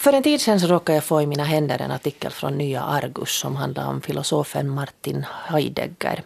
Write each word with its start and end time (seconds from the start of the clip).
För 0.00 0.12
en 0.12 0.22
tid 0.22 0.40
sedan 0.40 0.60
så 0.60 0.66
råkade 0.66 0.96
jag 0.96 1.04
få 1.04 1.22
i 1.22 1.26
mina 1.26 1.44
händer 1.44 1.82
en 1.82 1.90
artikel 1.90 2.32
från 2.32 2.58
Nya 2.58 2.82
Argus 2.82 3.38
som 3.38 3.56
handlar 3.56 3.88
om 3.88 4.00
filosofen 4.00 4.68
Martin 4.68 5.26
Heidegger. 5.48 6.22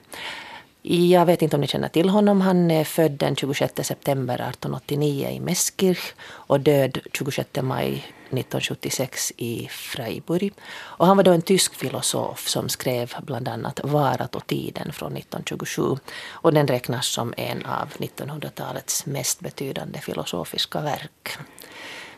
Jag 0.83 1.27
vet 1.27 1.43
inte 1.43 1.57
om 1.57 1.61
ni 1.61 1.67
känner 1.67 1.89
till 1.89 2.09
honom. 2.09 2.41
Han 2.41 2.71
är 2.71 2.85
född 2.85 3.13
den 3.13 3.37
26 3.37 3.73
september 3.83 4.35
1889 4.35 5.29
i 5.29 5.41
Meskirch 5.41 6.13
och 6.23 6.61
död 6.61 6.99
26 7.13 7.49
maj 7.63 7.93
1976 7.95 9.33
i 9.37 9.69
Freiburg. 9.71 10.53
Och 10.73 11.07
han 11.07 11.17
var 11.17 11.25
då 11.25 11.33
en 11.33 11.43
tysk 11.43 11.75
filosof 11.75 12.49
som 12.49 12.69
skrev 12.69 13.15
bland 13.23 13.49
annat 13.49 13.81
Varat 13.85 14.35
och 14.35 14.47
tiden 14.47 14.93
från 14.93 15.17
1927. 15.17 15.83
Och 16.29 16.55
den 16.55 16.69
räknas 16.69 17.07
som 17.07 17.35
en 17.37 17.67
av 17.67 17.89
1900-talets 17.89 19.07
mest 19.07 19.41
betydande 19.41 20.01
filosofiska 20.01 20.81
verk. 20.81 21.39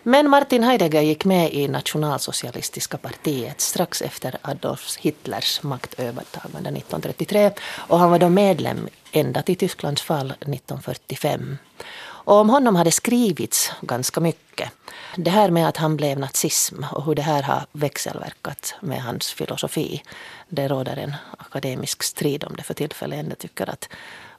Men 0.09 0.31
Martin 0.31 0.65
Heidegger 0.65 1.03
gick 1.03 1.25
med 1.25 1.53
i 1.53 1.69
Nationalsocialistiska 1.69 2.99
partiet 2.99 3.61
strax 3.61 4.03
efter 4.03 4.39
Adolf 4.43 4.97
Hitlers 4.97 5.63
maktövertagande 5.63 6.71
1933 6.71 7.51
och 7.77 7.99
han 7.99 8.11
var 8.11 8.19
då 8.19 8.29
medlem 8.29 8.89
ända 9.13 9.43
till 9.43 9.57
Tysklands 9.57 10.03
fall 10.03 10.31
1945. 10.31 11.59
Och 11.99 12.35
om 12.35 12.51
honom 12.51 12.77
hade 12.77 12.91
skrivits 12.91 13.73
ganska 13.81 14.21
mycket. 14.21 14.71
Det 15.17 15.31
här 15.31 15.51
med 15.51 15.69
att 15.69 15.77
han 15.77 15.97
blev 15.97 16.19
nazism 16.19 16.85
och 16.93 17.05
hur 17.05 17.15
det 17.15 17.23
här 17.23 17.43
har 17.43 17.67
växelverkat 17.73 18.75
med 18.81 19.03
hans 19.03 19.31
filosofi. 19.33 20.03
Det 20.49 20.69
råder 20.69 20.97
en 20.97 21.15
akademisk 21.39 22.03
strid 22.03 22.45
om 22.45 22.57
det 22.57 22.63
för 22.63 22.75
tillfället. 22.75 23.27
Jag 23.29 23.39
tycker 23.39 23.71
att 23.71 23.89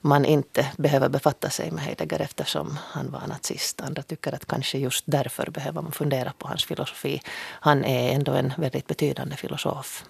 man 0.02 0.26
inte 0.26 0.68
behöver 0.78 1.10
befatta 1.10 1.50
sig 1.50 1.72
med 1.72 1.84
Heidegger 1.84 2.22
eftersom 2.22 2.78
han 2.84 3.12
var 3.12 3.28
nazist. 3.28 3.82
Andra 3.82 4.02
tycker 4.02 4.36
att 4.36 4.46
kanske 4.46 4.78
just 4.78 5.04
därför 5.08 5.52
behöver 5.52 5.82
man 5.82 5.92
fundera 5.92 6.34
på 6.38 6.48
hans 6.48 6.66
filosofi. 6.66 7.22
Han 7.40 7.86
är 7.86 8.16
ändå 8.16 8.32
en 8.32 8.54
väldigt 8.58 8.88
betydande 8.88 9.36
filosof. 9.36 10.04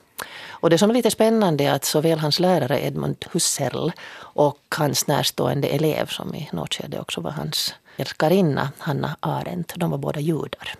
Och 0.47 0.69
det 0.69 0.77
som 0.77 0.89
är 0.89 0.93
lite 0.93 1.11
spännande 1.11 1.63
är 1.63 1.71
att 1.71 1.85
såväl 1.85 2.19
hans 2.19 2.39
lärare 2.39 2.85
Edmund 2.85 3.25
Husserl 3.31 3.91
och 4.19 4.75
hans 4.77 5.07
närstående 5.07 5.67
elev 5.67 6.05
som 6.05 6.35
i 6.35 6.49
något 6.51 6.73
skede 6.73 6.99
också 6.99 7.21
var 7.21 7.31
hans 7.31 7.75
älskarinna 7.97 8.71
Hanna 8.77 9.17
Arendt, 9.19 9.73
de 9.75 9.91
var 9.91 9.97
båda 9.97 10.19
judar. 10.19 10.75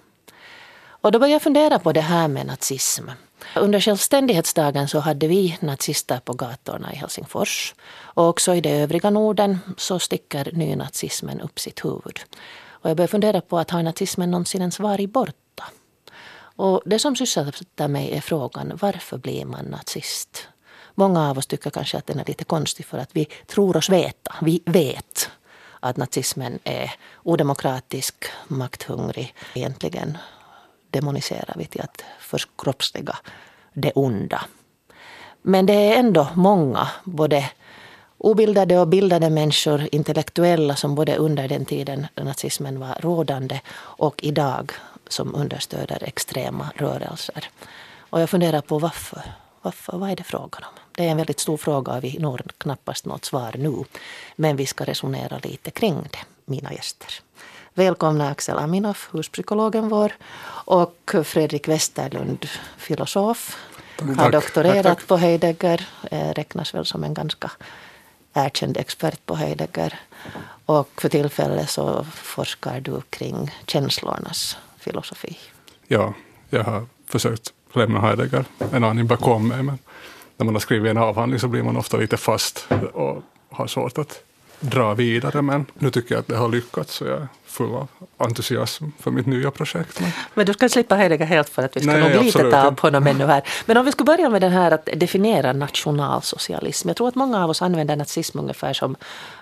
Och 1.02 1.12
då 1.12 1.20
började 1.20 1.34
jag 1.34 1.42
fundera 1.42 1.80
på 1.80 1.92
det 1.92 2.02
här 2.02 2.28
med 2.28 2.46
nazism. 2.46 3.10
Under 3.56 3.80
självständighetsdagen 3.80 4.88
så 4.88 5.00
hade 5.00 5.28
vi 5.28 5.58
nazister 5.60 6.20
på 6.20 6.34
gatorna 6.34 6.94
i 6.94 6.96
Helsingfors. 6.96 7.76
Och 8.00 8.28
också 8.28 8.56
i 8.56 8.62
det 8.62 8.72
övriga 8.72 9.10
Norden 9.10 9.60
så 9.78 10.00
sticker 10.00 10.50
nynazismen 10.54 11.42
upp 11.42 11.60
sitt 11.60 11.86
huvud. 11.86 12.20
Och 12.70 12.90
jag 12.90 12.98
började 12.98 13.12
fundera 13.12 13.42
på 13.42 13.60
att 13.60 13.72
har 13.72 13.84
nazismen 13.84 14.32
någonsin 14.32 14.62
ens 14.62 14.80
varit 14.80 15.10
borta? 15.10 15.64
Och 16.56 16.82
det 16.86 17.00
som 17.00 17.16
sysselsätter 17.16 17.88
mig 17.88 18.12
är 18.12 18.22
frågan 18.22 18.78
varför 18.82 19.18
blir 19.18 19.46
man 19.46 19.66
nazist? 19.66 20.48
Många 20.96 21.30
av 21.30 21.38
oss 21.38 21.48
tycker 21.48 21.70
kanske 21.70 21.98
att 21.98 22.08
den 22.08 22.20
är 22.20 22.26
lite 22.26 22.44
konstig 22.44 22.86
för 22.86 22.98
att 22.98 23.10
vi 23.14 23.28
tror 23.48 23.78
oss 23.78 23.90
veta. 23.90 24.36
Vi 24.42 24.62
vet 24.66 25.30
att 25.80 25.98
nazismen 25.98 26.60
är 26.64 26.92
odemokratisk, 27.24 28.26
makthungrig, 28.48 29.36
egentligen 29.54 30.18
demoniserar 30.92 31.56
vi 31.58 31.66
till 31.66 31.82
att 31.82 32.04
förkroppsliga 32.20 33.18
det 33.74 33.92
onda. 33.92 34.42
Men 35.42 35.66
det 35.66 35.74
är 35.74 36.00
ändå 36.00 36.28
många, 36.36 36.88
både 37.04 37.50
obildade 38.18 38.80
och 38.80 38.88
bildade 38.88 39.30
människor, 39.30 39.90
intellektuella 39.92 40.76
som 40.76 40.96
både 40.96 41.16
under 41.16 41.48
den 41.48 41.66
tiden 41.66 42.08
nazismen 42.16 42.80
var 42.80 42.98
rådande 43.00 43.62
och 43.76 44.24
idag 44.24 44.72
som 45.08 45.36
understöder 45.36 46.04
extrema 46.04 46.70
rörelser. 46.76 47.50
Och 48.10 48.22
jag 48.22 48.30
funderar 48.30 48.62
på 48.62 48.80
varför. 48.80 49.22
varför. 49.62 49.98
Vad 49.98 50.12
är 50.12 50.16
det 50.16 50.24
frågan 50.24 50.64
om? 50.64 50.80
Det 50.92 51.06
är 51.06 51.10
en 51.10 51.18
väldigt 51.18 51.40
stor 51.40 51.58
fråga 51.58 51.94
och 51.94 52.04
vi 52.04 52.18
når 52.20 52.42
knappast 52.58 53.06
något 53.06 53.26
svar 53.26 53.56
nu. 53.58 53.84
Men 54.36 54.56
vi 54.56 54.66
ska 54.66 54.84
resonera 54.84 55.40
lite 55.44 55.72
kring 55.72 55.96
det, 56.12 56.20
mina 56.46 56.74
gäster. 56.74 57.14
Välkomna 57.78 58.30
Axel 58.30 58.58
Aminoff, 58.58 59.10
huspsykologen 59.12 59.90
vår, 59.90 60.12
och 60.66 61.16
Fredrik 61.24 61.68
Westerlund, 61.68 62.46
filosof. 62.78 63.58
Tack. 63.98 64.18
Har 64.18 64.32
doktorerat 64.32 64.84
tack, 64.84 64.98
tack. 65.00 65.08
på 65.08 65.18
Heidegger, 65.18 65.88
eh, 66.12 66.30
räknas 66.30 66.74
väl 66.74 66.86
som 66.86 67.04
en 67.04 67.14
ganska 67.14 67.52
erkänd 68.34 68.78
expert 68.78 69.26
på 69.26 69.36
Heidegger. 69.36 70.00
Och 70.66 70.90
för 71.02 71.10
tillfället 71.10 71.70
så 71.70 72.04
forskar 72.14 72.80
du 72.80 73.02
kring 73.10 73.52
känslornas 73.68 74.58
filosofi. 74.80 75.38
Ja, 75.88 76.14
jag 76.50 76.64
har 76.64 76.86
försökt 77.08 77.54
lämna 77.74 78.02
Heidegger 78.02 78.46
en 78.72 78.84
aning 78.84 79.08
bakom 79.08 79.48
mig, 79.48 79.64
men 79.64 79.80
när 80.38 80.46
man 80.46 80.56
har 80.56 80.60
skrivit 80.60 80.92
en 80.92 80.98
avhandling 80.98 81.40
så 81.40 81.48
blir 81.48 81.64
man 81.64 81.78
ofta 81.78 81.98
lite 81.98 82.18
fast 82.18 82.68
och 82.94 83.24
har 83.50 83.68
svårt 83.68 83.98
att 83.98 84.24
dra 84.60 84.94
vidare. 84.94 85.42
Men 85.42 85.66
nu 85.74 85.92
tycker 85.92 86.16
jag 86.16 86.20
att 86.20 86.28
det 86.28 86.36
har 86.38 86.50
lyckats 86.50 86.94
så 86.94 87.06
jag 87.06 87.22
är 87.22 87.28
full 87.46 87.76
av 87.76 87.88
entusiasm 88.18 88.86
för 89.00 89.12
mitt 89.12 89.26
nya 89.26 89.52
projekt. 89.52 90.00
Men, 90.02 90.12
men 90.34 90.46
du 90.46 90.54
ska 90.54 90.70
slippa 90.70 90.96
Heidegger 90.96 91.26
helt 91.26 91.50
för 91.50 91.64
att 91.64 91.76
vi 91.76 91.82
ska 91.82 91.92
Nej, 91.92 92.16
nog 92.16 92.24
lite 92.24 92.52
ta 92.52 92.68
upp 92.68 92.80
honom 92.80 93.08
ännu 93.08 93.26
här. 93.26 93.44
Men 93.66 93.78
om 93.78 93.86
vi 93.86 93.92
skulle 93.92 94.06
börja 94.06 94.30
med 94.30 94.42
den 94.42 94.52
här 94.52 94.72
att 94.72 94.90
definiera 94.94 95.54
nationalsocialism. 95.54 96.88
Jag 96.88 96.98
tror 96.98 97.08
att 97.08 97.16
många 97.16 97.44
av 97.44 97.50
oss 97.50 97.62
använder 97.62 97.96
nazism 97.96 98.40
ungefär 98.40 98.74
som 98.74 98.96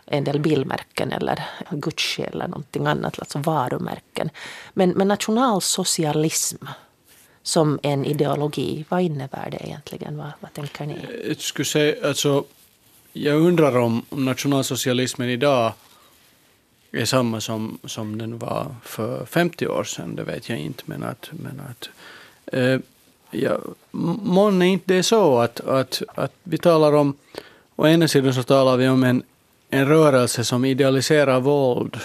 en 0.05 0.23
del 0.23 0.39
bilmärken 0.39 1.11
eller 1.11 1.43
Gucci 1.71 2.21
eller 2.21 2.47
någonting 2.47 2.87
annat, 2.87 3.19
alltså 3.19 3.39
varumärken. 3.39 4.29
Men, 4.73 4.89
men 4.89 5.07
nationalsocialism 5.07 6.65
som 7.43 7.79
en 7.83 8.05
ideologi, 8.05 8.85
vad 8.89 9.01
innebär 9.01 9.49
det 9.51 9.67
egentligen? 9.67 10.17
Vad, 10.17 10.31
vad 10.39 10.53
tänker 10.53 10.85
ni? 10.85 10.97
Jag 11.27 11.39
skulle 11.39 11.65
säga, 11.65 12.07
alltså 12.07 12.43
jag 13.17 13.41
undrar 13.41 13.77
om, 13.77 14.05
om 14.09 14.25
nationalsocialismen 14.25 15.29
idag 15.29 15.73
är 16.91 17.05
samma 17.05 17.41
som, 17.41 17.79
som 17.83 18.17
den 18.17 18.37
var 18.37 18.75
för 18.83 19.25
50 19.25 19.67
år 19.67 19.83
sedan, 19.83 20.15
det 20.15 20.23
vet 20.23 20.49
jag 20.49 20.59
inte. 20.59 20.83
Men 20.85 21.03
att, 21.03 21.29
men 21.31 21.61
att 21.69 21.89
eh, 22.45 22.79
ja, 23.31 23.59
månne 23.91 24.67
inte 24.67 24.85
det 24.87 24.95
är 24.95 25.01
så 25.01 25.39
att, 25.39 25.59
att, 25.59 26.01
att 26.15 26.33
vi 26.43 26.57
talar 26.57 26.93
om, 26.93 27.13
å 27.75 27.87
ena 27.87 28.07
sidan 28.07 28.33
så 28.33 28.43
talar 28.43 28.77
vi 28.77 28.87
om 28.87 29.03
en, 29.03 29.23
en 29.69 29.87
rörelse 29.87 30.43
som 30.43 30.65
idealiserar 30.65 31.39
våld 31.39 31.97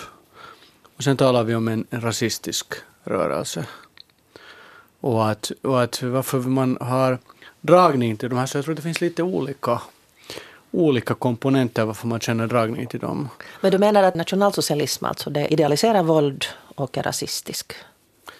och 0.96 1.04
sen 1.04 1.16
talar 1.16 1.44
vi 1.44 1.54
om 1.54 1.68
en, 1.68 1.86
en 1.90 2.00
rasistisk 2.00 2.66
rörelse. 3.04 3.66
Och 5.00 5.30
att, 5.30 5.52
och 5.62 5.82
att 5.82 6.02
varför 6.02 6.38
man 6.38 6.78
har 6.80 7.18
dragning 7.60 8.16
till 8.16 8.28
de 8.28 8.38
här, 8.38 8.46
så 8.46 8.58
jag 8.58 8.64
tror 8.64 8.74
det 8.74 8.82
finns 8.82 9.00
lite 9.00 9.22
olika 9.22 9.80
olika 10.70 11.14
komponenter 11.14 11.84
varför 11.84 12.06
man 12.06 12.20
känner 12.20 12.46
dragning 12.46 12.86
till 12.86 13.00
dem. 13.00 13.28
Men 13.60 13.72
du 13.72 13.78
menar 13.78 14.02
att 14.02 14.14
nationalsocialism 14.14 15.04
alltså 15.04 15.30
det 15.30 15.48
idealiserar 15.48 16.02
våld 16.02 16.44
och 16.74 16.98
är 16.98 17.02
rasistisk? 17.02 17.72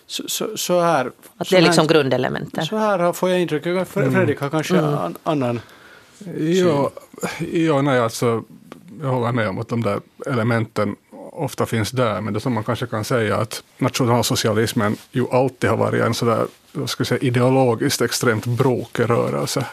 Så, 0.06 0.22
så, 0.26 0.56
så 0.56 0.80
här, 0.80 1.12
att 1.36 1.50
det 1.50 1.56
är 1.56 1.60
liksom 1.60 1.86
grundelementen? 1.86 2.66
Så 2.66 2.76
här 2.76 3.12
får 3.12 3.30
jag 3.30 3.40
intrycket. 3.40 3.96
Mm. 3.96 4.12
Fredrik 4.12 4.40
har 4.40 4.50
kanske 4.50 4.78
mm. 4.78 4.94
an, 4.94 5.16
annan 5.22 5.60
Ja, 6.36 6.90
ja 7.52 7.82
nej, 7.82 7.98
alltså, 7.98 8.44
jag 9.02 9.08
håller 9.08 9.32
med 9.32 9.48
om 9.48 9.58
att 9.58 9.68
de 9.68 9.82
där 9.82 10.00
elementen 10.26 10.96
ofta 11.32 11.66
finns 11.66 11.90
där, 11.90 12.20
men 12.20 12.34
det 12.34 12.40
som 12.40 12.52
man 12.52 12.64
kanske 12.64 12.86
kan 12.86 13.04
säga 13.04 13.36
att 13.36 13.62
nationalsocialismen 13.78 14.96
ju 15.12 15.26
alltid 15.30 15.70
har 15.70 15.76
varit 15.76 16.02
en 16.02 16.14
sådär, 16.14 16.46
vad 16.72 16.90
ska 16.90 17.00
jag 17.00 17.06
säga, 17.06 17.20
ideologiskt 17.20 18.00
extremt 18.00 18.46
brokig 18.46 19.10
rörelse. 19.10 19.66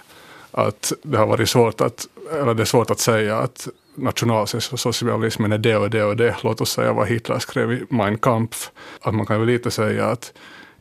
Att 0.51 0.93
det 1.01 1.17
har 1.17 1.25
varit 1.25 1.49
svårt 1.49 1.81
att 1.81 2.07
eller 2.31 2.53
det 2.53 2.63
är 2.63 2.65
svårt 2.65 2.91
att 2.91 2.99
säga 2.99 3.37
att 3.37 3.67
nationalsocialismen 3.95 5.51
är 5.51 5.57
det 5.57 5.75
och 5.75 5.89
det 5.89 6.03
och 6.03 6.17
det. 6.17 6.35
Låt 6.43 6.61
oss 6.61 6.71
säga 6.71 6.93
vad 6.93 7.07
Hitler 7.07 7.39
skrev 7.39 7.71
i 7.71 7.85
Mein 7.89 8.17
Kampf. 8.17 8.71
Att 9.01 9.13
man 9.13 9.25
kan 9.25 9.39
väl 9.39 9.47
lite 9.47 9.71
säga 9.71 10.05
att 10.05 10.33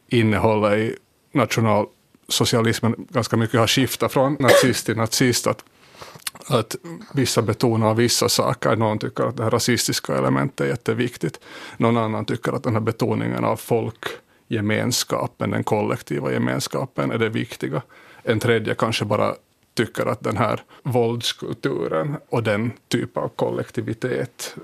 innehållet 0.09 0.79
i 0.79 0.97
nationalsocialismen 1.33 2.95
ganska 3.11 3.37
mycket 3.37 3.61
har 3.61 3.67
skiftat 3.67 4.13
från 4.13 4.37
nazist 4.41 4.87
till 4.87 4.97
nazist. 4.97 5.47
Att, 5.47 5.65
att 6.49 6.77
vissa 7.15 7.43
betonar 7.43 7.95
vissa 7.95 8.29
saker. 8.29 8.77
Någon 8.77 8.99
tycker 8.99 9.25
att 9.25 9.37
det 9.37 9.43
här 9.43 9.51
rasistiska 9.51 10.19
elementet 10.19 10.61
är 10.61 10.69
jätteviktigt. 10.69 11.41
Någon 11.77 11.97
annan 11.97 12.25
tycker 12.25 12.53
att 12.53 12.63
den 12.63 12.73
här 12.73 12.81
betoningen 12.81 13.45
av 13.45 13.57
folkgemenskapen, 13.57 15.51
den 15.51 15.65
kollektiva 15.65 16.33
gemenskapen, 16.33 17.11
är 17.11 17.19
det 17.19 17.29
viktiga. 17.29 17.83
En 18.23 18.41
tredje 18.41 18.75
kanske 18.75 19.05
bara 19.05 19.35
tycker 19.77 20.07
att 20.07 20.25
den 20.25 20.37
här 20.37 20.61
våldskulturen 20.83 22.17
och 22.29 22.43
den 22.43 22.73
typ 22.89 23.17
av 23.17 23.29
kollektivitet 23.29 24.57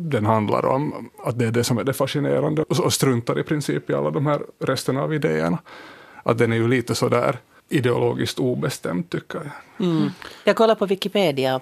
den 0.00 0.26
handlar 0.26 0.66
om 0.66 1.10
att 1.18 1.38
det 1.38 1.46
är 1.46 1.50
det 1.50 1.64
som 1.64 1.78
är 1.78 1.84
det 1.84 1.92
fascinerande 1.92 2.62
och 2.62 2.92
struntar 2.92 3.38
i 3.38 3.42
princip 3.42 3.90
i 3.90 3.94
alla 3.94 4.10
de 4.10 4.26
här 4.26 4.42
resten 4.58 4.96
av 4.96 5.14
idéerna. 5.14 5.58
Att 6.22 6.38
den 6.38 6.52
är 6.52 6.56
ju 6.56 6.68
lite 6.68 6.94
sådär 6.94 7.38
ideologiskt 7.68 8.38
obestämt 8.38 9.10
tycker 9.10 9.38
jag. 9.38 9.86
Mm. 9.86 10.10
Jag 10.44 10.56
kollar 10.56 10.74
på 10.74 10.86
Wikipedia. 10.86 11.60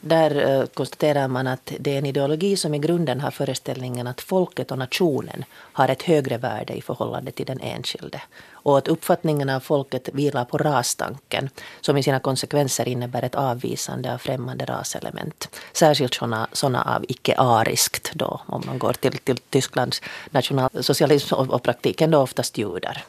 Där 0.00 0.60
eh, 0.60 0.66
konstaterar 0.66 1.28
man 1.28 1.46
att 1.46 1.72
det 1.80 1.94
är 1.94 1.98
en 1.98 2.06
ideologi 2.06 2.56
som 2.56 2.74
i 2.74 2.78
grunden 2.78 3.20
har 3.20 3.30
föreställningen 3.30 4.06
att 4.06 4.20
folket 4.20 4.70
och 4.70 4.78
nationen 4.78 5.44
har 5.52 5.88
ett 5.88 6.02
högre 6.02 6.38
värde 6.38 6.72
i 6.72 6.82
förhållande 6.82 7.30
till 7.30 7.46
den 7.46 7.60
enskilde. 7.60 8.22
Och 8.50 8.78
att 8.78 8.88
uppfattningen 8.88 9.50
av 9.50 9.60
folket 9.60 10.08
vilar 10.12 10.44
på 10.44 10.58
rastanken 10.58 11.50
som 11.80 11.96
i 11.96 12.02
sina 12.02 12.20
konsekvenser 12.20 12.88
innebär 12.88 13.22
ett 13.22 13.34
avvisande 13.34 14.14
av 14.14 14.18
främmande 14.18 14.64
raselement. 14.64 15.48
Särskilt 15.72 16.14
sådana, 16.14 16.48
sådana 16.52 16.82
av 16.96 17.04
icke-ariskt 17.08 18.10
då, 18.14 18.40
om 18.46 18.62
man 18.66 18.78
går 18.78 18.92
till, 18.92 19.18
till 19.18 19.38
Tysklands 19.38 20.02
nationalsocialism 20.30 21.34
och, 21.34 21.50
och 21.50 21.62
praktiken 21.62 22.10
då 22.10 22.18
oftast 22.18 22.58
judar. 22.58 23.04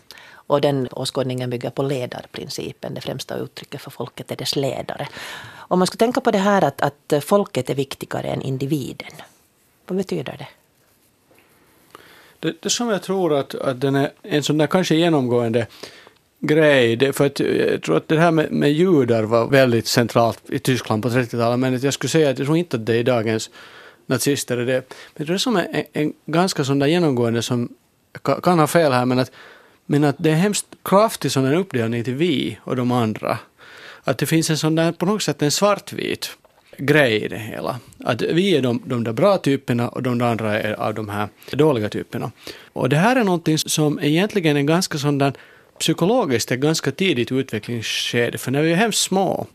Och 0.49 0.61
den 0.61 0.87
åskådningen 0.91 1.49
bygger 1.49 1.69
på 1.69 1.83
ledarprincipen. 1.83 2.93
Det 2.93 3.01
främsta 3.01 3.37
uttrycket 3.37 3.81
för 3.81 3.91
folket 3.91 4.31
är 4.31 4.35
dess 4.35 4.55
ledare. 4.55 5.07
Om 5.55 5.79
man 5.79 5.87
ska 5.87 5.97
tänka 5.97 6.21
på 6.21 6.31
det 6.31 6.37
här 6.37 6.63
att, 6.63 6.81
att 6.81 7.23
folket 7.23 7.69
är 7.69 7.75
viktigare 7.75 8.27
än 8.27 8.41
individen. 8.41 9.11
Vad 9.87 9.97
betyder 9.97 10.37
det? 10.37 10.47
Det, 12.39 12.55
det 12.61 12.69
som 12.69 12.89
jag 12.89 13.03
tror 13.03 13.33
att, 13.33 13.55
att 13.55 13.81
den 13.81 13.95
är 13.95 14.11
en 14.21 14.43
sån 14.43 14.57
där 14.57 14.67
kanske 14.67 14.95
genomgående 14.95 15.67
grej, 16.39 16.95
det, 16.95 17.13
för 17.13 17.25
att 17.25 17.39
jag 17.39 17.81
tror 17.83 17.97
att 17.97 18.07
det 18.07 18.19
här 18.19 18.31
med, 18.31 18.51
med 18.51 18.71
judar 18.71 19.23
var 19.23 19.47
väldigt 19.47 19.87
centralt 19.87 20.49
i 20.49 20.59
Tyskland 20.59 21.03
på 21.03 21.09
30-talet, 21.09 21.59
men 21.59 21.79
jag 21.79 21.93
skulle 21.93 22.09
säga 22.09 22.29
att 22.29 22.39
jag 22.39 22.47
tror 22.47 22.57
inte 22.57 22.77
att 22.77 22.85
det 22.85 22.93
är 22.93 22.99
i 22.99 23.03
dagens 23.03 23.49
nazister 24.05 24.57
är 24.57 24.65
det. 24.65 24.93
Men 25.15 25.27
det 25.27 25.33
är 25.33 25.37
som 25.37 25.55
är 25.55 25.67
en, 25.71 25.83
en 25.93 26.13
ganska 26.25 26.63
sån 26.63 26.79
där 26.79 26.87
genomgående 26.87 27.41
som 27.41 27.69
kan, 28.21 28.41
kan 28.41 28.59
ha 28.59 28.67
fel 28.67 28.91
här, 28.91 29.05
men 29.05 29.19
att 29.19 29.31
men 29.91 30.03
att 30.03 30.15
det 30.19 30.31
är 30.31 30.35
hemskt 30.35 30.65
kraftig 30.83 31.31
sån 31.31 31.53
uppdelning 31.53 32.03
till 32.03 32.15
vi 32.15 32.57
och 32.63 32.75
de 32.75 32.91
andra. 32.91 33.39
Att 34.03 34.17
det 34.17 34.25
finns 34.25 34.49
en 34.49 34.57
sån 34.57 34.75
där, 34.75 34.91
på 34.91 35.05
något 35.05 35.23
sätt 35.23 35.41
en 35.41 35.51
svartvit 35.51 36.37
grej 36.77 37.23
i 37.23 37.27
det 37.27 37.37
hela. 37.37 37.79
Att 38.03 38.21
vi 38.21 38.55
är 38.55 38.61
de, 38.61 38.81
de 38.85 39.03
där 39.03 39.13
bra 39.13 39.37
typerna 39.37 39.89
och 39.89 40.03
de 40.03 40.21
andra 40.21 40.59
är 40.61 40.73
av 40.73 40.93
de 40.93 41.09
här 41.09 41.27
dåliga 41.51 41.89
typerna. 41.89 42.31
Och 42.73 42.89
det 42.89 42.97
här 42.97 43.15
är 43.15 43.23
någonting 43.23 43.57
som 43.57 43.99
egentligen 43.99 44.57
är 44.57 44.61
ganska 44.61 44.97
sån 44.97 45.17
där 45.17 45.33
psykologiskt 45.79 46.51
ett 46.51 46.59
ganska 46.59 46.91
tidigt 46.91 47.31
utvecklingsskede, 47.31 48.37
för 48.37 48.51
när 48.51 48.61
vi 48.61 48.71
är 48.71 48.75
hemskt 48.75 49.01
små 49.01 49.47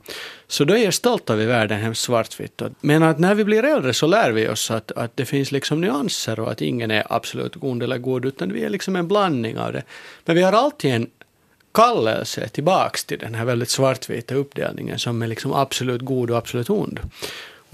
så 0.47 0.65
då 0.65 0.75
är 0.75 0.85
jag 0.85 0.95
stolt 0.95 1.31
världen 1.31 1.81
hemskt 1.81 2.03
svartvitt. 2.03 2.63
Men 2.81 3.03
att 3.03 3.19
när 3.19 3.35
vi 3.35 3.45
blir 3.45 3.65
äldre 3.65 3.95
så 3.95 4.07
lär 4.07 4.33
vi 4.33 4.49
oss 4.49 4.71
att, 4.71 4.93
att 4.93 5.17
det 5.17 5.25
finns 5.25 5.53
liksom 5.53 5.81
nyanser 5.81 6.41
och 6.41 6.53
att 6.53 6.63
ingen 6.63 6.91
är 6.91 7.07
absolut 7.09 7.55
god 7.55 7.83
eller 7.83 7.99
god, 7.99 8.25
utan 8.25 8.53
vi 8.53 8.65
är 8.65 8.71
liksom 8.71 8.97
en 8.97 9.09
blandning 9.09 9.59
av 9.59 9.73
det. 9.73 9.83
Men 10.25 10.37
vi 10.37 10.43
har 10.43 10.53
alltid 10.53 10.95
en 10.95 11.07
kallelse 11.75 12.49
tillbaks 12.49 13.05
till 13.05 13.19
den 13.19 13.35
här 13.35 13.45
väldigt 13.45 13.71
svartvita 13.71 14.35
uppdelningen 14.35 14.99
som 14.99 15.23
är 15.23 15.27
liksom 15.27 15.53
absolut 15.53 16.03
god 16.03 16.31
och 16.31 16.37
absolut 16.37 16.71
ond. 16.71 17.01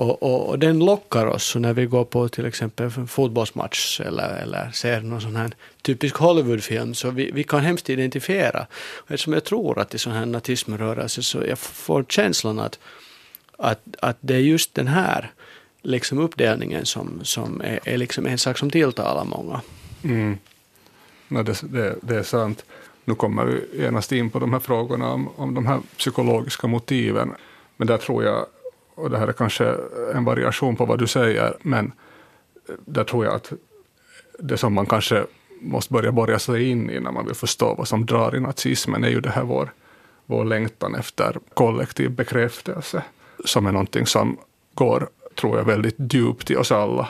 Och, 0.00 0.23
och, 0.23 0.49
och, 0.49 0.58
den 0.58 0.79
lockar 0.79 1.26
oss 1.26 1.56
när 1.56 1.73
vi 1.73 1.87
går 1.87 2.05
på 2.05 2.29
till 2.29 2.47
exempel 2.47 2.87
en 2.97 3.06
fotbollsmatch 3.06 4.00
eller, 4.00 4.43
eller 4.43 4.70
ser 4.70 5.00
någon 5.00 5.20
sån 5.20 5.37
här 5.37 5.50
typisk 5.82 6.17
Hollywoodfilm 6.17 6.94
så 6.94 7.11
vi, 7.11 7.31
vi 7.31 7.44
kan 7.44 7.61
hemskt 7.61 7.91
identifiera. 7.91 8.67
Eftersom 9.00 9.32
jag 9.32 9.44
tror 9.44 9.79
att 9.79 9.94
i 9.94 9.99
sån 9.99 10.12
här 10.12 10.26
nazismrörelse 10.26 11.23
så 11.23 11.43
jag 11.49 11.58
får 11.58 12.05
känslan 12.08 12.58
att, 12.58 12.79
att, 13.58 13.81
att 14.02 14.17
det 14.20 14.35
är 14.35 14.38
just 14.38 14.75
den 14.75 14.88
här 14.88 15.31
liksom 15.82 16.19
uppdelningen 16.19 16.87
som, 16.87 17.20
som 17.23 17.61
är, 17.61 17.81
är 17.85 17.96
liksom 17.96 18.26
en 18.26 18.38
sak 18.38 18.58
som 18.58 18.70
tilltalar 18.70 19.25
många. 19.25 19.61
Mm. 20.03 20.38
Nej, 21.29 21.44
det, 21.44 21.62
det, 21.62 21.96
det 22.03 22.17
är 22.17 22.23
sant. 22.23 22.64
Nu 23.05 23.14
kommer 23.14 23.44
vi 23.44 23.82
genast 23.82 24.12
in 24.12 24.31
på 24.31 24.38
de 24.38 24.53
här 24.53 24.61
frågorna 24.61 25.12
om, 25.12 25.29
om 25.37 25.55
de 25.55 25.67
här 25.67 25.81
psykologiska 25.96 26.67
motiven. 26.67 27.32
Men 27.76 27.87
där 27.87 27.99
tror 27.99 28.25
jag 28.25 28.46
och 29.00 29.11
det 29.11 29.19
här 29.19 29.29
är 29.29 29.32
kanske 29.32 29.76
en 30.14 30.25
variation 30.25 30.76
på 30.76 30.85
vad 30.85 30.99
du 30.99 31.06
säger, 31.06 31.56
men 31.62 31.93
där 32.85 33.05
tror 33.05 33.25
jag 33.25 33.35
att 33.35 33.52
det 34.38 34.56
som 34.56 34.75
man 34.75 34.87
kanske 34.87 35.25
måste 35.61 35.93
börja 35.93 36.12
borra 36.12 36.38
sig 36.38 36.70
in 36.70 36.91
i 36.91 37.00
när 37.00 37.12
man 37.12 37.26
vill 37.26 37.35
förstå 37.35 37.75
vad 37.75 37.88
som 37.88 38.06
drar 38.06 38.37
i 38.37 38.41
nazismen 38.41 39.05
är 39.05 39.08
ju 39.08 39.20
det 39.20 39.31
här 39.31 39.43
vår, 39.43 39.73
vår 40.26 40.44
längtan 40.44 40.94
efter 40.94 41.37
kollektiv 41.55 42.11
bekräftelse, 42.11 43.02
som 43.44 43.67
är 43.67 43.73
någonting 43.73 44.06
som 44.06 44.38
går, 44.75 45.08
tror 45.35 45.58
jag, 45.58 45.64
väldigt 45.64 46.14
djupt 46.14 46.50
i 46.50 46.56
oss 46.56 46.73
alla, 46.73 47.08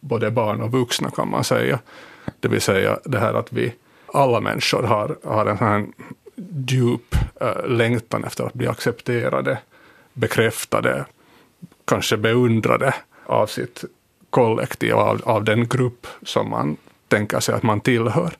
både 0.00 0.30
barn 0.30 0.60
och 0.60 0.72
vuxna 0.72 1.10
kan 1.10 1.30
man 1.30 1.44
säga. 1.44 1.78
Det 2.40 2.48
vill 2.48 2.60
säga 2.60 2.98
det 3.04 3.18
här 3.18 3.34
att 3.34 3.52
vi, 3.52 3.72
alla 4.06 4.40
människor 4.40 4.82
har, 4.82 5.18
har 5.24 5.46
en 5.46 5.58
sån 5.58 5.66
här 5.66 5.86
djup 6.68 7.14
äh, 7.40 7.66
längtan 7.66 8.24
efter 8.24 8.44
att 8.44 8.54
bli 8.54 8.66
accepterade, 8.66 9.58
bekräftade, 10.16 11.04
kanske 11.84 12.16
beundrade 12.16 12.94
av 13.26 13.46
sitt 13.46 13.84
kollektiv, 14.30 14.94
av, 14.94 15.20
av 15.24 15.44
den 15.44 15.68
grupp 15.68 16.06
som 16.22 16.50
man 16.50 16.76
tänker 17.08 17.40
sig 17.40 17.54
att 17.54 17.62
man 17.62 17.80
tillhör. 17.80 18.32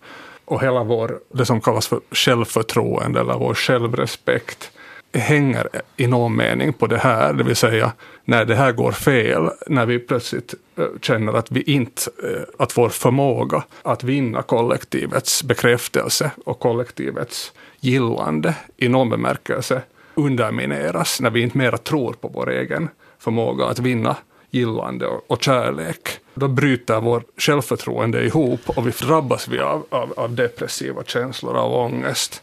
Och 0.44 0.62
hela 0.62 0.84
vår, 0.84 1.20
det 1.32 1.46
som 1.46 1.60
kallas 1.60 1.86
för 1.86 2.00
självförtroende 2.10 3.20
eller 3.20 3.34
vår 3.34 3.54
självrespekt 3.54 4.70
hänger 5.12 5.68
i 5.96 6.06
någon 6.06 6.36
mening 6.36 6.72
på 6.72 6.86
det 6.86 6.98
här, 6.98 7.32
det 7.32 7.44
vill 7.44 7.56
säga 7.56 7.92
när 8.24 8.44
det 8.44 8.54
här 8.54 8.72
går 8.72 8.92
fel, 8.92 9.50
när 9.66 9.86
vi 9.86 9.98
plötsligt 9.98 10.54
eh, 10.76 10.84
känner 11.00 11.32
att 11.32 11.50
vi 11.50 11.62
inte, 11.62 12.02
eh, 12.22 12.42
att 12.58 12.78
vår 12.78 12.88
förmåga 12.88 13.64
att 13.82 14.04
vinna 14.04 14.42
kollektivets 14.42 15.42
bekräftelse 15.42 16.30
och 16.44 16.60
kollektivets 16.60 17.52
gillande 17.80 18.54
i 18.76 18.88
någon 18.88 19.10
bemärkelse 19.10 19.82
undermineras 20.16 21.20
när 21.20 21.30
vi 21.30 21.40
inte 21.40 21.58
mera 21.58 21.78
tror 21.78 22.12
på 22.12 22.28
vår 22.28 22.50
egen 22.50 22.88
förmåga 23.18 23.66
att 23.66 23.78
vinna 23.78 24.16
gillande 24.50 25.06
och, 25.06 25.42
kärlek. 25.42 26.08
Då 26.34 26.48
bryter 26.48 27.00
vår 27.00 27.22
självförtroende 27.36 28.24
ihop 28.24 28.60
och 28.66 28.86
vi 28.86 28.90
drabbas 28.90 29.48
vi 29.48 29.58
av, 29.58 29.86
av, 29.88 30.12
av 30.16 30.34
depressiva 30.34 31.04
känslor, 31.04 31.56
av 31.56 31.72
ångest, 31.72 32.42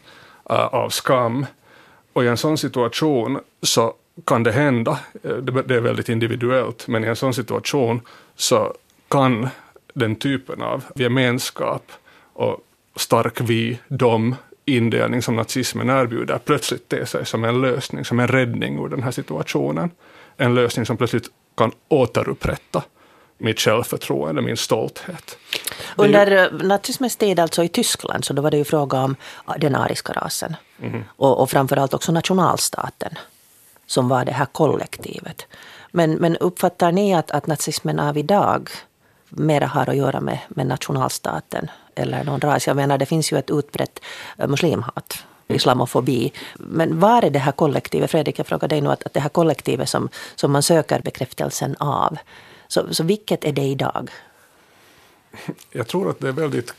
uh, 0.50 0.56
av 0.56 0.88
skam. 0.88 1.46
Och 2.12 2.24
i 2.24 2.28
en 2.28 2.36
sån 2.36 2.58
situation 2.58 3.40
så 3.62 3.94
kan 4.24 4.42
det 4.42 4.52
hända, 4.52 4.98
eh, 5.22 5.36
det 5.36 5.74
är 5.74 5.80
väldigt 5.80 6.08
individuellt, 6.08 6.88
men 6.88 7.04
i 7.04 7.06
en 7.06 7.16
sån 7.16 7.34
situation 7.34 8.00
så 8.36 8.74
kan 9.08 9.48
den 9.94 10.16
typen 10.16 10.62
av 10.62 10.84
gemenskap 10.94 11.92
och 12.32 12.60
stark 12.96 13.40
vi, 13.40 13.78
dom, 13.88 14.34
indelning 14.64 15.22
som 15.22 15.36
nazismen 15.36 15.90
erbjuder 15.90 16.38
plötsligt 16.38 16.88
te 16.88 17.06
sig 17.06 17.26
som 17.26 17.44
en 17.44 17.60
lösning, 17.60 18.04
som 18.04 18.20
en 18.20 18.28
räddning 18.28 18.84
ur 18.84 18.88
den 18.88 19.02
här 19.02 19.10
situationen. 19.10 19.90
En 20.36 20.54
lösning 20.54 20.86
som 20.86 20.96
plötsligt 20.96 21.28
kan 21.56 21.72
återupprätta 21.88 22.82
mitt 23.38 23.60
självförtroende, 23.60 24.42
min 24.42 24.56
stolthet. 24.56 25.38
Under 25.96 26.26
ju... 26.26 26.38
Eh, 26.38 26.52
nazismens 26.52 27.16
tid 27.16 27.40
alltså 27.40 27.64
i 27.64 27.68
Tyskland 27.68 28.24
så 28.24 28.32
då 28.32 28.42
var 28.42 28.50
det 28.50 28.56
ju 28.56 28.64
fråga 28.64 29.00
om 29.00 29.16
den 29.58 29.74
ariska 29.74 30.12
rasen. 30.12 30.56
Mm. 30.82 31.04
Och, 31.08 31.40
och 31.40 31.50
framförallt 31.50 31.94
också 31.94 32.12
nationalstaten 32.12 33.18
som 33.86 34.08
var 34.08 34.24
det 34.24 34.32
här 34.32 34.46
kollektivet. 34.46 35.46
Men, 35.90 36.14
men 36.14 36.36
uppfattar 36.36 36.92
ni 36.92 37.14
att, 37.14 37.30
att 37.30 37.46
nazismen 37.46 37.98
av 37.98 38.18
idag 38.18 38.70
mera 39.28 39.66
har 39.66 39.88
att 39.88 39.96
göra 39.96 40.20
med, 40.20 40.38
med 40.48 40.66
nationalstaten 40.66 41.70
eller 41.98 42.24
någon 42.24 42.40
ras. 42.40 42.66
Jag 42.66 42.76
menar, 42.76 42.98
det 42.98 43.06
finns 43.06 43.32
ju 43.32 43.38
ett 43.38 43.50
utbrett 43.50 44.00
eh, 44.38 44.48
muslimhat 44.48 45.24
islamofobi. 45.48 46.32
Men 46.58 47.00
var 47.00 47.22
är 47.22 47.30
det 47.30 47.38
här 47.38 47.52
kollektivet? 47.52 48.10
Fredrik, 48.10 48.38
jag 48.38 48.46
frågar 48.46 48.68
dig 48.68 48.80
nu 48.80 48.88
att, 48.88 49.02
att 49.02 49.14
det 49.14 49.20
här 49.20 49.28
kollektivet 49.28 49.88
som, 49.88 50.08
som 50.34 50.52
man 50.52 50.62
söker 50.62 51.00
bekräftelsen 51.00 51.76
av. 51.76 52.16
Så, 52.68 52.94
så 52.94 53.04
vilket 53.04 53.44
är 53.44 53.52
det 53.52 53.62
idag? 53.62 54.10
Jag 55.70 55.86
tror 55.86 56.10
att 56.10 56.20
det 56.20 56.28
är 56.28 56.32
väldigt... 56.32 56.74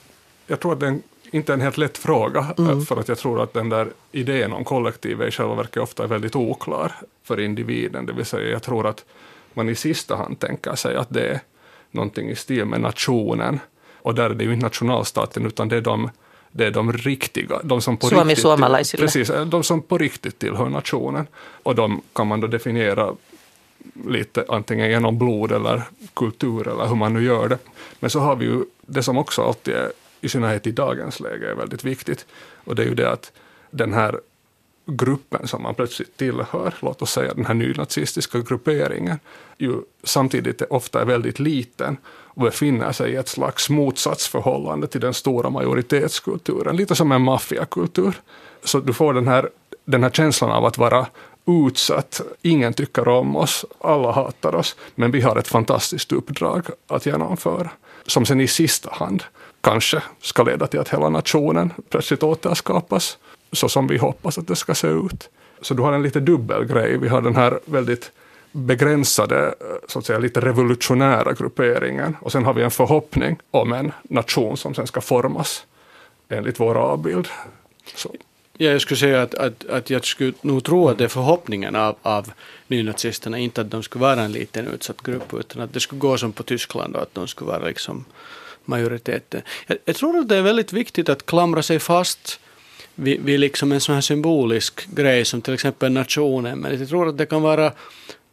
Jag 0.47 0.59
tror 0.59 0.73
att 0.73 0.79
det 0.79 0.85
är 0.85 0.89
en, 0.89 1.03
inte 1.31 1.53
en 1.53 1.61
helt 1.61 1.77
lätt 1.77 1.97
fråga, 1.97 2.53
mm. 2.57 2.85
för 2.85 2.99
att 2.99 3.07
jag 3.07 3.17
tror 3.17 3.43
att 3.43 3.53
den 3.53 3.69
där 3.69 3.87
idén 4.11 4.53
om 4.53 4.63
kollektivet 4.63 5.27
i 5.27 5.31
själva 5.31 5.55
verket 5.55 5.83
ofta 5.83 6.03
är 6.03 6.07
väldigt 6.07 6.35
oklar 6.35 6.91
för 7.23 7.39
individen. 7.39 8.05
Det 8.05 8.13
vill 8.13 8.25
säga, 8.25 8.49
jag 8.49 8.63
tror 8.63 8.87
att 8.87 9.05
man 9.53 9.69
i 9.69 9.75
sista 9.75 10.15
hand 10.15 10.39
tänker 10.39 10.75
sig 10.75 10.95
att 10.95 11.09
det 11.09 11.27
är 11.27 11.39
någonting 11.91 12.29
i 12.29 12.35
stil 12.35 12.65
med 12.65 12.81
nationen. 12.81 13.59
Och 14.05 14.15
där 14.15 14.29
är 14.29 14.33
det 14.33 14.43
ju 14.43 14.53
inte 14.53 14.65
nationalstaten, 14.65 15.45
utan 15.45 15.69
det 15.69 15.77
är 15.77 15.81
de, 15.81 16.09
det 16.51 16.65
är 16.65 16.71
de 16.71 16.93
riktiga, 16.93 17.59
de 17.63 17.81
som 17.81 17.97
på 17.97 18.07
Suomi, 18.07 18.33
riktigt, 18.33 18.99
precis, 18.99 19.31
de 19.45 19.63
som 19.63 19.81
på 19.81 19.97
riktigt 19.97 20.39
tillhör 20.39 20.69
nationen. 20.69 21.27
Och 21.63 21.75
de 21.75 22.01
kan 22.13 22.27
man 22.27 22.41
då 22.41 22.47
definiera 22.47 23.15
lite 24.07 24.45
antingen 24.49 24.89
genom 24.89 25.17
blod 25.17 25.51
eller 25.51 25.81
kultur 26.13 26.67
eller 26.67 26.87
hur 26.87 26.95
man 26.95 27.13
nu 27.13 27.23
gör 27.23 27.47
det. 27.47 27.57
Men 27.99 28.09
så 28.09 28.19
har 28.19 28.35
vi 28.35 28.45
ju 28.45 28.63
det 28.81 29.03
som 29.03 29.17
också 29.17 29.41
alltid 29.41 29.73
är, 29.73 29.91
i 30.21 30.29
synnerhet 30.29 30.67
i 30.67 30.71
dagens 30.71 31.19
läge, 31.19 31.51
är 31.51 31.55
väldigt 31.55 31.83
viktigt. 31.83 32.25
Och 32.63 32.75
det 32.75 32.83
är 32.83 32.87
ju 32.87 32.95
det 32.95 33.11
att 33.11 33.31
den 33.71 33.93
här 33.93 34.19
gruppen 34.85 35.47
som 35.47 35.63
man 35.63 35.75
plötsligt 35.75 36.17
tillhör, 36.17 36.73
låt 36.79 37.01
oss 37.01 37.11
säga 37.11 37.33
den 37.33 37.45
här 37.45 37.53
nynazistiska 37.53 38.39
grupperingen, 38.39 39.19
ju 39.57 39.73
samtidigt 40.03 40.61
ofta 40.61 41.01
är 41.01 41.05
väldigt 41.05 41.39
liten 41.39 41.97
och 42.35 42.41
befinner 42.41 42.91
sig 42.91 43.11
i 43.11 43.15
ett 43.15 43.27
slags 43.27 43.69
motsatsförhållande 43.69 44.87
till 44.87 45.01
den 45.01 45.13
stora 45.13 45.49
majoritetskulturen, 45.49 46.75
lite 46.75 46.95
som 46.95 47.11
en 47.11 47.21
maffiakultur. 47.21 48.13
Så 48.63 48.79
du 48.79 48.93
får 48.93 49.13
den 49.13 49.27
här, 49.27 49.49
den 49.85 50.03
här 50.03 50.09
känslan 50.09 50.51
av 50.51 50.65
att 50.65 50.77
vara 50.77 51.07
utsatt, 51.47 52.21
ingen 52.41 52.73
tycker 52.73 53.07
om 53.07 53.35
oss, 53.35 53.65
alla 53.79 54.11
hatar 54.11 54.55
oss, 54.55 54.75
men 54.95 55.11
vi 55.11 55.21
har 55.21 55.35
ett 55.35 55.47
fantastiskt 55.47 56.11
uppdrag 56.11 56.65
att 56.87 57.05
genomföra, 57.05 57.69
som 58.05 58.25
sen 58.25 58.41
i 58.41 58.47
sista 58.47 58.89
hand 58.93 59.23
kanske 59.61 60.03
ska 60.21 60.43
leda 60.43 60.67
till 60.67 60.79
att 60.79 60.89
hela 60.89 61.09
nationen 61.09 61.73
plötsligt 61.89 62.23
återskapas 62.23 63.17
så 63.51 63.69
som 63.69 63.87
vi 63.87 63.97
hoppas 63.97 64.37
att 64.37 64.47
det 64.47 64.55
ska 64.55 64.75
se 64.75 64.87
ut. 64.87 65.29
Så 65.61 65.73
du 65.73 65.81
har 65.81 65.93
en 65.93 66.03
lite 66.03 66.19
dubbel 66.19 66.65
grej. 66.65 66.97
Vi 66.97 67.07
har 67.07 67.21
den 67.21 67.35
här 67.35 67.59
väldigt 67.65 68.11
begränsade, 68.55 69.47
eh, 69.47 69.65
så 69.87 69.99
att 69.99 70.05
säga 70.05 70.19
lite 70.19 70.41
revolutionära 70.41 71.33
grupperingen 71.33 72.17
och 72.21 72.31
sen 72.31 72.45
har 72.45 72.53
vi 72.53 72.63
en 72.63 72.71
förhoppning 72.71 73.37
om 73.51 73.73
en 73.73 73.91
nation 74.03 74.57
som 74.57 74.73
sen 74.75 74.87
ska 74.87 75.01
formas 75.01 75.65
enligt 76.29 76.59
vår 76.59 76.75
avbild. 76.75 77.27
Så. 77.95 78.15
Ja, 78.57 78.71
jag 78.71 78.81
skulle 78.81 78.97
säga 78.97 79.21
att, 79.21 79.33
att, 79.35 79.65
att 79.65 79.89
jag 79.89 80.05
skulle 80.05 80.33
nog 80.41 80.63
tro 80.63 80.89
att 80.89 80.97
det 80.97 81.03
är 81.03 81.07
förhoppningen 81.07 81.75
av, 81.75 81.95
av 82.01 82.31
nynazisterna, 82.67 83.37
inte 83.37 83.61
att 83.61 83.71
de 83.71 83.83
skulle 83.83 84.01
vara 84.01 84.21
en 84.21 84.31
liten 84.31 84.67
utsatt 84.67 85.01
grupp, 85.01 85.33
utan 85.33 85.61
att 85.61 85.73
det 85.73 85.79
skulle 85.79 85.99
gå 85.99 86.17
som 86.17 86.31
på 86.31 86.43
Tyskland 86.43 86.95
och 86.95 87.01
att 87.01 87.13
de 87.13 87.27
skulle 87.27 87.51
vara 87.51 87.65
liksom 87.65 88.05
majoriteten. 88.65 89.41
Jag, 89.67 89.77
jag 89.85 89.95
tror 89.95 90.17
att 90.17 90.27
det 90.27 90.35
är 90.35 90.41
väldigt 90.41 90.73
viktigt 90.73 91.09
att 91.09 91.25
klamra 91.25 91.63
sig 91.63 91.79
fast 91.79 92.39
vid, 92.95 93.21
vid 93.21 93.39
liksom 93.39 93.71
en 93.71 93.81
sån 93.81 93.95
här 93.95 94.01
symbolisk 94.01 94.87
grej 94.87 95.25
som 95.25 95.41
till 95.41 95.53
exempel 95.53 95.91
nationen, 95.91 96.59
men 96.59 96.79
jag 96.79 96.89
tror 96.89 97.09
att 97.09 97.17
det 97.17 97.25
kan 97.25 97.41
vara 97.41 97.71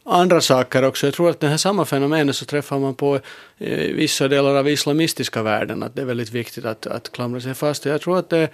andra 0.05 0.41
saker 0.41 0.83
också. 0.83 1.07
Jag 1.07 1.13
tror 1.13 1.29
att 1.29 1.39
det 1.39 1.47
här 1.47 1.57
samma 1.57 1.85
fenomenet 1.85 2.35
så 2.35 2.45
träffar 2.45 2.79
man 2.79 2.95
på 2.95 3.19
eh, 3.57 3.93
vissa 3.93 4.27
delar 4.27 4.55
av 4.55 4.69
islamistiska 4.69 5.43
världen, 5.43 5.83
att 5.83 5.95
det 5.95 6.01
är 6.01 6.05
väldigt 6.05 6.31
viktigt 6.31 6.65
att, 6.65 6.87
att 6.87 7.11
klamra 7.11 7.41
sig 7.41 7.53
fast. 7.53 7.85
Jag 7.85 8.01
tror 8.01 8.19
att 8.19 8.29
det 8.29 8.49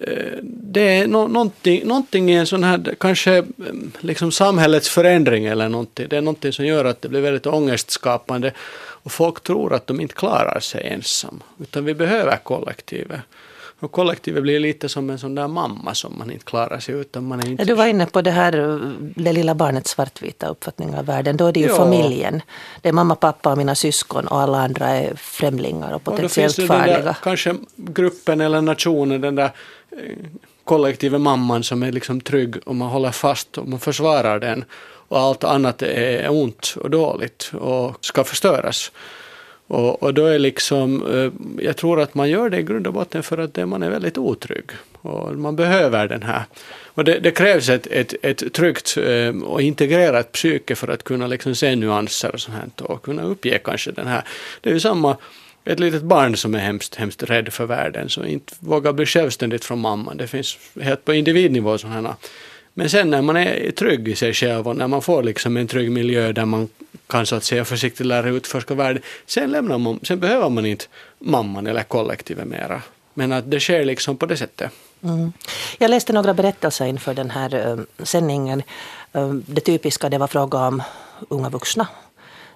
Eh, 0.00 0.38
det 0.42 0.80
är 0.80 1.06
no, 1.06 1.28
någonting, 1.28 1.86
någonting 1.86 2.30
i 2.30 2.34
en 2.34 2.46
sån 2.46 2.64
här, 2.64 2.94
kanske 3.00 3.36
eh, 3.36 3.44
liksom 4.00 4.32
samhällets 4.32 4.88
förändring 4.88 5.44
eller 5.44 5.68
någonting. 5.68 6.08
Det 6.08 6.16
är 6.16 6.20
någonting 6.20 6.52
som 6.52 6.66
gör 6.66 6.84
att 6.84 7.02
det 7.02 7.08
blir 7.08 7.20
väldigt 7.20 7.46
ångestskapande 7.46 8.52
och 8.76 9.12
folk 9.12 9.42
tror 9.42 9.74
att 9.74 9.86
de 9.86 10.00
inte 10.00 10.14
klarar 10.14 10.60
sig 10.60 10.88
ensam. 10.88 11.42
Utan 11.60 11.84
vi 11.84 11.94
behöver 11.94 12.36
kollektivet. 12.36 13.20
Och 13.84 13.92
kollektivet 13.92 14.42
blir 14.42 14.60
lite 14.60 14.88
som 14.88 15.10
en 15.10 15.18
sån 15.18 15.34
där 15.34 15.48
mamma 15.48 15.94
som 15.94 16.18
man 16.18 16.30
inte 16.30 16.44
klarar 16.44 16.78
sig 16.78 16.94
utan. 16.94 17.24
Man 17.24 17.40
är 17.40 17.48
inte... 17.48 17.64
Du 17.64 17.74
var 17.74 17.86
inne 17.86 18.06
på 18.06 18.22
det 18.22 18.30
här, 18.30 18.52
det 19.16 19.32
lilla 19.32 19.54
barnets 19.54 19.90
svartvita 19.90 20.48
uppfattning 20.48 20.94
av 20.94 21.06
världen. 21.06 21.36
Då 21.36 21.46
är 21.46 21.52
det 21.52 21.60
ju 21.60 21.66
ja. 21.66 21.76
familjen. 21.76 22.42
Det 22.82 22.88
är 22.88 22.92
mamma, 22.92 23.14
pappa 23.14 23.52
och 23.52 23.58
mina 23.58 23.74
syskon 23.74 24.26
och 24.26 24.40
alla 24.40 24.58
andra 24.58 24.88
är 24.88 25.14
främlingar 25.16 25.92
och 25.92 26.04
potentiellt 26.04 26.58
och 26.58 26.66
farliga. 26.66 27.00
Där, 27.00 27.16
kanske 27.22 27.56
gruppen 27.76 28.40
eller 28.40 28.60
nationen, 28.60 29.20
den 29.20 29.34
där 29.34 29.50
kollektiva 30.64 31.18
mamman 31.18 31.62
som 31.62 31.82
är 31.82 31.92
liksom 31.92 32.20
trygg 32.20 32.56
och 32.66 32.74
man 32.74 32.88
håller 32.88 33.10
fast 33.10 33.58
och 33.58 33.68
man 33.68 33.80
försvarar 33.80 34.38
den 34.38 34.64
och 35.08 35.18
allt 35.18 35.44
annat 35.44 35.82
är 35.82 36.30
ont 36.30 36.74
och 36.80 36.90
dåligt 36.90 37.50
och 37.60 38.04
ska 38.04 38.24
förstöras. 38.24 38.92
Och, 39.74 40.02
och 40.02 40.14
då 40.14 40.26
är 40.26 40.38
liksom, 40.38 41.06
eh, 41.06 41.64
jag 41.64 41.76
tror 41.76 42.00
att 42.00 42.14
man 42.14 42.30
gör 42.30 42.50
det 42.50 42.58
i 42.58 42.62
grund 42.62 42.86
och 42.86 42.92
botten 42.92 43.22
för 43.22 43.38
att 43.38 43.68
man 43.68 43.82
är 43.82 43.90
väldigt 43.90 44.18
otrygg 44.18 44.70
och 44.92 45.36
man 45.36 45.56
behöver 45.56 46.08
den 46.08 46.22
här. 46.22 46.42
Och 46.84 47.04
det, 47.04 47.18
det 47.18 47.30
krävs 47.30 47.68
ett, 47.68 47.86
ett, 47.86 48.14
ett 48.22 48.52
tryggt 48.52 48.96
eh, 48.96 49.42
och 49.42 49.62
integrerat 49.62 50.32
psyke 50.32 50.74
för 50.74 50.88
att 50.88 51.02
kunna 51.02 51.26
liksom 51.26 51.54
se 51.54 51.76
nyanser 51.76 52.34
och 52.34 52.40
sånt 52.40 52.56
här 52.56 52.90
och 52.90 53.02
kunna 53.02 53.22
uppge 53.22 53.58
kanske 53.64 53.92
den 53.92 54.06
här. 54.06 54.22
Det 54.60 54.70
är 54.70 54.74
ju 54.74 54.80
samma 54.80 55.16
ett 55.64 55.80
litet 55.80 56.02
barn 56.02 56.36
som 56.36 56.54
är 56.54 56.58
hemskt, 56.58 56.94
hemskt 56.94 57.22
rädd 57.22 57.52
för 57.52 57.66
världen, 57.66 58.08
som 58.08 58.26
inte 58.26 58.54
vågar 58.58 58.92
bli 58.92 59.06
självständigt 59.06 59.64
från 59.64 59.80
mamman. 59.80 60.16
Det 60.16 60.26
finns 60.26 60.58
helt 60.82 61.04
på 61.04 61.14
individnivå 61.14 61.78
sådana. 61.78 62.16
Men 62.74 62.90
sen 62.90 63.10
när 63.10 63.22
man 63.22 63.36
är 63.36 63.70
trygg 63.70 64.08
i 64.08 64.16
sig 64.16 64.34
själv 64.34 64.68
och 64.68 64.76
när 64.76 64.88
man 64.88 65.02
får 65.02 65.22
liksom 65.22 65.56
en 65.56 65.66
trygg 65.66 65.90
miljö 65.90 66.32
där 66.32 66.44
man 66.44 66.68
kan 67.06 67.26
så 67.26 67.36
att 67.36 67.44
säga 67.44 67.64
försiktigt 67.64 68.06
lära 68.06 68.28
utforska 68.28 68.74
världen, 68.74 69.02
sen, 69.26 69.50
lämnar 69.50 69.78
man, 69.78 70.00
sen 70.02 70.20
behöver 70.20 70.48
man 70.48 70.66
inte 70.66 70.84
mamman 71.18 71.66
eller 71.66 71.82
kollektivet 71.82 72.46
mera. 72.46 72.82
Men 73.14 73.32
att 73.32 73.50
det 73.50 73.60
sker 73.60 73.84
liksom 73.84 74.16
på 74.16 74.26
det 74.26 74.36
sättet. 74.36 74.70
Mm. 75.02 75.32
Jag 75.78 75.90
läste 75.90 76.12
några 76.12 76.34
berättelser 76.34 76.86
inför 76.86 77.14
den 77.14 77.30
här 77.30 77.72
uh, 77.72 77.80
sändningen. 78.02 78.62
Uh, 79.16 79.34
det 79.34 79.60
typiska 79.60 80.08
det 80.08 80.18
var 80.18 80.26
fråga 80.26 80.58
om 80.58 80.82
unga 81.28 81.48
vuxna 81.48 81.86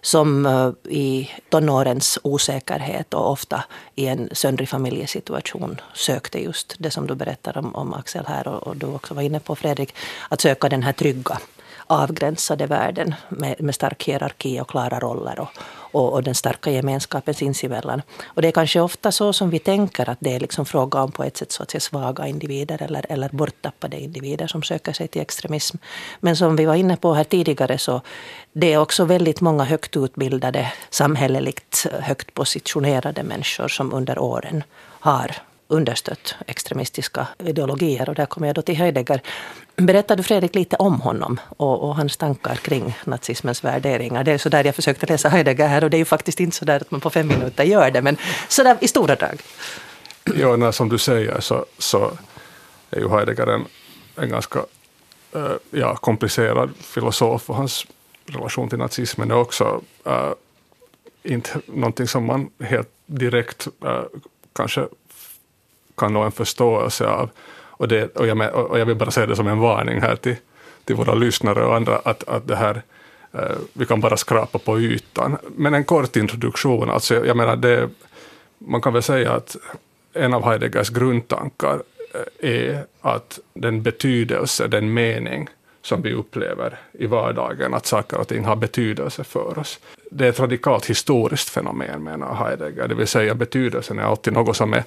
som 0.00 0.46
eh, 0.46 0.92
i 0.92 1.30
tonårens 1.48 2.18
osäkerhet 2.22 3.14
och 3.14 3.30
ofta 3.30 3.64
i 3.94 4.06
en 4.06 4.28
söndrig 4.32 4.68
familjesituation 4.68 5.80
sökte 5.94 6.42
just 6.42 6.74
det 6.78 6.90
som 6.90 7.06
du 7.06 7.14
berättar 7.14 7.58
om, 7.58 7.74
om 7.74 7.94
Axel 7.94 8.26
här 8.26 8.48
och, 8.48 8.66
och 8.66 8.76
du 8.76 8.86
också 8.86 9.14
var 9.14 9.22
inne 9.22 9.40
på 9.40 9.56
Fredrik, 9.56 9.94
att 10.28 10.40
söka 10.40 10.68
den 10.68 10.82
här 10.82 10.92
trygga 10.92 11.38
avgränsade 11.86 12.66
världen 12.66 13.14
med, 13.28 13.60
med 13.60 13.74
stark 13.74 14.04
hierarki 14.04 14.60
och 14.60 14.70
klara 14.70 15.00
roller 15.00 15.40
och, 15.40 15.48
och, 15.92 16.12
och, 16.12 16.22
den 16.22 16.34
starka 16.34 16.70
gemenskapen 16.70 17.34
sinsemellan. 17.34 18.02
Och 18.26 18.42
det 18.42 18.48
är 18.48 18.52
kanske 18.52 18.80
ofta 18.80 19.12
så 19.12 19.32
som 19.32 19.50
vi 19.50 19.58
tänker 19.58 20.10
att 20.10 20.18
det 20.20 20.34
är 20.34 20.40
liksom 20.40 20.66
fråga 20.66 21.02
om 21.02 21.12
på 21.12 21.24
ett 21.24 21.36
sätt 21.36 21.52
så 21.52 21.62
att 21.62 21.70
säga 21.70 21.80
svaga 21.80 22.26
individer 22.26 22.82
eller, 22.82 23.06
eller 23.08 23.28
borttappade 23.28 24.00
individer 24.00 24.46
som 24.46 24.62
söker 24.62 24.92
sig 24.92 25.08
till 25.08 25.22
extremism. 25.22 25.76
Men 26.20 26.36
som 26.36 26.56
vi 26.56 26.64
var 26.64 26.74
inne 26.74 26.96
på 26.96 27.14
här 27.14 27.24
tidigare 27.24 27.78
så 27.78 28.00
det 28.52 28.72
är 28.72 28.78
också 28.78 29.04
väldigt 29.04 29.40
många 29.40 29.64
högt 29.64 29.96
utbildade, 29.96 30.72
samhälleligt 30.90 31.86
högt 32.00 32.34
positionerade 32.34 33.22
människor 33.22 33.68
som 33.68 33.94
under 33.94 34.18
åren 34.18 34.64
har 35.00 35.36
understött 35.68 36.34
extremistiska 36.46 37.26
ideologier. 37.38 38.08
Och 38.08 38.14
där 38.14 38.26
kommer 38.26 38.46
jag 38.46 38.56
då 38.56 38.62
till 38.62 38.76
Heidegger. 38.76 39.20
Berättar 39.76 40.16
du 40.16 40.22
Fredrik 40.22 40.54
lite 40.54 40.76
om 40.76 41.00
honom 41.00 41.40
och, 41.56 41.88
och, 41.88 41.96
hans 41.96 42.16
tankar 42.16 42.54
kring 42.54 42.98
nazismens 43.04 43.64
värderingar? 43.64 44.24
Det 44.24 44.32
är 44.32 44.38
så 44.38 44.48
där 44.48 44.64
jag 44.64 44.74
försökte 44.74 45.06
läsa 45.06 45.28
Heidegger 45.28 45.68
här 45.68 45.84
och 45.84 45.90
det 45.90 45.96
är 45.96 45.98
ju 45.98 46.04
faktiskt 46.04 46.40
inte 46.40 46.56
så 46.56 46.64
där 46.64 46.76
att 46.80 46.90
man 46.90 47.00
på 47.00 47.10
fem 47.10 47.28
minuter 47.28 47.64
gör 47.64 47.90
det, 47.90 48.02
men 48.02 48.16
så 48.48 48.62
där 48.62 48.76
i 48.80 48.88
stora 48.88 49.14
drag. 49.14 49.42
Ja, 50.34 50.56
när, 50.56 50.72
som 50.72 50.88
du 50.88 50.98
säger 50.98 51.40
så, 51.40 51.66
så 51.78 52.12
är 52.90 53.00
ju 53.00 53.08
Heidegger 53.08 53.46
en, 53.46 53.64
en 54.16 54.28
ganska 54.28 54.58
äh, 55.34 55.52
ja, 55.70 55.96
komplicerad 55.96 56.70
filosof 56.80 57.50
och 57.50 57.56
hans 57.56 57.86
relation 58.26 58.68
till 58.68 58.78
nazismen 58.78 59.30
är 59.30 59.34
också 59.34 59.80
äh, 60.06 60.32
inte 61.22 61.60
någonting 61.66 62.06
som 62.06 62.26
man 62.26 62.50
helt 62.60 62.88
direkt 63.06 63.68
äh, 63.84 64.02
kanske 64.52 64.88
kan 65.98 66.12
nå 66.12 66.22
en 66.22 66.32
förståelse 66.32 67.06
av. 67.06 67.30
Och, 67.78 67.88
det, 67.88 68.16
och, 68.16 68.26
jag, 68.26 68.54
och 68.54 68.78
jag 68.78 68.86
vill 68.86 68.96
bara 68.96 69.10
säga 69.10 69.26
det 69.26 69.36
som 69.36 69.48
en 69.48 69.58
varning 69.58 70.00
här 70.00 70.16
till, 70.16 70.36
till 70.84 70.96
våra 70.96 71.14
lyssnare 71.14 71.64
och 71.64 71.76
andra, 71.76 71.96
att, 71.96 72.28
att 72.28 72.48
det 72.48 72.56
här, 72.56 72.82
eh, 73.32 73.56
vi 73.72 73.86
kan 73.86 74.00
bara 74.00 74.16
skrapa 74.16 74.58
på 74.58 74.80
ytan. 74.80 75.36
Men 75.56 75.74
en 75.74 75.84
kort 75.84 76.16
introduktion, 76.16 76.90
alltså 76.90 77.26
jag 77.26 77.36
menar 77.36 77.56
det, 77.56 77.90
man 78.58 78.80
kan 78.80 78.92
väl 78.92 79.02
säga 79.02 79.32
att 79.32 79.56
en 80.12 80.34
av 80.34 80.44
Heideggers 80.44 80.88
grundtankar 80.90 81.82
eh, 82.40 82.50
är 82.50 82.84
att 83.00 83.38
den 83.54 83.82
betydelse, 83.82 84.66
den 84.66 84.92
mening 84.94 85.48
som 85.82 86.02
vi 86.02 86.12
upplever 86.12 86.78
i 86.92 87.06
vardagen, 87.06 87.74
att 87.74 87.86
saker 87.86 88.18
och 88.18 88.28
ting 88.28 88.44
har 88.44 88.56
betydelse 88.56 89.24
för 89.24 89.58
oss. 89.58 89.78
Det 90.10 90.24
är 90.24 90.28
ett 90.28 90.40
radikalt 90.40 90.86
historiskt 90.86 91.48
fenomen 91.48 92.04
menar 92.04 92.34
Heidegger, 92.34 92.88
det 92.88 92.94
vill 92.94 93.06
säga 93.06 93.34
betydelsen 93.34 93.98
är 93.98 94.02
alltid 94.02 94.32
något 94.32 94.56
som 94.56 94.72
är 94.72 94.84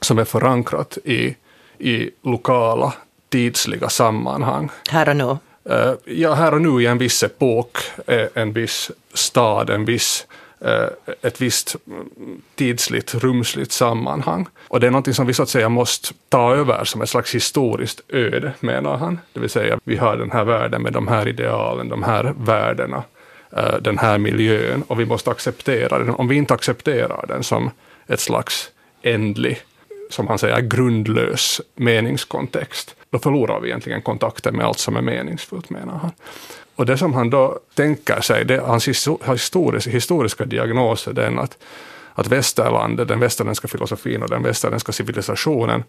som 0.00 0.18
är 0.18 0.24
förankrat 0.24 0.98
i, 1.04 1.36
i 1.78 2.10
lokala 2.22 2.92
tidsliga 3.28 3.88
sammanhang. 3.88 4.70
Här 4.90 5.08
och 5.08 5.16
nu? 5.16 5.38
Uh, 5.70 5.94
ja, 6.04 6.34
här 6.34 6.54
och 6.54 6.62
nu 6.62 6.82
i 6.82 6.86
en 6.86 6.98
viss 6.98 7.22
epok, 7.22 7.78
eh, 8.06 8.26
en 8.34 8.52
viss 8.52 8.90
stad, 9.14 9.70
en 9.70 9.84
viss, 9.84 10.26
uh, 10.64 11.14
ett 11.22 11.40
visst 11.40 11.76
tidsligt, 12.54 13.14
rumsligt 13.14 13.72
sammanhang. 13.72 14.46
Och 14.68 14.80
det 14.80 14.86
är 14.86 14.90
någonting 14.90 15.14
som 15.14 15.26
vi 15.26 15.34
så 15.34 15.42
att 15.42 15.48
säga 15.48 15.68
måste 15.68 16.14
ta 16.28 16.54
över 16.54 16.84
som 16.84 17.02
ett 17.02 17.08
slags 17.08 17.34
historiskt 17.34 18.00
öde, 18.08 18.52
menar 18.60 18.96
han. 18.96 19.18
Det 19.32 19.40
vill 19.40 19.50
säga, 19.50 19.78
vi 19.84 19.96
har 19.96 20.16
den 20.16 20.30
här 20.30 20.44
världen 20.44 20.82
med 20.82 20.92
de 20.92 21.08
här 21.08 21.28
idealen, 21.28 21.88
de 21.88 22.02
här 22.02 22.34
värdena, 22.38 23.02
den 23.80 23.98
här 23.98 24.18
miljön, 24.18 24.82
och 24.86 25.00
vi 25.00 25.06
måste 25.06 25.30
acceptera 25.30 25.98
den. 25.98 26.10
Om 26.10 26.28
vi 26.28 26.36
inte 26.36 26.54
accepterar 26.54 27.24
den 27.28 27.42
som 27.42 27.70
ett 28.06 28.20
slags 28.20 28.70
ändlig 29.02 29.62
som 30.10 30.26
han 30.28 30.38
säger, 30.38 30.60
grundlös 30.60 31.60
meningskontext, 31.74 32.96
då 33.10 33.18
förlorar 33.18 33.60
vi 33.60 33.68
egentligen 33.68 34.02
kontakten 34.02 34.56
med 34.56 34.66
allt 34.66 34.78
som 34.78 34.96
är 34.96 35.02
meningsfullt, 35.02 35.70
menar 35.70 35.98
han. 35.98 36.10
Och 36.76 36.86
det 36.86 36.98
som 36.98 37.14
han 37.14 37.30
då 37.30 37.58
tänker 37.74 38.20
sig, 38.20 38.44
det, 38.44 38.60
hans 38.60 38.88
historiska, 38.88 39.90
historiska 39.90 40.44
diagnos 40.44 41.08
är 41.08 41.12
den 41.12 41.38
att, 41.38 41.58
att 42.14 42.26
västerlandet, 42.26 43.08
den 43.08 43.20
västerländska 43.20 43.68
filosofin 43.68 44.22
och 44.22 44.30
den 44.30 44.42
västerländska 44.42 44.92
civilisationen 44.92 45.84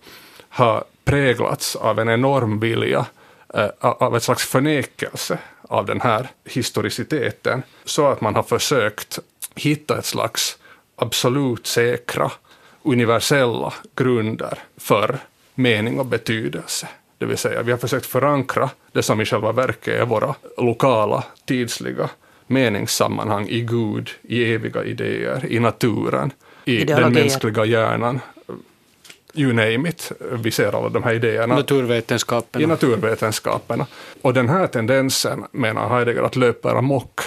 har 0.49 0.83
präglats 1.05 1.75
av 1.75 1.99
en 1.99 2.09
enorm 2.09 2.59
vilja, 2.59 3.05
eh, 3.53 3.69
av 3.79 4.15
ett 4.15 4.23
slags 4.23 4.45
förnekelse 4.45 5.37
av 5.61 5.85
den 5.85 6.01
här 6.01 6.27
historiciteten, 6.45 7.63
så 7.85 8.07
att 8.07 8.21
man 8.21 8.35
har 8.35 8.43
försökt 8.43 9.19
hitta 9.55 9.97
ett 9.97 10.05
slags 10.05 10.57
absolut 10.95 11.67
säkra, 11.67 12.31
universella 12.87 13.73
grunder 13.95 14.59
för 14.77 15.17
mening 15.55 15.99
och 15.99 16.05
betydelse. 16.05 16.87
Det 17.17 17.25
vill 17.25 17.37
säga, 17.37 17.61
vi 17.61 17.71
har 17.71 17.77
försökt 17.77 18.05
förankra 18.05 18.69
det 18.91 19.03
som 19.03 19.21
i 19.21 19.25
själva 19.25 19.51
verket 19.51 20.01
är 20.01 20.05
våra 20.05 20.35
lokala, 20.57 21.23
tidsliga 21.45 22.09
meningssammanhang 22.47 23.47
i 23.49 23.61
Gud, 23.61 24.09
i 24.21 24.53
eviga 24.53 24.83
idéer, 24.83 25.45
i 25.45 25.59
naturen, 25.59 26.31
i 26.65 26.83
den 26.83 27.13
mänskliga 27.13 27.65
hjärnan. 27.65 28.19
You 29.33 29.53
name 29.53 29.89
it. 29.89 30.11
Vi 30.31 30.51
ser 30.51 30.75
alla 30.75 30.89
de 30.89 31.03
här 31.03 31.13
idéerna. 31.13 31.55
Naturvetenskaperna. 31.55 32.63
I 32.63 32.67
naturvetenskaperna. 32.67 33.85
Och 34.21 34.33
den 34.33 34.49
här 34.49 34.67
tendensen, 34.67 35.45
menar 35.51 35.89
Heidegger, 35.89 36.23
att 36.23 36.35
löpa 36.35 36.71
amok 36.71 37.19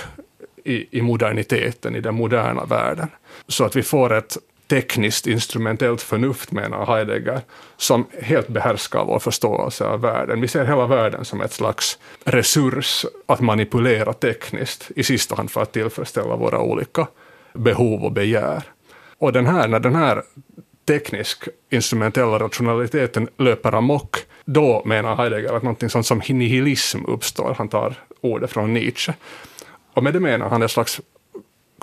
i, 0.65 0.99
i 0.99 1.03
moderniteten, 1.03 1.97
i 1.97 2.01
den 2.01 2.15
moderna 2.15 2.65
världen. 2.65 3.09
Så 3.49 3.65
att 3.65 3.77
vi 3.77 3.83
får 3.83 4.13
ett 4.13 4.37
tekniskt 4.71 5.27
instrumentellt 5.27 6.03
förnuft, 6.03 6.53
menar 6.53 6.87
Heidegger, 6.87 7.41
som 7.77 8.07
helt 8.23 8.49
behärskar 8.49 9.05
vår 9.05 9.19
förståelse 9.19 9.85
av 9.85 10.01
världen. 10.01 10.41
Vi 10.41 10.49
ser 10.49 10.65
hela 10.65 10.87
världen 10.87 11.25
som 11.25 11.41
ett 11.41 11.53
slags 11.53 11.99
resurs 12.25 13.07
att 13.27 13.41
manipulera 13.41 14.13
tekniskt, 14.13 14.91
i 14.97 15.03
sista 15.03 15.35
hand 15.35 15.51
för 15.51 15.63
att 15.63 15.73
tillfredsställa 15.73 16.37
våra 16.37 16.61
olika 16.61 17.07
behov 17.53 18.05
och 18.05 18.13
begär. 18.13 18.63
Och 19.19 19.33
den 19.33 19.47
här, 19.47 19.69
när 19.69 19.81
den 19.81 19.95
här 19.95 20.23
teknisk 20.85 21.49
instrumentella 21.71 22.39
rationaliteten 22.39 23.29
löper 23.39 23.75
amok, 23.75 24.17
då 24.45 24.83
menar 24.85 25.17
Heidegger 25.17 25.53
att 25.53 25.63
någonting 25.63 25.91
sånt 25.91 26.07
som 26.07 26.23
nihilism 26.29 27.05
uppstår. 27.07 27.55
Han 27.59 27.69
tar 27.69 27.95
ordet 28.21 28.51
från 28.51 28.75
Nietzsche. 28.75 29.13
Och 29.95 30.03
med 30.03 30.13
det 30.13 30.21
menar 30.21 30.49
han 30.49 30.63
en 30.63 30.69
slags 30.69 31.01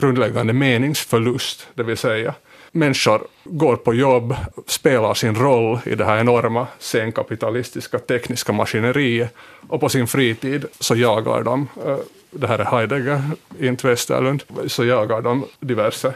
grundläggande 0.01 0.53
meningsförlust, 0.53 1.67
det 1.74 1.84
vill 1.84 1.98
säga 1.98 2.34
människor 2.71 3.27
går 3.43 3.75
på 3.75 3.93
jobb, 3.93 4.36
spelar 4.65 5.13
sin 5.13 5.36
roll 5.36 5.79
i 5.86 5.95
det 5.95 6.05
här 6.05 6.17
enorma 6.17 6.67
senkapitalistiska 6.79 8.00
tekniska 8.00 8.53
maskineriet 8.53 9.33
och 9.67 9.79
på 9.79 9.89
sin 9.89 10.07
fritid 10.07 10.65
så 10.79 10.95
jagar 10.95 11.43
de, 11.43 11.67
eh, 11.86 11.97
det 12.31 12.47
här 12.47 12.59
är 12.59 12.65
Heidegger, 12.65 13.21
inte 13.59 13.88
Westerlund, 13.88 14.43
så 14.67 14.86
jagar 14.86 15.21
de 15.21 15.45
diverse, 15.59 16.13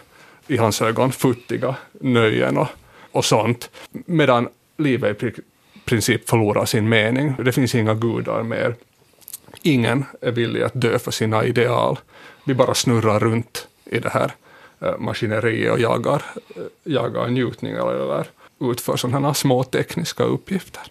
i 0.48 0.58
hans 0.58 0.82
ögon, 0.82 1.12
futtiga 1.12 1.76
nöjen 1.92 2.58
och, 2.58 2.68
och 3.12 3.26
sånt, 3.26 3.70
medan 3.92 4.50
livet 4.78 5.24
i 5.24 5.32
princip 5.86 6.30
förlorar 6.30 6.66
sin 6.66 6.90
mening. 6.90 7.36
Det 7.44 7.52
finns 7.52 7.76
inga 7.76 7.94
gudar 7.94 8.44
mer. 8.44 8.76
Ingen 9.62 10.06
är 10.22 10.32
villig 10.32 10.62
att 10.62 10.82
dö 10.82 11.00
för 11.00 11.12
sina 11.12 11.46
ideal. 11.46 12.00
Vi 12.46 12.54
bara 12.54 12.74
snurrar 12.74 13.20
runt 13.20 13.68
i 13.86 14.00
det 14.00 14.10
här 14.10 14.32
Eh, 14.82 14.98
maskineriet 14.98 15.72
och 15.72 15.80
jagar, 15.80 16.24
eh, 16.56 16.64
jagar 16.84 17.28
njutning 17.28 17.74
eller 17.74 18.26
utför 18.60 18.98
sådana 18.98 19.34
små 19.34 19.64
tekniska 19.64 20.24
uppgifter. 20.24 20.82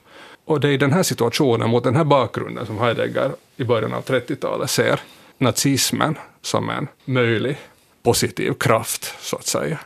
Och 0.45 0.61
det 0.61 0.69
är 0.69 0.73
i 0.73 0.77
den 0.77 0.93
här 0.93 1.03
situationen, 1.03 1.71
mot 1.71 1.85
den 1.85 1.97
här 1.97 2.05
bakgrunden, 2.05 2.67
som 2.67 2.79
Heidegger 2.79 3.31
i 3.57 3.65
början 3.65 3.93
av 3.93 4.03
30-talet 4.05 4.71
ser 4.71 5.01
nazismen 5.39 6.19
som 6.43 6.71
en 6.71 6.89
möjlig 7.05 7.57
positiv 8.03 8.55
kraft, 8.55 9.15
så 9.21 9.37
att 9.37 9.47
säga. 9.47 9.79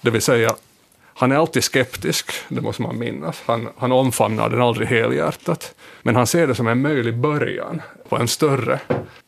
Det 0.00 0.10
vill 0.10 0.22
säga, 0.22 0.56
han 1.14 1.32
är 1.32 1.36
alltid 1.36 1.64
skeptisk, 1.64 2.32
det 2.48 2.60
måste 2.60 2.82
man 2.82 2.98
minnas. 2.98 3.42
Han, 3.46 3.68
han 3.76 3.92
omfamnar 3.92 4.48
den 4.48 4.62
aldrig 4.62 4.88
helhjärtat. 4.88 5.74
Men 6.02 6.16
han 6.16 6.26
ser 6.26 6.46
det 6.46 6.54
som 6.54 6.66
en 6.66 6.82
möjlig 6.82 7.16
början 7.16 7.82
på 8.08 8.16
en 8.16 8.28
större 8.28 8.80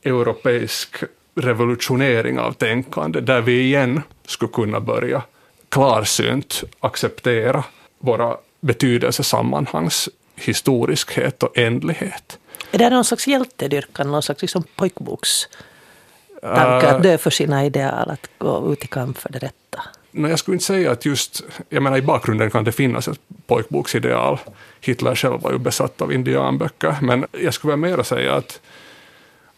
europeisk 0.03 0.97
revolutionering 1.39 2.39
av 2.39 2.53
tänkande, 2.53 3.21
där 3.21 3.41
vi 3.41 3.61
igen 3.61 4.03
skulle 4.27 4.53
kunna 4.53 4.81
börja 4.81 5.23
klarsynt 5.69 6.65
acceptera 6.81 7.65
våra 7.99 8.37
betydelsesammanhangs 8.61 10.09
historiskhet 10.37 11.43
och 11.43 11.59
ändlighet. 11.59 12.39
Är 12.71 12.79
det 12.79 12.91
någon 12.91 13.05
slags 13.05 13.27
hjältedyrkan, 13.27 14.11
någon 14.11 14.23
slags 14.23 14.43
liksom 14.43 14.65
pojkbokstanke 14.77 16.87
uh, 16.87 16.95
att 16.95 17.03
dö 17.03 17.19
för 17.19 17.31
sina 17.31 17.67
ideal, 17.67 18.11
att 18.11 18.31
gå 18.39 18.73
ut 18.73 18.85
i 18.85 18.87
kamp 18.87 19.19
för 19.19 19.33
det 19.33 19.39
rätta? 19.39 19.83
No, 20.11 20.29
jag 20.29 20.39
skulle 20.39 20.55
inte 20.55 20.65
säga 20.65 20.91
att 20.91 21.05
just, 21.05 21.43
jag 21.69 21.83
menar 21.83 21.97
i 21.97 22.03
bakgrunden 22.03 22.51
kan 22.51 22.65
det 22.65 22.73
finnas 22.73 23.09
ett 23.09 23.21
pojkboksideal. 23.47 24.39
Hitler 24.81 25.15
själv 25.15 25.41
var 25.41 25.53
ju 25.53 25.59
besatt 25.59 26.03
av 26.03 26.13
indianböcker, 26.13 26.97
men 27.03 27.27
jag 27.43 27.55
skulle 27.55 27.71
väl 27.71 27.81
mera 27.81 28.05
säga 28.05 28.35
att 28.35 28.61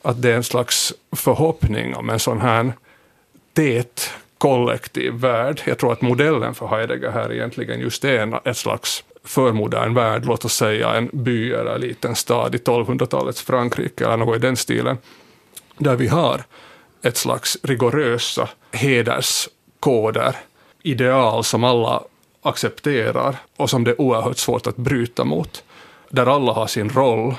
att 0.03 0.23
det 0.23 0.31
är 0.31 0.37
en 0.37 0.43
slags 0.43 0.93
förhoppning 1.17 1.97
om 1.97 2.11
en 2.11 2.19
sån 2.19 2.41
här 2.41 2.73
tät 3.53 4.11
kollektiv 4.39 5.13
värld. 5.13 5.63
Jag 5.65 5.79
tror 5.79 5.93
att 5.93 6.01
modellen 6.01 6.55
för 6.55 6.67
Heidegger 6.67 7.11
här 7.11 7.33
egentligen 7.33 7.81
just 7.81 8.05
är 8.05 8.49
ett 8.49 8.57
slags 8.57 9.05
förmodern 9.25 9.95
värld, 9.95 10.25
låt 10.27 10.45
oss 10.45 10.55
säga 10.55 10.95
en 10.95 11.11
by 11.13 11.53
eller 11.53 11.75
en 11.75 11.81
liten 11.81 12.17
stad 12.17 12.55
i 12.55 12.59
1200-talets 12.59 13.43
Frankrike 13.43 14.05
eller 14.05 14.17
något 14.17 14.37
i 14.37 14.39
den 14.39 14.57
stilen, 14.57 14.99
där 15.79 15.97
vi 15.97 16.09
har 16.09 16.45
ett 17.03 17.17
slags 17.17 17.59
rigorösa 17.63 18.49
hederskoder, 18.73 20.37
ideal 20.83 21.45
som 21.45 21.65
alla 21.65 22.03
accepterar 22.43 23.37
och 23.57 23.71
som 23.71 23.85
det 23.85 23.91
är 23.91 24.01
oerhört 24.01 24.39
svårt 24.39 24.67
att 24.67 24.77
bryta 24.77 25.25
mot. 25.25 25.65
Där 26.09 26.27
alla 26.27 26.53
har 26.53 26.67
sin 26.67 26.91
roll, 26.91 27.35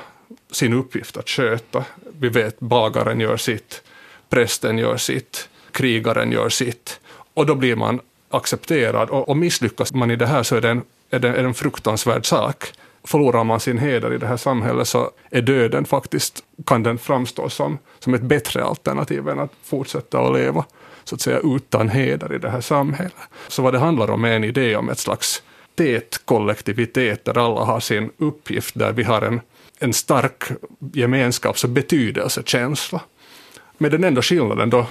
sin 0.51 0.73
uppgift 0.73 1.17
att 1.17 1.29
sköta. 1.29 1.85
Vi 2.19 2.29
vet 2.29 2.59
bagaren 2.59 3.19
gör 3.19 3.37
sitt, 3.37 3.83
prästen 4.29 4.77
gör 4.77 4.97
sitt, 4.97 5.49
krigaren 5.71 6.31
gör 6.31 6.49
sitt. 6.49 6.99
Och 7.33 7.45
då 7.45 7.55
blir 7.55 7.75
man 7.75 7.99
accepterad. 8.29 9.09
Och, 9.09 9.29
och 9.29 9.37
misslyckas 9.37 9.93
man 9.93 10.11
i 10.11 10.15
det 10.15 10.25
här 10.25 10.43
så 10.43 10.55
är 10.55 10.61
det, 10.61 10.69
en, 10.69 10.81
är, 11.09 11.19
det, 11.19 11.27
är 11.27 11.33
det 11.33 11.47
en 11.47 11.53
fruktansvärd 11.53 12.25
sak. 12.25 12.73
Förlorar 13.03 13.43
man 13.43 13.59
sin 13.59 13.77
heder 13.77 14.13
i 14.13 14.17
det 14.17 14.27
här 14.27 14.37
samhället 14.37 14.87
så 14.87 15.11
är 15.29 15.41
döden 15.41 15.85
faktiskt, 15.85 16.43
kan 16.65 16.83
den 16.83 16.97
framstå 16.97 17.49
som, 17.49 17.77
som 17.99 18.13
ett 18.13 18.21
bättre 18.21 18.63
alternativ 18.63 19.29
än 19.29 19.39
att 19.39 19.51
fortsätta 19.63 20.19
att 20.19 20.33
leva 20.33 20.65
så 21.03 21.15
att 21.15 21.21
säga 21.21 21.39
utan 21.43 21.89
heder 21.89 22.33
i 22.33 22.37
det 22.37 22.49
här 22.49 22.61
samhället. 22.61 23.13
Så 23.47 23.61
vad 23.61 23.73
det 23.73 23.79
handlar 23.79 24.09
om 24.09 24.25
är 24.25 24.31
en 24.31 24.43
idé 24.43 24.75
om 24.75 24.89
ett 24.89 24.99
slags 24.99 25.43
tät 25.75 26.25
kollektivitet 26.25 27.25
där 27.25 27.37
alla 27.37 27.61
har 27.61 27.79
sin 27.79 28.11
uppgift, 28.17 28.79
där 28.79 28.91
vi 28.91 29.03
har 29.03 29.21
en 29.21 29.41
en 29.81 29.93
stark 29.93 30.43
gemenskaps 30.93 31.63
och 31.63 31.69
betydelsekänsla. 31.69 33.01
Med 33.77 33.91
den 33.91 34.03
enda 34.03 34.21
skillnaden 34.21 34.69
då 34.69 34.85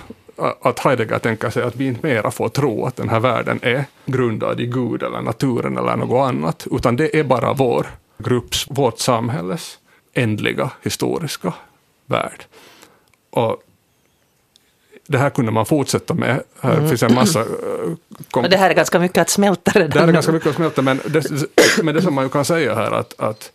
att 0.63 0.79
Heidegger 0.79 1.19
tänker 1.19 1.51
sig 1.51 1.63
att 1.63 1.77
vi 1.77 1.87
inte 1.87 2.07
mera 2.07 2.31
får 2.31 2.49
tro 2.49 2.87
att 2.87 2.97
den 2.97 3.09
här 3.09 3.21
världen 3.21 3.59
är 3.63 3.85
grundad 4.07 4.61
i 4.61 4.67
Gud 4.67 5.03
eller 5.03 5.21
naturen 5.21 5.79
eller 5.79 5.97
något 5.97 6.29
annat, 6.29 6.67
utan 6.71 6.97
det 6.97 7.19
är 7.19 7.25
bara 7.25 7.53
vår 7.53 7.87
grupps, 8.19 8.67
vårt 8.71 8.99
samhälles 8.99 9.79
ändliga 10.15 10.71
historiska 10.83 11.55
värld. 12.07 12.45
Och 13.31 13.63
det 15.07 15.19
här 15.19 15.31
kunde 15.31 15.53
man 15.53 15.67
fortsätta 15.67 16.15
med. 16.15 16.43
Här 16.61 16.77
mm. 16.77 16.89
finns 16.89 17.03
en 17.03 17.15
massa... 17.15 17.45
Kom... 18.31 18.47
Det 18.51 18.57
här 18.57 18.71
är 18.71 18.75
ganska 18.75 18.99
mycket 18.99 19.19
att 19.19 19.31
smälta 19.31 19.71
redan 19.71 19.91
Det 19.91 20.01
här 20.01 20.09
är 20.09 20.13
ganska 20.13 20.33
mycket 20.33 20.49
att 20.49 20.57
smälta, 20.57 20.83
men 20.83 21.01
det, 21.07 21.25
men 21.83 21.95
det 21.95 22.03
som 22.03 22.15
man 22.15 22.25
ju 22.25 22.31
kan 22.31 22.45
säga 22.45 22.75
här 22.75 22.91
att, 22.91 23.21
att 23.21 23.53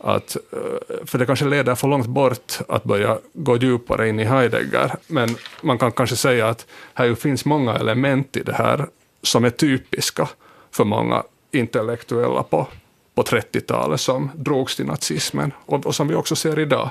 att, 0.00 0.36
eh, 0.36 1.06
för 1.06 1.18
det 1.18 1.26
kanske 1.26 1.44
leder 1.44 1.74
för 1.74 1.88
långt 1.88 2.06
bort 2.06 2.58
att 2.68 2.84
börja 2.84 3.18
gå 3.32 3.56
djupare 3.56 4.08
in 4.08 4.20
i 4.20 4.24
Heidegger, 4.24 4.92
men 5.06 5.36
man 5.62 5.78
kan 5.78 5.92
kanske 5.92 6.16
säga 6.16 6.48
att 6.48 6.66
här 6.94 7.14
finns 7.14 7.44
många 7.44 7.74
element 7.74 8.36
i 8.36 8.42
det 8.42 8.52
här 8.52 8.86
som 9.22 9.44
är 9.44 9.50
typiska 9.50 10.28
för 10.70 10.84
många 10.84 11.22
intellektuella 11.52 12.42
på, 12.42 12.66
på 13.14 13.22
30-talet 13.22 14.00
som 14.00 14.30
drogs 14.34 14.76
till 14.76 14.86
nazismen 14.86 15.52
och, 15.66 15.86
och, 15.86 15.94
som 15.94 16.08
vi 16.08 16.14
också 16.14 16.36
ser 16.36 16.58
idag. 16.58 16.90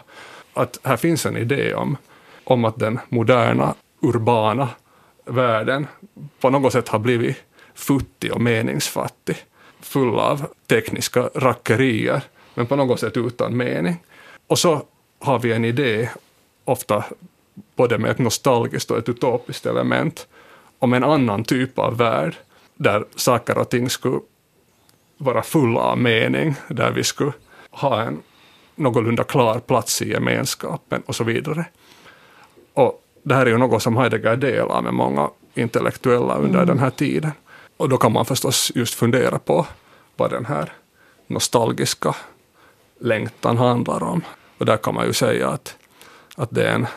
Att 0.54 0.80
här 0.84 0.98
finns 0.98 1.26
en 1.26 1.38
idé 1.38 1.74
om, 1.74 1.98
om 2.43 2.65
att 2.65 2.80
den 2.80 3.00
moderna, 3.10 3.74
urbana 4.02 4.69
världen 5.26 5.88
på 6.39 6.50
något 6.50 6.74
sätt 6.74 6.88
har 6.88 7.00
blivit 7.00 7.38
futtig 7.76 8.34
och 8.34 8.41
meningsfattig, 8.41 9.36
full 9.82 10.19
av 10.19 10.45
tekniska 10.67 11.30
rackerier 11.36 12.22
men 12.60 12.67
på 12.67 12.76
något 12.76 13.00
sätt 13.00 13.17
utan 13.17 13.58
mening. 13.58 14.04
Och 14.48 14.60
så 14.60 14.82
har 15.19 15.39
vi 15.39 15.52
en 15.52 15.65
idé, 15.65 16.10
ofta 16.65 17.06
både 17.76 17.98
med 17.98 18.12
ett 18.12 18.19
nostalgiskt 18.19 18.91
och 18.91 18.98
ett 18.98 19.10
utopiskt 19.10 19.65
element, 19.65 20.28
om 20.80 20.93
en 20.93 21.04
annan 21.04 21.43
typ 21.43 21.80
av 21.80 21.98
värld, 21.98 22.36
där 22.76 23.06
saker 23.15 23.58
och 23.58 23.69
ting 23.69 23.89
skulle 23.89 24.19
vara 25.17 25.43
fulla 25.43 25.80
av 25.80 25.98
mening, 25.98 26.56
där 26.67 26.91
vi 26.91 27.04
skulle 27.04 27.32
ha 27.72 28.02
en 28.02 28.22
någorlunda 28.76 29.24
klar 29.24 29.60
plats 29.60 30.02
i 30.02 30.10
gemenskapen 30.10 31.02
och 31.06 31.15
så 31.15 31.24
vidare. 31.24 31.65
Och 32.74 33.04
det 33.24 33.36
här 33.36 33.45
är 33.45 33.50
ju 33.50 33.58
något 33.58 33.84
som 33.84 33.98
Heidegger 33.98 34.36
delar 34.36 34.82
med 34.82 34.93
många 34.93 35.30
intellektuella 35.54 36.36
under 36.36 36.63
mm. 36.63 36.67
den 36.67 36.80
här 36.80 36.89
tiden. 36.89 37.32
Och 37.78 37.89
då 37.89 37.98
kan 37.98 38.12
man 38.12 38.26
förstås 38.26 38.72
just 38.76 38.93
fundera 38.93 39.39
på 39.39 39.67
vad 40.17 40.32
den 40.32 40.45
här 40.45 40.72
nostalgiska 41.28 42.15
längtan 43.00 43.58
handlar 43.58 44.04
om. 44.04 44.22
Och 44.58 44.66
där 44.66 44.78
kan 44.78 44.96
man 44.96 45.06
ju 45.06 45.14
säga 45.14 45.50
att, 45.50 45.76
att 46.36 46.50
det 46.52 46.68
är 46.68 46.76
en, 46.76 46.88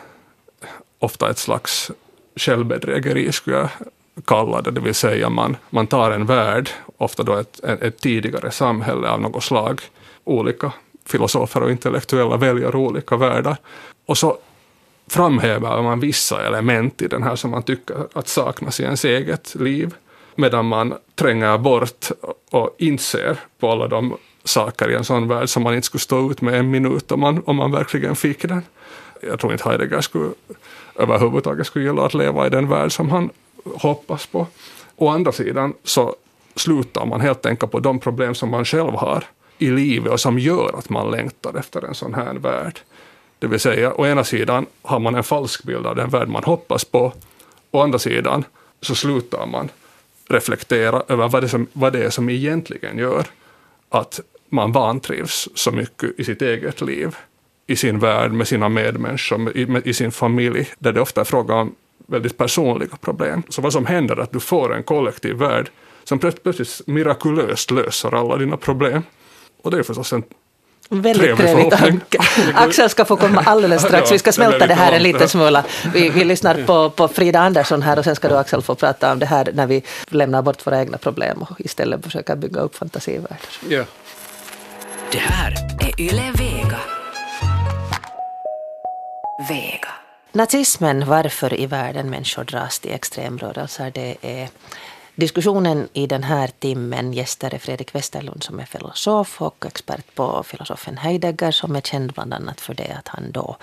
ofta 0.99 1.29
ett 1.29 1.37
slags 1.37 1.91
självbedrägeri 2.35 3.31
skulle 3.31 3.57
jag 3.57 3.69
kalla 4.25 4.61
det, 4.61 4.71
det 4.71 4.81
vill 4.81 4.95
säga 4.95 5.29
man, 5.29 5.57
man 5.69 5.87
tar 5.87 6.11
en 6.11 6.25
värld, 6.25 6.69
ofta 6.97 7.23
då 7.23 7.33
ett, 7.33 7.59
ett 7.63 7.99
tidigare 7.99 8.51
samhälle 8.51 9.09
av 9.09 9.21
något 9.21 9.43
slag, 9.43 9.81
olika 10.23 10.71
filosofer 11.05 11.63
och 11.63 11.71
intellektuella 11.71 12.37
väljer 12.37 12.75
olika 12.75 13.17
världar, 13.17 13.57
och 14.05 14.17
så 14.17 14.37
framhäver 15.07 15.81
man 15.81 15.99
vissa 15.99 16.47
element 16.47 17.01
i 17.01 17.07
den 17.07 17.23
här 17.23 17.35
som 17.35 17.51
man 17.51 17.63
tycker 17.63 18.07
att 18.13 18.27
saknas 18.27 18.79
i 18.79 18.83
ens 18.83 19.05
eget 19.05 19.55
liv, 19.55 19.93
medan 20.35 20.65
man 20.65 20.93
tränger 21.15 21.57
bort 21.57 22.11
och 22.51 22.75
inser 22.77 23.37
på 23.59 23.71
alla 23.71 23.87
de 23.87 24.17
saker 24.43 24.91
i 24.91 24.95
en 24.95 25.03
sån 25.03 25.27
värld 25.27 25.49
som 25.49 25.63
man 25.63 25.75
inte 25.75 25.85
skulle 25.85 26.01
stå 26.01 26.31
ut 26.31 26.41
med 26.41 26.53
en 26.53 26.71
minut 26.71 27.11
om 27.11 27.19
man, 27.19 27.43
om 27.45 27.55
man 27.55 27.71
verkligen 27.71 28.15
fick 28.15 28.41
den. 28.41 28.61
Jag 29.21 29.39
tror 29.39 29.53
inte 29.53 29.69
Heidegger 29.69 30.01
skulle 30.01 30.29
överhuvudtaget 30.95 31.67
skulle 31.67 31.85
gilla 31.85 32.05
att 32.05 32.13
leva 32.13 32.47
i 32.47 32.49
den 32.49 32.69
värld 32.69 32.91
som 32.91 33.09
han 33.09 33.29
hoppas 33.75 34.25
på. 34.25 34.47
Å 34.95 35.09
andra 35.09 35.31
sidan 35.31 35.73
så 35.83 36.15
slutar 36.55 37.05
man 37.05 37.21
helt 37.21 37.45
enkelt 37.45 37.71
på 37.71 37.79
de 37.79 37.99
problem 37.99 38.35
som 38.35 38.49
man 38.49 38.65
själv 38.65 38.93
har 38.93 39.23
i 39.57 39.69
livet 39.69 40.11
och 40.11 40.19
som 40.19 40.39
gör 40.39 40.75
att 40.77 40.89
man 40.89 41.11
längtar 41.11 41.57
efter 41.57 41.81
en 41.81 41.95
sån 41.95 42.13
här 42.13 42.33
värld. 42.33 42.79
Det 43.39 43.47
vill 43.47 43.59
säga, 43.59 43.93
å 43.93 44.05
ena 44.05 44.23
sidan 44.23 44.65
har 44.81 44.99
man 44.99 45.15
en 45.15 45.23
falsk 45.23 45.63
bild 45.63 45.85
av 45.85 45.95
den 45.95 46.09
värld 46.09 46.27
man 46.27 46.43
hoppas 46.43 46.85
på, 46.85 47.13
å 47.71 47.81
andra 47.81 47.99
sidan 47.99 48.43
så 48.81 48.95
slutar 48.95 49.45
man 49.45 49.69
reflektera 50.29 51.03
över 51.07 51.27
vad 51.27 51.43
det, 51.43 51.49
som, 51.49 51.67
vad 51.73 51.93
det 51.93 52.03
är 52.03 52.09
som 52.09 52.29
egentligen 52.29 52.97
gör 52.97 53.25
att 53.89 54.19
man 54.53 54.71
vantrivs 54.71 55.49
så 55.55 55.71
mycket 55.71 56.19
i 56.19 56.23
sitt 56.23 56.41
eget 56.41 56.81
liv, 56.81 57.15
i 57.67 57.75
sin 57.75 57.99
värld, 57.99 58.31
med 58.31 58.47
sina 58.47 58.69
medmänniskor, 58.69 59.57
i, 59.57 59.81
i 59.83 59.93
sin 59.93 60.11
familj, 60.11 60.69
där 60.79 60.93
det 60.93 61.01
ofta 61.01 61.21
är 61.21 61.25
fråga 61.25 61.55
om 61.55 61.75
väldigt 62.07 62.37
personliga 62.37 62.97
problem. 63.01 63.43
Så 63.49 63.61
vad 63.61 63.73
som 63.73 63.85
händer 63.85 64.15
är 64.15 64.21
att 64.21 64.31
du 64.31 64.39
får 64.39 64.75
en 64.75 64.83
kollektiv 64.83 65.35
värld 65.35 65.69
som 66.03 66.19
plötsligt 66.19 66.81
mirakulöst 66.87 67.71
löser 67.71 68.15
alla 68.15 68.37
dina 68.37 68.57
problem. 68.57 69.03
Och 69.61 69.71
det 69.71 69.77
är 69.77 69.83
förstås 69.83 70.13
en 70.13 70.23
Väldigt 70.89 71.37
trevlig 71.37 71.71
tanke. 71.71 72.17
Axel 72.53 72.89
ska 72.89 73.05
få 73.05 73.15
komma 73.15 73.41
alldeles 73.45 73.81
strax. 73.81 74.11
Vi 74.11 74.19
ska 74.19 74.31
smälta 74.31 74.67
det 74.67 74.73
här 74.73 74.91
en 74.91 75.03
liten 75.03 75.29
smula. 75.29 75.63
Vi, 75.93 76.09
vi 76.09 76.23
lyssnar 76.33 76.63
på, 76.63 76.89
på 76.89 77.07
Frida 77.07 77.39
Andersson 77.39 77.81
här 77.81 77.99
och 77.99 78.03
sen 78.03 78.15
ska 78.15 78.29
du 78.29 78.37
Axel 78.37 78.61
få 78.61 78.75
prata 78.75 79.11
om 79.11 79.19
det 79.19 79.25
här 79.25 79.49
när 79.53 79.67
vi 79.67 79.83
lämnar 80.07 80.41
bort 80.41 80.67
våra 80.67 80.79
egna 80.79 80.97
problem 80.97 81.41
och 81.41 81.61
istället 81.61 82.03
försöker 82.03 82.35
bygga 82.35 82.61
upp 82.61 82.75
fantasivärldar. 82.75 83.37
Ja. 83.69 83.83
Det 85.13 85.19
här 85.19 85.53
är 85.79 86.01
Yle 86.01 86.31
Vega. 86.31 86.79
Vega. 89.49 89.87
Nazismen, 90.31 91.05
varför 91.07 91.59
i 91.59 91.65
världen 91.65 92.09
människor 92.09 92.43
dras 92.43 92.79
till 92.79 92.91
extremrörelser, 92.91 93.91
det 93.91 94.15
är 94.21 94.49
diskussionen 95.15 95.87
i 95.93 96.07
den 96.07 96.23
här 96.23 96.49
timmen. 96.59 97.13
Gäster 97.13 97.53
är 97.53 97.59
Fredrik 97.59 97.95
Westerlund 97.95 98.43
som 98.43 98.59
är 98.59 98.65
filosof 98.65 99.41
och 99.41 99.65
expert 99.65 100.15
på 100.15 100.43
filosofen 100.43 100.97
Heidegger 100.97 101.51
som 101.51 101.75
är 101.75 101.81
känd 101.81 102.13
bland 102.13 102.33
annat 102.33 102.61
för 102.61 102.73
det 102.73 102.95
att 102.99 103.07
han 103.07 103.31
då 103.31 103.57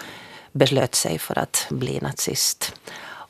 beslöt 0.52 0.94
sig 0.94 1.18
för 1.18 1.38
att 1.38 1.66
bli 1.70 2.00
nazist. 2.00 2.74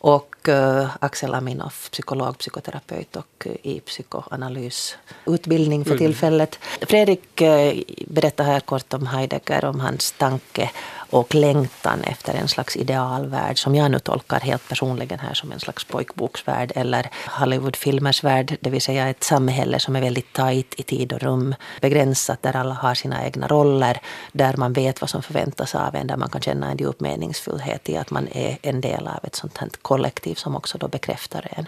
Och 0.03 0.49
uh, 0.49 0.97
Axel 1.01 1.35
Aminoff, 1.35 1.91
psykolog, 1.91 2.39
psykoterapeut 2.39 3.17
och 3.17 3.47
uh, 3.47 3.53
i 3.63 3.81
psykoanalysutbildning 3.81 5.85
för 5.85 5.99
tillfället. 5.99 6.59
Fredrik 6.81 7.43
uh, 7.43 7.83
berättar 8.07 8.45
här 8.45 8.61
kort 8.61 8.95
om 8.95 9.07
Heidegger, 9.07 9.65
om 9.65 9.81
hans 9.81 10.13
tanke 10.13 10.71
och 11.11 11.35
längtan 11.35 12.05
efter 12.05 12.35
en 12.35 12.49
slags 12.49 12.77
idealvärld 12.77 13.59
som 13.59 13.75
jag 13.75 13.91
nu 13.91 13.99
tolkar 13.99 14.41
helt 14.41 14.69
personligen 14.69 15.19
här 15.19 15.35
som 15.35 15.53
en 15.53 15.61
slags 15.61 15.85
pojkboksvärld 15.85 16.73
eller 16.75 17.11
Hollywoodfilmers 17.27 18.25
värld, 18.25 18.57
det 18.61 18.71
vill 18.71 18.83
säga 18.83 19.09
ett 19.09 19.25
samhälle 19.25 19.81
som 19.81 19.97
är 19.97 20.01
väldigt 20.01 20.33
tajt 20.33 20.75
i 20.81 20.83
tid 20.83 21.13
och 21.13 21.21
rum, 21.21 21.55
begränsat 21.81 22.43
där 22.43 22.57
alla 22.57 22.75
har 22.75 22.95
sina 22.95 23.25
egna 23.25 23.47
roller, 23.47 24.01
där 24.33 24.57
man 24.57 24.73
vet 24.73 25.01
vad 25.01 25.11
som 25.11 25.23
förväntas 25.23 25.75
av 25.75 25.95
en, 25.95 26.07
där 26.07 26.17
man 26.17 26.31
kan 26.31 26.41
känna 26.41 26.71
en 26.71 26.77
djup 26.77 27.01
meningsfullhet 27.01 27.89
i 27.89 27.97
att 27.97 28.11
man 28.11 28.29
är 28.33 28.59
en 28.63 28.81
del 28.81 29.07
av 29.07 29.19
ett 29.23 29.35
sånt 29.35 29.59
här 29.59 29.69
kollektiv 29.83 30.35
som 30.35 30.57
också 30.57 30.79
då 30.79 30.89
bekräftar 30.89 31.49
en. 31.51 31.67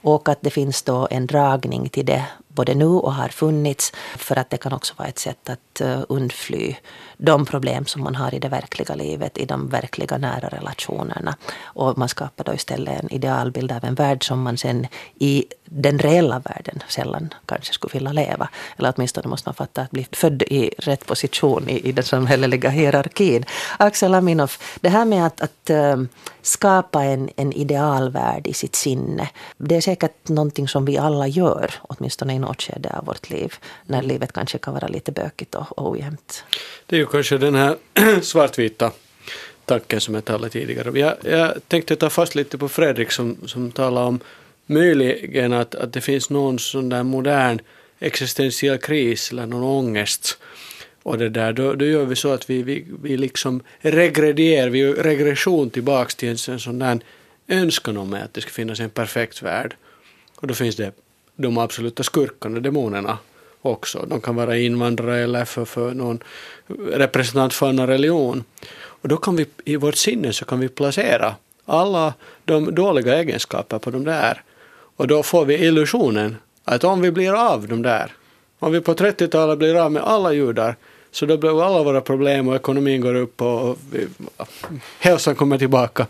Och 0.00 0.28
att 0.28 0.38
det 0.40 0.50
finns 0.50 0.82
då 0.82 1.08
en 1.10 1.26
dragning 1.26 1.88
till 1.88 2.06
det 2.06 2.24
både 2.58 2.74
nu 2.74 2.84
och 2.84 3.14
har 3.14 3.28
funnits 3.28 3.92
för 4.16 4.38
att 4.38 4.50
det 4.50 4.56
kan 4.56 4.72
också 4.72 4.94
vara 4.96 5.08
ett 5.08 5.18
sätt 5.18 5.50
att 5.50 5.80
eh, 5.80 6.00
undfly 6.08 6.74
de 7.18 7.46
problem 7.46 7.86
som 7.86 8.02
man 8.02 8.14
har 8.14 8.34
i 8.34 8.38
det 8.38 8.48
verkliga 8.48 8.94
livet, 8.94 9.38
i 9.38 9.44
de 9.44 9.68
verkliga 9.68 10.18
nära 10.18 10.48
relationerna. 10.48 11.36
Och 11.62 11.98
man 11.98 12.08
skapar 12.08 12.44
då 12.44 12.54
istället 12.54 13.02
en 13.02 13.12
idealbild 13.12 13.72
av 13.72 13.84
en 13.84 13.94
värld 13.94 14.26
som 14.26 14.42
man 14.42 14.58
sen 14.58 14.86
i 15.18 15.44
den 15.64 15.98
reella 15.98 16.38
världen 16.38 16.82
sällan 16.88 17.34
kanske 17.46 17.72
skulle 17.72 17.92
vilja 17.92 18.12
leva. 18.12 18.48
Eller 18.78 18.92
åtminstone 18.96 19.28
måste 19.28 19.48
man 19.48 19.54
fatta 19.54 19.82
att 19.82 19.90
bli 19.90 20.06
född 20.12 20.42
i 20.42 20.70
rätt 20.78 21.06
position 21.06 21.68
i, 21.68 21.88
i 21.88 21.92
den 21.92 22.04
samhälleliga 22.04 22.70
hierarkin. 22.70 23.44
Axel 23.78 24.14
Aminoff, 24.14 24.78
det 24.80 24.88
här 24.88 25.04
med 25.04 25.26
att, 25.26 25.40
att 25.40 25.70
eh, 25.70 25.96
skapa 26.42 27.04
en, 27.04 27.30
en 27.36 27.52
idealvärld 27.52 28.46
i 28.46 28.52
sitt 28.52 28.74
sinne, 28.74 29.28
det 29.56 29.76
är 29.76 29.80
säkert 29.80 30.28
någonting 30.28 30.68
som 30.68 30.84
vi 30.84 30.98
alla 30.98 31.26
gör, 31.26 31.74
åtminstone 31.82 32.34
i 32.34 32.38
något 32.48 32.62
skede 32.62 32.90
av 32.98 33.04
vårt 33.04 33.30
liv, 33.30 33.54
när 33.86 34.02
livet 34.02 34.32
kanske 34.32 34.58
kan 34.58 34.74
vara 34.74 34.88
lite 34.88 35.12
bökigt 35.12 35.54
och, 35.54 35.78
och 35.78 35.90
ojämnt. 35.90 36.44
Det 36.86 36.96
är 36.96 37.00
ju 37.00 37.06
kanske 37.06 37.38
den 37.38 37.54
här 37.54 37.76
svartvita 38.22 38.92
tanken 39.64 40.00
som 40.00 40.14
jag 40.14 40.24
talade 40.24 40.50
tidigare 40.50 40.98
jag, 40.98 41.16
jag 41.22 41.68
tänkte 41.68 41.96
ta 41.96 42.10
fast 42.10 42.34
lite 42.34 42.58
på 42.58 42.68
Fredrik 42.68 43.10
som, 43.10 43.36
som 43.46 43.72
talade 43.72 44.06
om 44.06 44.20
möjligen 44.66 45.52
att, 45.52 45.74
att 45.74 45.92
det 45.92 46.00
finns 46.00 46.30
någon 46.30 46.58
sån 46.58 46.88
där 46.88 47.02
modern 47.02 47.60
existentiell 47.98 48.78
kris 48.78 49.32
eller 49.32 49.46
någon 49.46 49.62
ångest. 49.62 50.38
Och 51.02 51.18
det 51.18 51.28
där, 51.28 51.52
då, 51.52 51.74
då 51.74 51.84
gör 51.84 52.04
vi 52.04 52.16
så 52.16 52.32
att 52.32 52.50
vi, 52.50 52.62
vi, 52.62 52.86
vi 53.02 53.16
liksom 53.16 53.62
regredierar, 53.80 54.70
vi 54.70 54.78
gör 54.78 54.94
regression 54.94 55.70
tillbaks 55.70 56.14
till 56.14 56.28
en, 56.28 56.36
en 56.54 56.60
sån 56.60 56.78
där 56.78 57.00
önskan 57.48 57.96
om 57.96 58.14
att 58.14 58.34
det 58.34 58.40
ska 58.40 58.50
finnas 58.50 58.80
en 58.80 58.90
perfekt 58.90 59.42
värld. 59.42 59.76
Och 60.36 60.46
då 60.46 60.54
finns 60.54 60.76
det 60.76 60.92
de 61.38 61.58
absoluta 61.58 62.02
skurkarna, 62.02 62.60
demonerna 62.60 63.18
också. 63.62 64.04
De 64.06 64.20
kan 64.20 64.36
vara 64.36 64.58
invandrare 64.58 65.18
eller 65.18 65.44
för, 65.44 65.64
för 65.64 65.94
någon 65.94 66.22
representant 66.92 67.54
för 67.54 67.68
en 67.68 67.86
religion. 67.86 68.44
Och 68.76 69.08
då 69.08 69.16
kan 69.16 69.36
vi 69.36 69.46
i 69.64 69.76
vårt 69.76 69.94
sinne 69.94 70.32
så 70.32 70.44
kan 70.44 70.60
vi 70.60 70.68
placera 70.68 71.34
alla 71.64 72.14
de 72.44 72.74
dåliga 72.74 73.18
egenskaper 73.18 73.78
på 73.78 73.90
de 73.90 74.04
där. 74.04 74.42
Och 74.96 75.06
då 75.06 75.22
får 75.22 75.44
vi 75.44 75.66
illusionen 75.66 76.36
att 76.64 76.84
om 76.84 77.00
vi 77.00 77.10
blir 77.10 77.52
av 77.52 77.68
de 77.68 77.82
där, 77.82 78.12
om 78.58 78.72
vi 78.72 78.80
på 78.80 78.94
30-talet 78.94 79.58
blir 79.58 79.74
av 79.74 79.92
med 79.92 80.02
alla 80.02 80.32
judar, 80.32 80.76
så 81.10 81.26
då 81.26 81.36
blir 81.36 81.66
alla 81.66 81.82
våra 81.82 82.00
problem 82.00 82.48
och 82.48 82.54
ekonomin 82.54 83.00
går 83.00 83.14
upp 83.14 83.42
och 83.42 83.78
vi, 83.92 84.06
hälsan 84.98 85.34
kommer 85.34 85.58
tillbaka. 85.58 86.06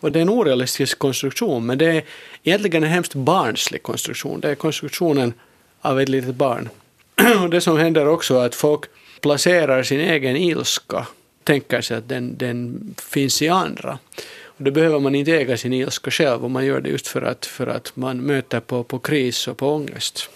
Och 0.00 0.12
det 0.12 0.18
är 0.18 0.22
en 0.22 0.30
orealistisk 0.30 0.98
konstruktion, 0.98 1.66
men 1.66 1.78
det 1.78 1.86
är 1.86 2.04
egentligen 2.44 2.84
en 2.84 2.90
hemskt 2.90 3.14
barnslig 3.14 3.82
konstruktion. 3.82 4.40
Det 4.40 4.50
är 4.50 4.54
konstruktionen 4.54 5.34
av 5.80 6.00
ett 6.00 6.08
litet 6.08 6.34
barn. 6.34 6.68
Och 7.42 7.50
det 7.50 7.60
som 7.60 7.78
händer 7.78 8.08
också 8.08 8.38
är 8.38 8.46
att 8.46 8.54
folk 8.54 8.84
placerar 9.20 9.82
sin 9.82 10.00
egen 10.00 10.36
ilska, 10.36 11.06
tänker 11.44 11.80
sig 11.80 11.96
att 11.96 12.08
den, 12.08 12.38
den 12.38 12.94
finns 13.10 13.42
i 13.42 13.48
andra. 13.48 13.98
Och 14.44 14.64
då 14.64 14.70
behöver 14.70 14.98
man 14.98 15.14
inte 15.14 15.32
äga 15.32 15.56
sin 15.56 15.72
ilska 15.72 16.10
själv 16.10 16.44
och 16.44 16.50
man 16.50 16.66
gör 16.66 16.80
det 16.80 16.90
just 16.90 17.06
för 17.06 17.22
att, 17.22 17.46
för 17.46 17.66
att 17.66 17.96
man 17.96 18.20
möter 18.20 18.60
på, 18.60 18.84
på 18.84 18.98
kris 18.98 19.48
och 19.48 19.56
på 19.56 19.74
ångest 19.74 20.30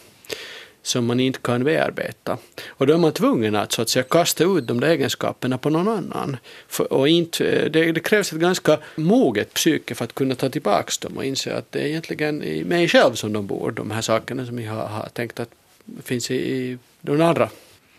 som 0.84 1.06
man 1.06 1.20
inte 1.20 1.38
kan 1.38 1.64
bearbeta. 1.64 2.38
Och 2.68 2.86
då 2.86 2.94
är 2.94 2.98
man 2.98 3.12
tvungen 3.12 3.56
att 3.56 3.72
så 3.72 3.82
att 3.82 3.88
säga 3.88 4.02
kasta 4.02 4.44
ut 4.44 4.66
de 4.66 4.80
där 4.80 4.88
egenskaperna 4.88 5.58
på 5.58 5.70
någon 5.70 5.88
annan. 5.88 6.36
För, 6.68 6.92
och 6.92 7.08
inte, 7.08 7.46
eh, 7.46 7.70
det, 7.70 7.92
det, 7.92 8.00
krävs 8.00 8.32
ett 8.32 8.38
ganska 8.38 8.78
moget 8.96 9.54
psyke 9.54 9.94
för 9.94 10.04
att 10.04 10.14
kunna 10.14 10.34
ta 10.34 10.48
tillbaka 10.48 10.92
dem 11.00 11.16
och 11.16 11.24
inse 11.24 11.56
att 11.56 11.72
det 11.72 11.80
är 11.80 11.86
egentligen 11.86 12.42
i 12.42 12.64
mig 12.64 12.88
själv 12.88 13.14
som 13.14 13.32
de 13.32 13.46
bor, 13.46 13.70
de 13.70 13.90
här 13.90 14.02
sakerna 14.02 14.46
som 14.46 14.58
jag 14.58 14.72
har, 14.72 14.86
har 14.86 15.08
tänkt 15.12 15.40
att 15.40 15.48
finns 16.02 16.30
i, 16.30 16.34
i 16.34 16.78
de 17.00 17.20
andra. 17.20 17.48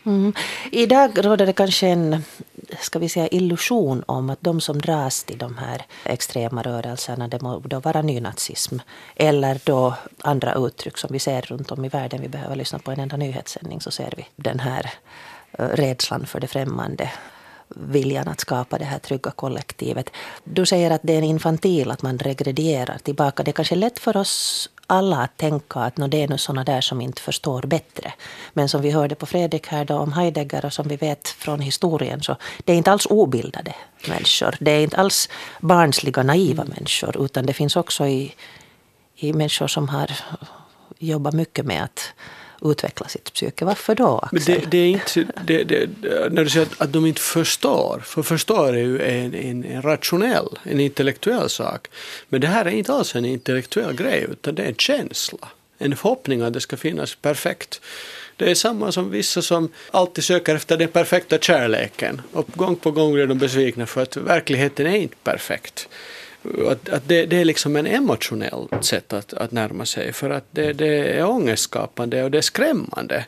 Mm. 0.05 0.33
Idag 0.71 1.25
råder 1.25 1.45
det 1.45 1.53
kanske 1.53 1.87
en 1.87 2.23
ska 2.79 2.99
vi 2.99 3.09
säga, 3.09 3.27
illusion 3.27 4.03
om 4.05 4.29
att 4.29 4.41
de 4.41 4.61
som 4.61 4.81
dras 4.81 5.23
till 5.23 5.37
de 5.37 5.57
här 5.57 5.85
extrema 6.03 6.61
rörelserna, 6.61 7.27
det 7.27 7.41
må 7.41 7.59
då 7.59 7.79
vara 7.79 8.01
nynazism 8.01 8.77
eller 9.15 9.59
då 9.63 9.93
andra 10.21 10.53
uttryck 10.53 10.97
som 10.97 11.09
vi 11.13 11.19
ser 11.19 11.41
runt 11.41 11.71
om 11.71 11.85
i 11.85 11.89
världen. 11.89 12.21
Vi 12.21 12.27
behöver 12.27 12.55
lyssna 12.55 12.79
på 12.79 12.91
en 12.91 12.99
enda 12.99 13.17
nyhetssändning 13.17 13.81
så 13.81 13.91
ser 13.91 14.13
vi 14.17 14.25
den 14.35 14.59
här 14.59 14.93
eh, 15.51 15.67
rädslan 15.67 16.25
för 16.25 16.39
det 16.39 16.47
främmande 16.47 17.11
viljan 17.67 18.27
att 18.27 18.39
skapa 18.39 18.77
det 18.77 18.85
här 18.85 18.99
trygga 18.99 19.31
kollektivet. 19.31 20.09
Du 20.43 20.65
säger 20.65 20.91
att 20.91 21.01
det 21.03 21.13
är 21.13 21.17
en 21.17 21.23
infantil, 21.23 21.91
att 21.91 22.01
man 22.01 22.17
regredierar 22.17 22.97
tillbaka. 22.97 23.43
Det 23.43 23.51
är 23.51 23.53
kanske 23.53 23.75
lätt 23.75 23.99
för 23.99 24.17
oss 24.17 24.69
alla 24.87 25.17
att 25.17 25.37
tänka 25.37 25.79
att 25.79 25.97
no, 25.97 26.07
det 26.07 26.23
är 26.23 26.27
nog 26.27 26.39
sådana 26.39 26.63
där 26.63 26.81
som 26.81 27.01
inte 27.01 27.21
förstår 27.21 27.61
bättre. 27.61 28.13
Men 28.53 28.69
som 28.69 28.81
vi 28.81 28.91
hörde 28.91 29.15
på 29.15 29.25
Fredrik 29.25 29.67
här 29.67 29.85
då 29.85 29.97
om 29.97 30.13
Heidegger 30.13 30.65
och 30.65 30.73
som 30.73 30.87
vi 30.87 30.95
vet 30.95 31.27
från 31.27 31.59
historien 31.59 32.23
så 32.23 32.35
det 32.63 32.73
är 32.73 32.77
inte 32.77 32.91
alls 32.91 33.07
obildade 33.09 33.75
människor. 34.07 34.55
Det 34.59 34.71
är 34.71 34.83
inte 34.83 34.97
alls 34.97 35.29
barnsliga, 35.59 36.23
naiva 36.23 36.63
människor 36.63 37.25
utan 37.25 37.45
det 37.45 37.53
finns 37.53 37.75
också 37.75 38.07
i, 38.07 38.35
i 39.15 39.33
människor 39.33 39.67
som 39.67 39.89
har 39.89 40.11
jobbat 40.99 41.33
mycket 41.33 41.65
med 41.65 41.83
att 41.83 42.13
utveckla 42.61 43.07
sitt 43.07 43.33
psyke. 43.33 43.65
Varför 43.65 43.95
då, 43.95 44.19
Axel? 44.19 44.55
Men 44.55 44.61
det, 44.61 44.71
det 44.71 44.77
är 44.77 44.87
inte, 44.87 45.25
det, 45.45 45.63
det, 45.63 45.89
när 46.31 46.43
du 46.43 46.49
säger 46.49 46.65
att, 46.65 46.81
att 46.81 46.93
de 46.93 47.05
inte 47.05 47.21
förstår, 47.21 48.01
för 48.05 48.23
förstår 48.23 48.67
är 48.67 48.83
ju 48.83 49.01
en, 49.01 49.35
en, 49.35 49.63
en, 49.65 49.81
rationell, 49.81 50.59
en 50.63 50.79
intellektuell 50.79 51.49
sak. 51.49 51.87
Men 52.29 52.41
det 52.41 52.47
här 52.47 52.65
är 52.65 52.69
inte 52.69 52.93
alls 52.93 53.15
en 53.15 53.25
intellektuell 53.25 53.95
grej, 53.95 54.27
utan 54.31 54.55
det 54.55 54.63
är 54.63 54.67
en 54.67 54.75
känsla. 54.75 55.47
En 55.77 55.95
förhoppning 55.95 56.41
att 56.41 56.53
det 56.53 56.61
ska 56.61 56.77
finnas 56.77 57.15
perfekt. 57.15 57.81
Det 58.37 58.51
är 58.51 58.55
samma 58.55 58.91
som 58.91 59.09
vissa 59.11 59.41
som 59.41 59.71
alltid 59.91 60.23
söker 60.23 60.55
efter 60.55 60.77
den 60.77 60.87
perfekta 60.87 61.37
kärleken. 61.37 62.21
Och 62.31 62.47
gång 62.55 62.75
på 62.75 62.91
gång 62.91 63.13
blir 63.13 63.27
de 63.27 63.37
besvikna 63.37 63.85
för 63.85 64.01
att 64.01 64.17
verkligheten 64.17 64.87
är 64.87 64.95
inte 64.95 65.15
perfekt. 65.23 65.89
Att, 66.71 66.89
att 66.89 67.07
det, 67.07 67.25
det, 67.25 67.41
är 67.41 67.45
liksom 67.45 67.75
en 67.75 67.87
emotionell 67.87 68.67
sätt 68.81 69.13
att, 69.13 69.33
att 69.33 69.51
närma 69.51 69.85
sig 69.85 70.13
för 70.13 70.29
att 70.29 70.45
det, 70.51 70.73
det 70.73 71.19
är 71.19 71.29
ångestskapande 71.29 72.23
och 72.23 72.31
det 72.31 72.37
är 72.37 72.41
skrämmande. 72.41 73.25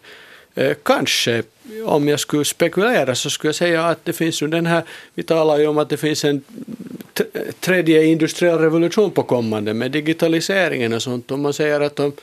Eh, 0.56 0.76
kanske, 0.84 1.44
om 1.86 2.08
jag 2.08 2.20
skulle 2.20 2.46
spekulera 2.46 3.16
så 3.16 3.30
skulle 3.30 3.50
jag 3.50 3.56
säga 3.56 3.86
att 3.86 4.06
det 4.06 4.14
finns 4.14 4.42
ju 4.42 4.48
den 4.48 4.66
här, 4.66 4.84
vi 5.14 5.24
talar 5.24 5.58
ju 5.58 5.68
om 5.68 5.78
att 5.78 5.90
det 5.90 5.98
finns 5.98 6.26
en 6.26 6.44
tredje 7.60 8.06
industriell 8.06 8.58
revolution 8.58 9.12
på 9.12 9.24
kommande 9.24 9.74
med 9.74 9.92
digitaliseringen 9.92 10.94
och 10.94 11.02
sånt. 11.02 11.32
Om 11.32 11.42
man 11.42 11.54
säger 11.54 11.82
att 11.82 12.00
om, 12.00 12.14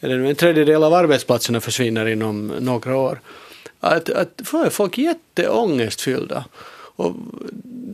en 0.00 0.34
tredjedel 0.34 0.84
av 0.84 0.94
arbetsplatserna 0.94 1.60
försvinner 1.60 2.06
inom 2.06 2.46
några 2.46 2.96
år. 2.96 3.20
Att, 3.80 4.10
att 4.10 4.40
folk 4.70 4.98
är 4.98 5.02
jätteångestfyllda. 5.02 6.44
Och 6.96 7.14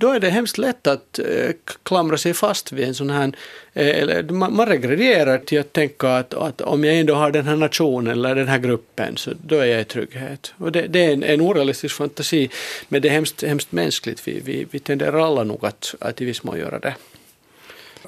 då 0.00 0.10
är 0.10 0.20
det 0.20 0.30
hemskt 0.30 0.58
lätt 0.58 0.86
att 0.86 1.18
eh, 1.18 1.50
klamra 1.82 2.16
sig 2.16 2.34
fast 2.34 2.72
vid 2.72 2.88
en 2.88 2.94
sån 2.94 3.10
här, 3.10 3.32
eh, 3.72 3.88
eller 3.88 4.22
man, 4.22 4.56
man 4.56 4.66
regredierar 4.66 5.38
till 5.38 5.60
att 5.60 5.72
tänka 5.72 6.16
att, 6.16 6.34
att, 6.34 6.60
om 6.60 6.84
jag 6.84 6.98
ändå 6.98 7.14
har 7.14 7.30
den 7.30 7.46
här 7.46 7.56
nationen 7.56 8.12
eller 8.12 8.34
den 8.34 8.48
här 8.48 8.58
gruppen 8.58 9.16
så 9.16 9.30
då 9.44 9.56
är 9.56 9.66
jag 9.66 9.80
i 9.80 9.84
trygghet. 9.84 10.52
Och 10.56 10.72
det, 10.72 10.86
det 10.86 11.04
är 11.04 11.12
en, 11.12 11.22
en 11.22 11.40
orealistisk 11.40 11.96
fantasi 11.96 12.50
men 12.88 13.02
det 13.02 13.08
är 13.08 13.12
hemskt, 13.12 13.42
hemskt 13.42 13.72
mänskligt. 13.72 14.28
Vi, 14.28 14.40
vi, 14.44 14.66
vi 14.70 14.78
tenderar 14.78 15.18
alla 15.18 15.44
nog 15.44 15.66
att, 15.66 15.94
att 16.00 16.20
i 16.20 16.24
viss 16.24 16.42
mån 16.42 16.58
göra 16.58 16.78
det. 16.78 16.94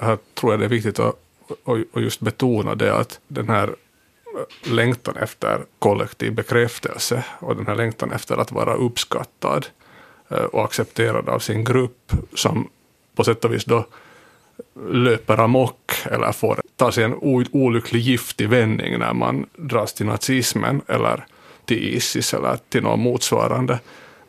Här 0.01 0.17
tror 0.33 0.53
jag 0.53 0.59
det 0.59 0.65
är 0.65 0.69
viktigt 0.69 0.99
att 0.99 1.19
och 1.63 2.01
just 2.01 2.19
betona 2.19 2.75
det 2.75 2.95
att 2.95 3.19
den 3.27 3.49
här 3.49 3.75
längtan 4.63 5.17
efter 5.17 5.65
kollektiv 5.79 6.33
bekräftelse 6.33 7.25
och 7.39 7.55
den 7.55 7.67
här 7.67 7.75
längtan 7.75 8.11
efter 8.11 8.37
att 8.37 8.51
vara 8.51 8.73
uppskattad 8.73 9.65
Eh, 10.33 10.43
och 10.43 10.63
accepterad 10.63 11.29
av 11.29 11.39
sin 11.39 11.63
grupp 11.63 12.11
som 12.35 12.69
på 13.15 13.23
sätt 13.23 13.45
och 13.45 13.53
vis 13.53 13.65
då 13.65 13.85
löper 14.89 15.37
amok 15.37 15.91
eller 16.05 16.31
får 16.31 16.61
ta 16.75 16.91
sig 16.91 17.03
en 17.03 17.13
olycklig 17.51 17.99
giftig 17.99 18.49
vändning 18.49 18.99
när 18.99 19.13
man 19.13 19.45
dras 19.55 19.93
till 19.93 20.05
nazismen 20.05 20.81
eller 20.87 21.25
till 21.65 21.95
Isis 21.95 22.33
eller 22.33 22.57
till 22.69 22.83
något 22.83 22.99
motsvarande. 22.99 23.79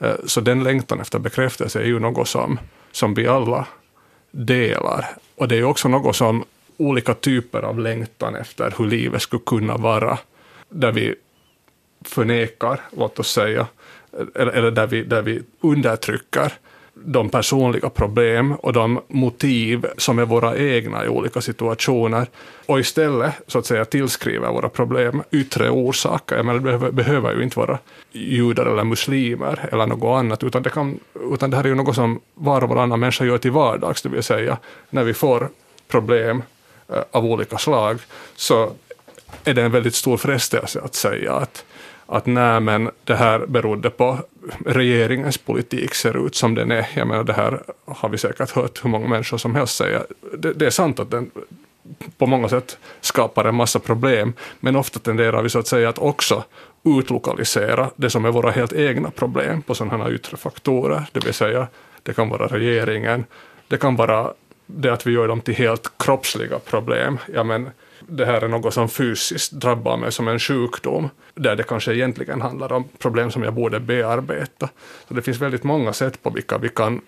Eh, 0.01 0.15
så 0.27 0.41
den 0.41 0.65
längtan 0.65 1.01
efter 1.01 1.19
bekräftelse 1.19 1.81
är 1.81 1.87
ju 1.87 2.01
något 2.01 2.29
som, 2.29 2.59
som 2.93 3.15
vi 3.15 3.27
alla 3.27 3.67
delar. 4.31 5.07
Och 5.37 5.49
det 5.49 5.57
är 5.57 5.65
också 5.65 5.89
något 5.89 6.17
som 6.17 6.45
olika 6.77 7.15
typer 7.15 7.63
av 7.63 7.79
längtan 7.79 8.35
efter 8.35 8.75
hur 8.79 8.87
livet 8.87 9.23
skulle 9.23 9.43
kunna 9.47 9.77
vara, 9.77 10.19
där 10.69 10.93
vi 10.93 11.15
förnekar, 12.05 12.81
låt 12.97 13.19
oss 13.19 13.33
säga, 13.33 13.67
eller, 14.35 14.53
eller 14.53 14.71
där, 14.71 14.87
vi, 14.87 15.03
där 15.03 15.23
vi 15.23 15.43
undertrycker 15.61 16.53
de 16.95 17.29
personliga 17.29 17.91
problem 17.91 18.53
och 18.53 18.73
de 18.73 19.01
motiv 19.09 19.87
som 19.97 20.19
är 20.19 20.25
våra 20.25 20.57
egna 20.57 21.05
i 21.05 21.09
olika 21.09 21.41
situationer 21.41 22.27
och 22.67 22.81
istället 22.81 23.33
så 23.47 23.59
att 23.59 23.67
säga 23.67 23.85
tillskriver 23.85 24.49
våra 24.49 24.69
problem 24.69 25.23
yttre 25.31 25.71
orsaker. 25.71 26.37
Jag 26.37 26.47
menar, 26.47 26.59
det 26.59 26.65
behöver, 26.65 26.91
behöver 26.91 27.37
ju 27.37 27.43
inte 27.43 27.59
vara 27.59 27.79
judar 28.13 28.67
eller 28.67 28.85
muslimer 28.85 29.69
eller 29.73 29.87
något 29.87 30.19
annat, 30.19 30.45
utan 30.45 30.63
det, 30.63 30.71
kan, 30.71 31.01
utan 31.33 31.51
det 31.51 31.57
här 31.57 31.65
är 31.65 31.69
ju 31.69 31.75
något 31.75 31.95
som 31.95 32.21
var 32.35 32.65
och 32.65 32.69
varannan 32.69 33.01
människa 33.01 33.25
gör 33.25 33.39
till 33.39 33.51
vardags, 33.51 34.03
det 34.03 34.09
vill 34.09 34.23
säga 34.23 34.59
när 34.91 35.05
vi 35.05 35.15
får 35.15 35.49
problem 35.89 36.43
eh, 36.89 37.03
av 37.11 37.25
olika 37.25 37.59
slag 37.59 37.99
så 38.37 38.73
är 39.45 39.55
det 39.55 39.63
en 39.63 39.73
väldigt 39.73 39.95
stor 39.95 40.17
frestelse 40.17 40.81
att 40.81 40.95
säga 40.95 41.33
att 41.33 41.65
att 42.15 42.27
nej 42.27 42.61
men 42.61 42.91
det 43.05 43.15
här 43.15 43.47
berodde 43.47 43.91
på 43.91 44.19
regeringens 44.67 45.39
politik 45.39 45.95
ser 45.95 46.27
ut 46.27 46.35
som 46.35 46.55
den 46.55 46.71
är. 46.71 46.89
Jag 46.95 47.09
menar 47.09 47.25
det 47.25 47.33
här 47.33 47.63
har 47.85 48.09
vi 48.09 48.19
säkert 48.19 48.51
hört 48.51 48.85
hur 48.85 48.91
många 48.91 49.09
människor 49.09 49.39
som 49.39 49.55
helst 49.55 49.77
säga. 49.77 50.03
Det, 50.39 50.53
det 50.53 50.67
är 50.67 50.71
sant 50.71 51.01
att 51.01 51.11
den 51.11 51.31
på 52.19 52.27
många 52.27 52.49
sätt 52.49 52.79
skapar 53.01 53.45
en 53.45 53.55
massa 53.55 53.79
problem, 53.79 54.33
men 54.61 54.77
ofta 54.77 54.99
tenderar 54.99 55.43
vi 55.43 55.49
så 55.49 55.59
att 55.59 55.67
säga 55.67 55.89
att 55.89 55.99
också 55.99 56.45
utlokalisera 56.85 57.91
det 57.97 58.11
som 58.11 58.25
är 58.25 58.31
våra 58.31 58.51
helt 58.51 58.73
egna 58.73 59.11
problem 59.11 59.63
på 59.63 59.75
sådana 59.75 60.05
här 60.05 60.13
yttre 60.13 60.37
faktorer, 60.37 61.07
det 61.13 61.25
vill 61.25 61.35
säga 61.35 61.67
det 62.03 62.13
kan 62.13 62.29
vara 62.29 62.47
regeringen, 62.47 63.25
det 63.69 63.77
kan 63.77 63.97
vara 63.97 64.33
det 64.67 64.93
att 64.93 65.07
vi 65.07 65.13
gör 65.13 65.29
dem 65.29 65.41
till 65.41 65.55
helt 65.55 65.93
kroppsliga 65.99 66.59
problem. 66.59 67.19
Ja, 67.35 67.45
men 67.45 67.71
det 68.09 68.27
här 68.27 68.41
är 68.41 68.49
något 68.49 68.75
som 68.75 68.89
fysiskt 68.89 69.53
drabbar 69.53 69.97
mig 69.97 70.13
som 70.13 70.29
en 70.29 70.39
sjukdom, 70.39 71.09
där 71.35 71.57
det 71.57 71.63
kanske 71.63 71.95
egentligen 71.95 72.41
handlar 72.41 72.73
om 72.73 72.85
problem 72.99 73.31
som 73.31 73.43
jag 73.43 73.55
borde 73.55 73.81
bearbeta. 73.81 74.69
Så 75.09 75.15
det 75.15 75.23
finns 75.23 75.39
väldigt 75.39 75.65
många 75.65 75.93
sätt 75.93 76.23
på 76.23 76.31
vilka 76.31 76.59
vi 76.59 76.69
kan 76.69 77.01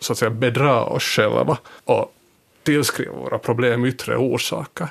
så 0.00 0.12
att 0.12 0.18
säga 0.18 0.30
bedra 0.30 0.84
oss 0.84 1.02
själva 1.02 1.58
och 1.84 2.14
tillskriva 2.62 3.12
våra 3.12 3.38
problem 3.38 3.84
yttre 3.84 4.16
orsaker. 4.16 4.88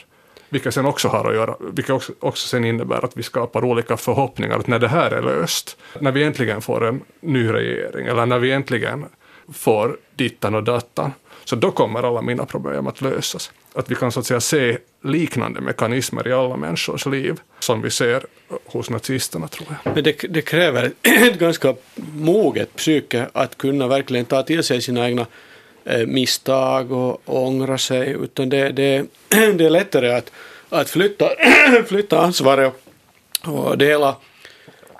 Vilket 0.49 0.73
sen 0.73 0.85
också 0.85 1.07
har 1.07 1.29
att 1.29 1.35
göra, 1.35 1.55
vilket 1.59 1.95
också, 1.95 2.13
också 2.19 2.47
sen 2.47 2.65
innebär 2.65 3.05
att 3.05 3.17
vi 3.17 3.23
skapar 3.23 3.65
olika 3.65 3.97
förhoppningar 3.97 4.59
att 4.59 4.67
när 4.67 4.79
det 4.79 4.87
här 4.87 5.11
är 5.11 5.21
löst, 5.21 5.77
när 5.99 6.11
vi 6.11 6.23
äntligen 6.23 6.61
får 6.61 6.85
en 6.85 7.01
ny 7.21 7.53
regering 7.53 8.07
eller 8.07 8.25
när 8.25 8.39
vi 8.39 8.51
äntligen 8.51 9.05
får 9.53 9.97
dittan 10.15 10.55
och 10.55 10.63
dattan, 10.63 11.13
så 11.45 11.55
då 11.55 11.71
kommer 11.71 12.03
alla 12.03 12.21
mina 12.21 12.45
problem 12.45 12.87
att 12.87 13.01
lösas. 13.01 13.51
Att 13.75 13.91
vi 13.91 13.95
kan 13.95 14.11
så 14.11 14.19
att 14.19 14.25
säga 14.25 14.39
se 14.39 14.77
liknande 15.03 15.61
mekanismer 15.61 16.27
i 16.27 16.33
alla 16.33 16.57
människors 16.57 17.05
liv 17.05 17.39
som 17.59 17.81
vi 17.81 17.89
ser 17.89 18.25
hos 18.65 18.89
nazisterna 18.89 19.47
tror 19.47 19.67
jag. 19.83 19.95
Men 19.95 20.03
det, 20.03 20.25
det 20.29 20.41
kräver 20.41 20.91
ett 21.01 21.39
ganska 21.39 21.75
moget 22.13 22.75
psyke 22.75 23.27
att 23.33 23.57
kunna 23.57 23.87
verkligen 23.87 24.25
ta 24.25 24.43
till 24.43 24.63
sig 24.63 24.81
sina 24.81 25.07
egna 25.07 25.25
eh, 25.85 26.07
misstag 26.07 26.91
och, 26.91 27.21
och 27.25 27.47
ångra 27.47 27.77
sig. 27.77 28.09
Utan 28.09 28.49
det, 28.49 28.69
det, 28.69 29.05
det 29.29 29.65
är 29.65 29.69
lättare 29.69 30.13
att, 30.13 30.31
att 30.69 30.89
flytta, 30.89 31.29
flytta 31.87 32.21
ansvaret 32.21 32.73
och, 33.45 33.67
och 33.67 33.77
dela 33.77 34.15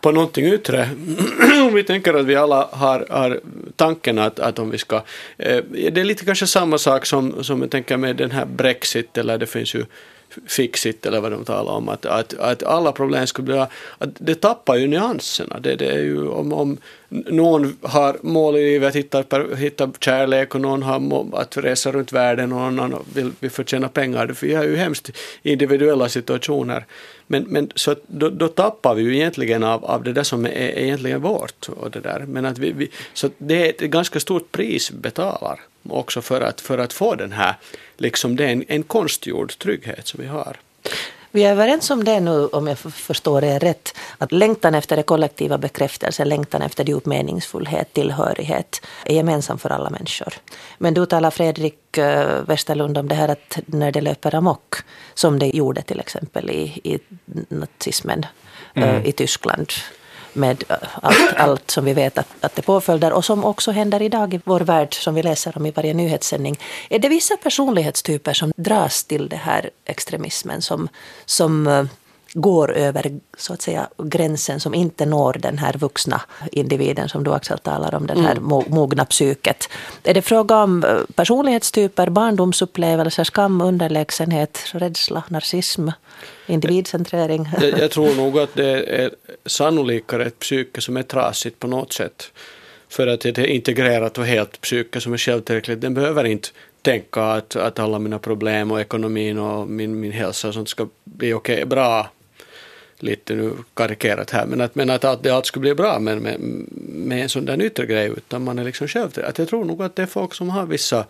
på 0.04 0.12
någonting 0.12 0.46
yttre. 0.46 0.90
vi 1.74 1.84
tänker 1.84 2.14
att 2.14 2.26
vi 2.26 2.36
alla 2.36 2.70
har, 2.72 3.08
har 3.10 3.40
tanken 3.76 4.20
att, 4.20 4.40
att 4.40 4.60
om 4.60 4.70
vi 4.70 4.78
ska... 4.78 4.96
Eh, 5.38 5.64
det 5.68 5.98
är 5.98 6.04
lite 6.04 6.26
kanske 6.26 6.48
samma 6.48 6.78
sak 6.78 7.06
som, 7.06 7.44
som 7.44 7.62
jag 7.62 7.72
tänker 7.72 7.98
med 7.98 8.16
den 8.16 8.32
här 8.32 8.46
Brexit, 8.46 9.18
eller 9.18 9.38
det 9.38 9.46
finns 9.46 9.76
ju 9.76 9.86
Fixit 10.48 11.06
eller 11.06 11.22
vad 11.22 11.32
de 11.32 11.46
talar 11.46 11.74
om, 11.74 11.90
att, 11.90 12.06
att, 12.06 12.34
att 12.34 12.64
alla 12.64 12.92
problem 12.92 13.28
skulle 13.28 13.46
bli... 13.46 13.58
Att 13.98 14.10
det 14.20 14.36
tappar 14.36 14.76
ju 14.76 14.88
nyanserna. 14.88 15.60
Det, 15.60 15.76
det 15.76 15.88
är 15.88 16.00
ju 16.00 16.28
om, 16.28 16.54
om 16.54 16.78
någon 17.10 17.78
har 17.82 18.18
mål 18.22 18.58
i 18.58 18.64
livet 18.64 18.90
att 18.90 18.96
hitta, 18.96 19.24
hitta 19.58 19.92
kärlek 20.00 20.56
och 20.56 20.62
någon 20.62 20.84
har 20.84 21.00
mål 21.00 21.28
att 21.34 21.58
resa 21.58 21.92
runt 21.92 22.14
världen 22.14 22.54
och 22.54 22.60
någon 22.60 22.80
annan 22.80 23.04
vill, 23.14 23.32
vill 23.40 23.52
förtjäna 23.52 23.90
pengar. 23.90 24.36
Vi 24.42 24.54
har 24.54 24.64
ju 24.64 24.76
hemskt 24.76 25.12
individuella 25.44 26.10
situationer. 26.10 26.86
Men, 27.28 27.44
men 27.44 27.72
så 27.76 27.96
då, 28.08 28.30
då, 28.30 28.48
tappar 28.48 28.96
vi 28.96 29.04
ju 29.04 29.16
egentligen 29.16 29.64
av, 29.64 29.86
av 29.86 30.04
det 30.04 30.14
där 30.14 30.24
som 30.24 30.46
är, 30.46 30.50
är 30.50 30.78
egentligen 30.78 31.22
vårt. 31.22 31.70
Och 31.70 31.92
det 31.92 32.00
där. 32.00 32.26
Men 32.28 32.46
att 32.46 32.58
vi, 32.58 32.72
vi, 32.72 32.90
så 33.14 33.30
det 33.38 33.66
är 33.66 33.70
ett 33.70 33.92
ganska 33.92 34.20
stort 34.20 34.52
pris 34.52 34.92
vi 34.92 34.98
betalar 34.98 35.60
också 35.90 36.22
för 36.22 36.42
att, 36.42 36.62
för 36.62 36.78
att 36.78 36.94
få 36.94 37.16
den 37.16 37.32
här, 37.32 37.56
liksom 37.98 38.36
det 38.36 38.46
är 38.46 38.50
en, 38.50 38.64
en 38.68 38.84
konstgjord 38.84 39.58
trygghet 39.58 40.08
som 40.08 40.22
vi 40.22 40.28
har. 40.28 40.58
Vi 41.36 41.44
är 41.44 41.52
överens 41.52 41.92
om 41.92 42.04
det 42.04 42.20
nu, 42.20 42.48
om 42.48 42.68
jag 42.68 42.78
förstår 42.78 43.42
det 43.42 43.60
rätt, 43.60 43.98
att 44.18 44.32
längtan 44.32 44.76
efter 44.76 44.96
det 44.96 45.04
kollektiva 45.04 45.58
bekräftelse, 45.58 46.26
längtan 46.26 46.62
efter 46.62 46.86
djup 46.86 47.06
meningsfullhet, 47.06 47.94
tillhörighet 47.94 48.82
är 49.06 49.16
gemensam 49.16 49.58
för 49.58 49.70
alla 49.70 49.90
människor. 49.90 50.34
Men 50.78 50.94
du 50.94 51.06
talar 51.06 51.32
Fredrik 51.32 51.98
eh, 51.98 52.42
Westerlund 52.48 52.98
om 52.98 53.08
det 53.08 53.16
här 53.16 53.30
att 53.30 53.60
när 53.66 53.92
det 53.92 54.02
löper 54.02 54.36
amok, 54.36 54.76
som 55.14 55.40
det 55.40 55.48
gjorde 55.48 55.82
till 55.82 56.00
exempel 56.00 56.50
i, 56.50 56.82
i 56.84 57.00
nazismen 57.50 58.26
eh, 58.74 58.90
mm. 58.90 59.06
i 59.06 59.12
Tyskland 59.12 59.72
med 60.36 60.64
eh, 60.70 60.76
allt, 61.02 61.34
allt 61.38 61.72
som 61.72 61.86
vi 61.86 61.94
vet 61.94 62.18
att, 62.18 62.28
att 62.42 62.56
det 62.56 62.62
påföljder 62.62 63.14
och 63.14 63.26
som 63.26 63.46
också 63.46 63.72
händer 63.72 64.02
idag 64.02 64.34
i 64.34 64.42
vår 64.46 64.60
värld 64.60 64.94
som 65.04 65.16
vi 65.16 65.24
läser 65.24 65.58
om 65.58 65.66
i 65.66 65.72
varje 65.72 65.94
nyhetssändning. 65.94 66.60
Är 66.90 67.00
det 67.00 67.10
vissa 67.10 67.38
personlighetstyper 67.38 68.34
som 68.34 68.54
dras 68.56 69.04
till 69.04 69.30
det 69.30 69.36
här 69.36 69.70
extremismen 69.86 70.62
som, 70.62 70.90
som 71.26 71.68
eh, 71.68 71.86
går 72.34 72.72
över 72.72 73.20
så 73.38 73.54
att 73.54 73.62
säga, 73.62 73.88
gränsen 74.04 74.60
som 74.60 74.74
inte 74.74 75.06
når 75.06 75.34
den 75.40 75.58
här 75.58 75.74
vuxna 75.74 76.22
individen 76.52 77.10
som 77.10 77.24
du 77.24 77.32
Axel 77.32 77.58
talar 77.58 77.96
om, 77.96 78.08
den 78.08 78.26
här 78.26 78.32
mm. 78.32 78.64
mogna 78.68 79.06
psyket. 79.06 79.70
Är 80.04 80.14
det 80.14 80.22
fråga 80.22 80.64
om 80.64 80.84
eh, 80.84 80.96
personlighetstyper, 81.16 82.10
barndomsupplevelser, 82.10 83.24
skam, 83.24 83.62
underlägsenhet, 83.62 84.60
rädsla, 84.72 85.24
narcissism, 85.28 85.90
individcentrering? 86.48 87.50
Jag, 87.62 87.80
jag 87.80 87.92
tror 87.92 88.16
nog 88.24 88.40
att 88.40 88.54
det 88.54 89.02
är 89.04 89.12
sannolikare 89.46 90.26
ett 90.26 90.40
psyke 90.40 90.82
som 90.82 90.98
är 90.98 91.04
trasigt 91.04 91.60
på 91.60 91.68
något 91.68 91.94
sätt. 91.94 92.32
För 92.90 93.08
att 93.08 93.26
ett 93.26 93.38
integrerat 93.38 94.18
och 94.18 94.26
helt 94.26 94.62
psyke 94.62 95.02
som 95.02 95.14
är 95.14 95.18
självtillräckligt, 95.18 95.82
den 95.82 95.94
behöver 95.94 96.24
inte 96.24 96.50
tänka 96.82 97.24
att, 97.24 97.56
att 97.56 97.80
alla 97.80 98.00
mina 98.00 98.20
problem 98.20 98.72
och 98.72 98.82
ekonomin 98.82 99.40
och 99.40 99.68
min, 99.68 100.00
min 100.00 100.12
hälsa 100.12 100.48
och 100.48 100.54
sånt 100.54 100.70
ska 100.70 100.88
bli 101.04 101.34
okej, 101.34 101.56
okay, 101.56 101.66
bra 101.66 102.10
lite 103.04 103.36
nu 103.36 103.52
karikerat 103.74 104.30
här, 104.30 104.46
men 104.46 104.62
att, 104.62 104.76
men 104.76 104.90
att, 104.90 105.04
att 105.04 105.24
det 105.24 105.30
allt 105.30 105.46
skulle 105.46 105.62
bli 105.62 105.76
bra 105.76 106.00
med, 106.00 106.22
med, 106.22 106.40
med 106.80 107.24
en 107.24 107.30
sån 107.30 107.46
där 107.46 107.62
yttre 107.62 107.86
grej, 107.86 108.08
utan 108.08 108.44
man 108.44 108.60
är 108.60 108.64
liksom 108.64 108.88
själv 108.88 109.10
att 109.24 109.38
Jag 109.38 109.50
tror 109.50 109.66
nog 109.66 109.84
att 109.84 109.96
det 109.96 110.02
är 110.02 110.06
folk 110.08 110.34
som 110.34 110.50
har 110.50 110.66
vissa, 110.66 111.06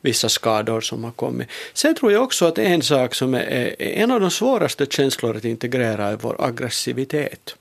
vissa 0.00 0.28
skador 0.28 0.80
som 0.80 1.04
har 1.04 1.10
kommit. 1.10 1.48
Sen 1.74 1.94
tror 1.94 2.12
jag 2.12 2.22
också 2.22 2.46
att 2.46 2.58
en 2.58 2.82
sak 2.82 3.14
som 3.14 3.34
är, 3.34 3.40
är 3.40 4.02
en 4.02 4.10
av 4.10 4.20
de 4.20 4.30
svåraste 4.30 4.86
känslor 4.86 5.36
att 5.36 5.44
integrera 5.44 6.06
är 6.06 6.16
vår 6.16 6.44
aggressivitet. 6.44 7.54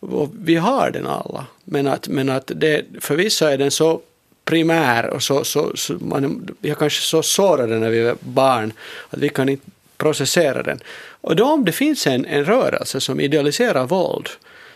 Och 0.00 0.30
vi 0.34 0.56
har 0.56 0.90
den 0.90 1.06
alla, 1.06 1.46
men 1.64 1.86
att, 1.86 2.08
men 2.08 2.28
att 2.28 2.52
det, 2.54 2.84
för 3.00 3.16
vissa 3.16 3.52
är 3.52 3.58
den 3.58 3.70
så 3.70 4.00
primär 4.44 5.10
och 5.10 5.22
så, 5.22 5.44
så, 5.44 5.72
så 5.76 5.92
man, 5.92 6.48
jag 6.60 6.70
är 6.70 6.74
kanske 6.74 7.02
så 7.02 7.22
sårade 7.22 7.78
när 7.78 7.90
vi 7.90 7.98
är 7.98 8.16
barn 8.20 8.72
att 9.10 9.18
vi 9.18 9.28
kan 9.28 9.48
inte 9.48 9.70
processera 9.98 10.62
den. 10.62 10.80
Och 11.28 11.36
då 11.36 11.44
om 11.44 11.64
det 11.64 11.72
finns 11.72 12.06
en, 12.06 12.26
en 12.26 12.44
rörelse 12.44 13.00
som 13.00 13.20
idealiserar 13.20 13.86
våld 13.86 14.28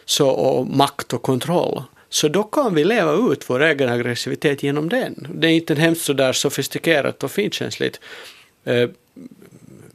så, 0.05 0.29
och 0.29 0.67
makt 0.67 1.12
och 1.12 1.23
kontroll, 1.23 1.83
så 2.09 2.29
då 2.29 2.43
kan 2.43 2.75
vi 2.75 2.85
leva 2.85 3.33
ut 3.33 3.51
vår 3.51 3.62
egen 3.62 3.88
aggressivitet 3.88 4.62
genom 4.62 4.88
den. 4.88 5.27
Det 5.35 5.49
är 5.49 5.53
inte 5.53 5.75
hemskt 5.75 6.05
så 6.05 6.12
där 6.12 6.33
sofistikerat 6.33 7.25
och 7.25 7.31
finkänsligt. 7.31 8.01
Eh, 8.65 8.88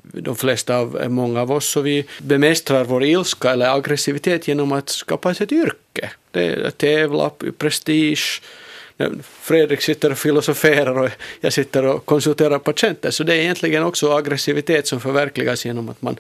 de 0.02 0.36
flesta 0.36 0.78
av, 0.78 1.02
eh, 1.02 1.10
många 1.10 1.42
av 1.42 1.52
oss, 1.52 1.68
så 1.68 1.82
vi 1.82 2.06
bemästrar 2.22 2.84
vår 2.84 3.04
ilska 3.04 3.52
eller 3.52 3.76
aggressivitet 3.76 4.48
genom 4.48 4.72
att 4.72 4.90
skapa 4.90 5.32
ett 5.32 5.52
yrke. 5.52 6.10
Det, 6.32 6.78
tävla, 6.78 7.32
prestige, 7.58 8.42
Fredrik 9.48 9.82
sitter 9.82 10.12
och 10.12 10.18
filosoferar 10.18 10.98
och 11.00 11.10
jag 11.42 11.54
sitter 11.54 11.86
och 11.86 12.06
konsulterar 12.06 12.60
patienter. 12.60 13.12
Så 13.12 13.24
det 13.24 13.34
är 13.34 13.38
egentligen 13.38 13.84
också 13.84 14.14
aggressivitet 14.14 14.88
som 14.88 15.00
förverkligas 15.00 15.66
genom 15.66 15.90
att 15.90 16.02
man... 16.02 16.18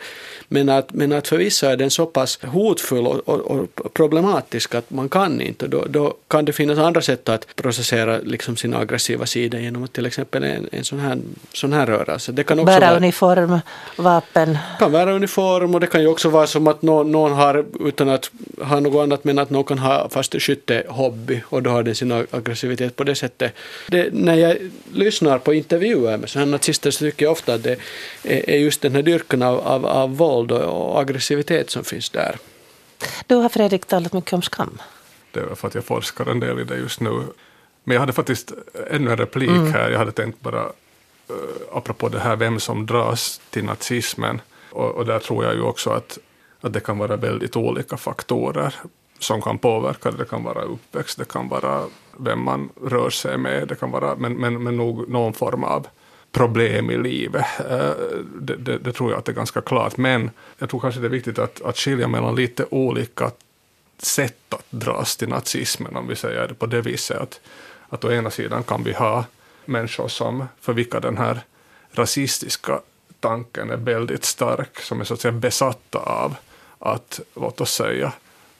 Men 0.49 0.69
att, 0.69 0.93
men 0.93 1.11
att 1.11 1.27
för 1.27 1.37
vissa 1.37 1.71
är 1.71 1.77
den 1.77 1.91
så 1.91 2.05
pass 2.05 2.39
hotfull 2.43 3.07
och, 3.07 3.29
och, 3.29 3.61
och 3.79 3.93
problematisk 3.93 4.75
att 4.75 4.89
man 4.91 5.09
kan 5.09 5.41
inte. 5.41 5.67
Då, 5.67 5.85
då 5.89 6.13
kan 6.27 6.45
det 6.45 6.53
finnas 6.53 6.79
andra 6.79 7.01
sätt 7.01 7.29
att 7.29 7.55
processera 7.55 8.17
liksom 8.23 8.55
sin 8.57 8.73
aggressiva 8.73 9.25
sida 9.25 9.59
genom 9.59 9.83
att 9.83 9.93
till 9.93 10.05
exempel 10.05 10.43
en, 10.43 10.69
en 10.71 10.83
sån, 10.83 10.99
här, 10.99 11.17
sån 11.53 11.73
här 11.73 11.85
rörelse. 11.85 12.31
Det 12.31 12.43
kan 12.43 12.59
också 12.59 12.65
Bära 12.65 12.79
vara, 12.79 12.97
uniform, 12.97 13.59
vapen. 13.97 14.57
Kan 14.79 14.91
vara 14.91 15.13
uniform 15.13 15.73
och 15.75 15.79
det 15.79 15.87
kan 15.87 16.01
ju 16.01 16.07
också 16.07 16.29
vara 16.29 16.47
som 16.47 16.67
att 16.67 16.81
någon, 16.81 17.11
någon 17.11 17.33
har, 17.33 17.65
utan 17.79 18.09
att 18.09 18.31
ha 18.61 18.79
något 18.79 19.03
annat, 19.03 19.23
men 19.23 19.39
att 19.39 19.49
någon 19.49 19.63
kan 19.63 19.79
ha 19.79 20.09
fast 20.09 20.41
skyttehobby 20.41 21.41
och 21.45 21.63
då 21.63 21.69
har 21.69 21.83
den 21.83 21.95
sin 21.95 22.11
aggressivitet 22.31 22.95
på 22.95 23.03
det 23.03 23.16
sättet. 23.17 23.53
Det, 23.87 24.13
när 24.13 24.35
jag 24.35 24.57
lyssnar 24.93 25.39
på 25.39 25.53
intervjuer 25.53 26.17
med 26.17 26.29
sådana 26.29 26.51
nazister 26.51 26.91
så 26.91 26.99
tycker 26.99 27.25
jag 27.25 27.31
ofta 27.31 27.53
att 27.53 27.63
det 27.63 27.77
är 28.23 28.57
just 28.57 28.81
den 28.81 28.95
här 28.95 29.01
dyrkan 29.01 29.41
av, 29.41 29.59
av, 29.59 29.85
av 29.85 30.17
våld 30.17 30.51
och 30.51 31.01
aggressivitet 31.01 31.69
som 31.69 31.83
finns 31.83 32.09
där. 32.09 32.35
Du 33.27 33.35
har 33.35 33.49
Fredrik 33.49 33.85
talat 33.85 34.13
mycket 34.13 34.33
om 34.33 34.41
skam. 34.41 34.77
Det 35.31 35.39
är 35.39 35.55
för 35.55 35.67
att 35.67 35.75
jag 35.75 35.85
forskar 35.85 36.25
en 36.25 36.39
del 36.39 36.59
i 36.59 36.63
det 36.63 36.77
just 36.77 36.99
nu. 36.99 37.23
Men 37.83 37.93
jag 37.93 37.99
hade 37.99 38.13
faktiskt 38.13 38.51
ännu 38.91 39.11
en 39.11 39.17
replik 39.17 39.49
mm. 39.49 39.73
här. 39.73 39.89
Jag 39.89 39.99
hade 39.99 40.11
tänkt 40.11 40.41
bara, 40.41 40.63
uh, 40.63 40.71
apropå 41.71 42.09
det 42.09 42.19
här 42.19 42.35
vem 42.35 42.59
som 42.59 42.85
dras 42.85 43.41
till 43.49 43.63
nazismen, 43.63 44.41
och, 44.71 44.91
och 44.95 45.05
där 45.05 45.19
tror 45.19 45.45
jag 45.45 45.55
ju 45.55 45.61
också 45.61 45.89
att, 45.89 46.17
att 46.61 46.73
det 46.73 46.79
kan 46.79 46.97
vara 46.97 47.15
väldigt 47.15 47.55
olika 47.55 47.97
faktorer 47.97 48.75
som 49.19 49.41
kan 49.41 49.57
påverka 49.57 50.11
det. 50.11 50.17
Det 50.17 50.25
kan 50.25 50.43
vara 50.43 50.61
uppväxt, 50.61 51.17
det 51.17 51.27
kan 51.27 51.49
vara 51.49 51.83
vem 52.17 52.43
man 52.43 52.69
rör 52.83 53.09
sig 53.09 53.37
med, 53.37 53.67
det 53.67 53.75
kan 53.75 53.91
vara, 53.91 54.15
men, 54.15 54.33
men, 54.33 54.63
men 54.63 54.77
nog 54.77 55.09
någon 55.09 55.33
form 55.33 55.63
av 55.63 55.87
problem 56.31 56.91
i 56.91 56.97
livet. 56.97 57.45
Eh, 57.69 57.91
det, 58.41 58.55
det, 58.55 58.77
det, 58.77 58.93
tror 58.93 59.11
jag 59.11 59.19
att 59.19 59.25
det 59.25 59.31
är 59.31 59.35
ganska 59.35 59.61
klart. 59.61 59.97
Men 59.97 60.31
jag 60.57 60.69
tror 60.69 60.79
kanske 60.79 61.01
det 61.01 61.07
är 61.07 61.09
viktigt 61.09 61.39
att, 61.39 61.61
att 61.61 61.77
skilja 61.77 62.07
mellan 62.07 62.35
lite 62.35 62.65
olika 62.69 63.31
sätt 63.97 64.53
att 64.53 64.65
dras 64.69 65.17
till 65.17 65.29
nazismen, 65.29 65.95
om 65.95 66.07
vi 66.07 66.15
säger 66.15 66.47
det 66.47 66.53
på 66.53 66.65
det 66.65 66.81
viset. 66.81 67.17
Att, 67.17 67.39
att 67.89 68.05
å 68.05 68.11
ena 68.11 68.29
sidan 68.29 68.63
kan 68.63 68.83
vi 68.83 68.93
ha 68.93 69.25
människor 69.65 70.07
som, 70.07 70.45
för 70.61 70.73
vilka 70.73 70.99
den 70.99 71.17
här 71.17 71.41
rasistiska 71.91 72.79
tanken 73.19 73.69
är 73.69 73.77
väldigt 73.77 74.25
stark, 74.25 74.79
som 74.79 75.01
är 75.01 75.05
så 75.05 75.13
att 75.13 75.21
säga 75.21 75.31
besatta 75.31 75.99
av 75.99 76.35
att, 76.79 77.19
låt 77.35 77.61
oss 77.61 77.73
säga, 77.73 78.13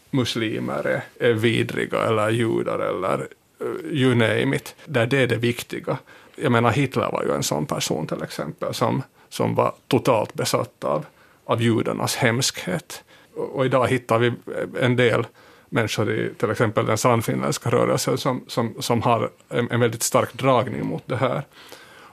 muslimer 0.10 0.88
är, 0.88 1.04
är 1.30 1.34
vidriga 1.34 2.02
eller 2.02 2.30
judar 2.30 2.80
eller 2.80 3.28
eh, 3.60 3.92
you 3.92 4.16
name 4.16 4.56
it, 4.56 4.76
där 4.86 5.06
det 5.06 5.18
är 5.18 5.28
det 5.28 5.36
viktiga. 5.36 5.98
Jag 6.36 6.52
menar 6.52 6.72
Hitler 6.72 7.12
var 7.12 7.24
ju 7.24 7.32
en 7.32 7.44
sån 7.44 7.66
person 7.66 8.08
till 8.08 8.24
exempel 8.24 8.74
som, 8.74 9.04
som 9.30 9.56
var 9.56 9.74
totalt 9.88 10.34
besatt 10.34 10.84
av, 10.84 11.06
av 11.46 11.62
judarnas 11.62 12.16
hemskhet. 12.16 13.04
Och, 13.36 13.56
och 13.56 13.66
idag 13.66 13.88
hittar 13.88 14.20
vi 14.20 14.28
eh, 14.28 14.34
en 14.82 14.96
del 14.96 15.28
människor 15.70 16.12
i 16.12 16.34
till 16.38 16.52
exempel 16.52 16.86
den 16.86 16.98
sannfinländska 16.98 17.70
rörelsen 17.70 18.18
som, 18.18 18.44
som, 18.48 18.76
som 18.80 19.02
har 19.02 19.30
en, 19.50 19.72
en 19.72 19.80
väldigt 19.80 20.04
stark 20.04 20.34
dragning 20.34 20.86
mot 20.86 21.04
det 21.06 21.18
här. 21.18 21.44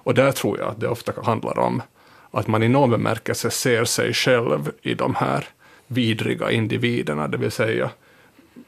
Och 0.04 0.14
där 0.14 0.32
tror 0.32 0.58
jag 0.58 0.68
att 0.68 0.80
det 0.80 0.88
ofta 0.88 1.12
handlar 1.24 1.58
om 1.58 1.82
att 2.30 2.46
man 2.46 2.62
i 2.62 2.68
någon 2.68 2.90
bemärkelse 2.90 3.50
ser 3.50 3.84
sig 3.84 4.12
själv 4.12 4.70
i 4.82 4.94
de 4.94 5.14
här 5.14 5.48
vidriga 5.86 6.50
individerna, 6.50 7.28
det 7.28 7.38
vill 7.38 7.50
säga 7.50 7.90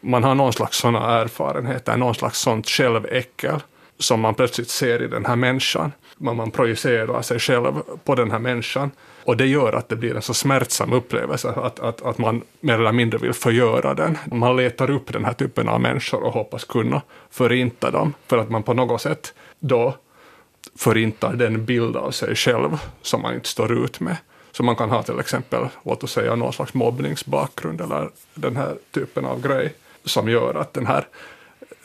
man 0.00 0.24
har 0.24 0.34
någon 0.34 0.52
slags 0.52 0.78
sådana 0.78 1.20
erfarenheter, 1.20 1.96
någon 1.96 2.14
slags 2.14 2.38
sånt 2.38 2.68
själväckel 2.68 3.60
som 3.98 4.20
man 4.20 4.34
plötsligt 4.34 4.68
ser 4.68 5.02
i 5.02 5.08
den 5.08 5.24
här 5.24 5.36
människan. 5.36 5.92
Man, 6.16 6.36
man 6.36 6.50
projicerar 6.50 7.22
sig 7.22 7.38
själv 7.38 7.74
på 8.04 8.14
den 8.14 8.30
här 8.30 8.38
människan 8.38 8.90
och 9.24 9.36
det 9.36 9.46
gör 9.46 9.72
att 9.72 9.88
det 9.88 9.96
blir 9.96 10.16
en 10.16 10.22
så 10.22 10.34
smärtsam 10.34 10.92
upplevelse 10.92 11.48
att, 11.48 11.80
att, 11.80 12.02
att 12.02 12.18
man 12.18 12.42
mer 12.60 12.74
eller 12.74 12.92
mindre 12.92 13.18
vill 13.18 13.32
förgöra 13.32 13.94
den. 13.94 14.18
Man 14.32 14.56
letar 14.56 14.90
upp 14.90 15.12
den 15.12 15.24
här 15.24 15.32
typen 15.32 15.68
av 15.68 15.80
människor 15.80 16.22
och 16.22 16.32
hoppas 16.32 16.64
kunna 16.64 17.02
förinta 17.30 17.90
dem 17.90 18.14
för 18.26 18.38
att 18.38 18.50
man 18.50 18.62
på 18.62 18.74
något 18.74 19.00
sätt 19.00 19.34
då 19.60 19.94
förintar 20.78 21.32
den 21.32 21.64
bild 21.64 21.96
av 21.96 22.10
sig 22.10 22.34
själv 22.34 22.78
som 23.02 23.22
man 23.22 23.34
inte 23.34 23.48
står 23.48 23.84
ut 23.84 24.00
med. 24.00 24.16
Så 24.56 24.62
man 24.62 24.76
kan 24.76 24.90
ha 24.90 25.02
till 25.02 25.20
exempel, 25.20 25.68
låt 25.82 26.04
oss 26.04 26.12
säga 26.12 26.34
någon 26.34 26.52
slags 26.52 26.74
mobbningsbakgrund 26.74 27.80
eller 27.80 28.10
den 28.34 28.56
här 28.56 28.76
typen 28.90 29.24
av 29.24 29.42
grej 29.42 29.74
som 30.04 30.28
gör 30.28 30.54
att 30.54 30.72
den 30.72 30.86
här 30.86 31.06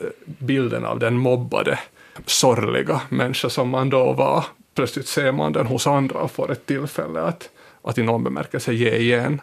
eh, 0.00 0.06
bilden 0.24 0.84
av 0.84 0.98
den 0.98 1.18
mobbade, 1.18 1.78
sorgliga 2.26 3.00
människa 3.08 3.50
som 3.50 3.68
man 3.68 3.90
då 3.90 4.12
var, 4.12 4.44
plötsligt 4.74 5.06
ser 5.06 5.32
man 5.32 5.52
den 5.52 5.66
hos 5.66 5.86
andra 5.86 6.18
och 6.18 6.30
får 6.30 6.52
ett 6.52 6.66
tillfälle 6.66 7.22
att, 7.22 7.50
att 7.82 7.98
i 7.98 8.02
någon 8.02 8.24
bemärkelse 8.24 8.72
ge 8.72 8.96
igen. 8.96 9.40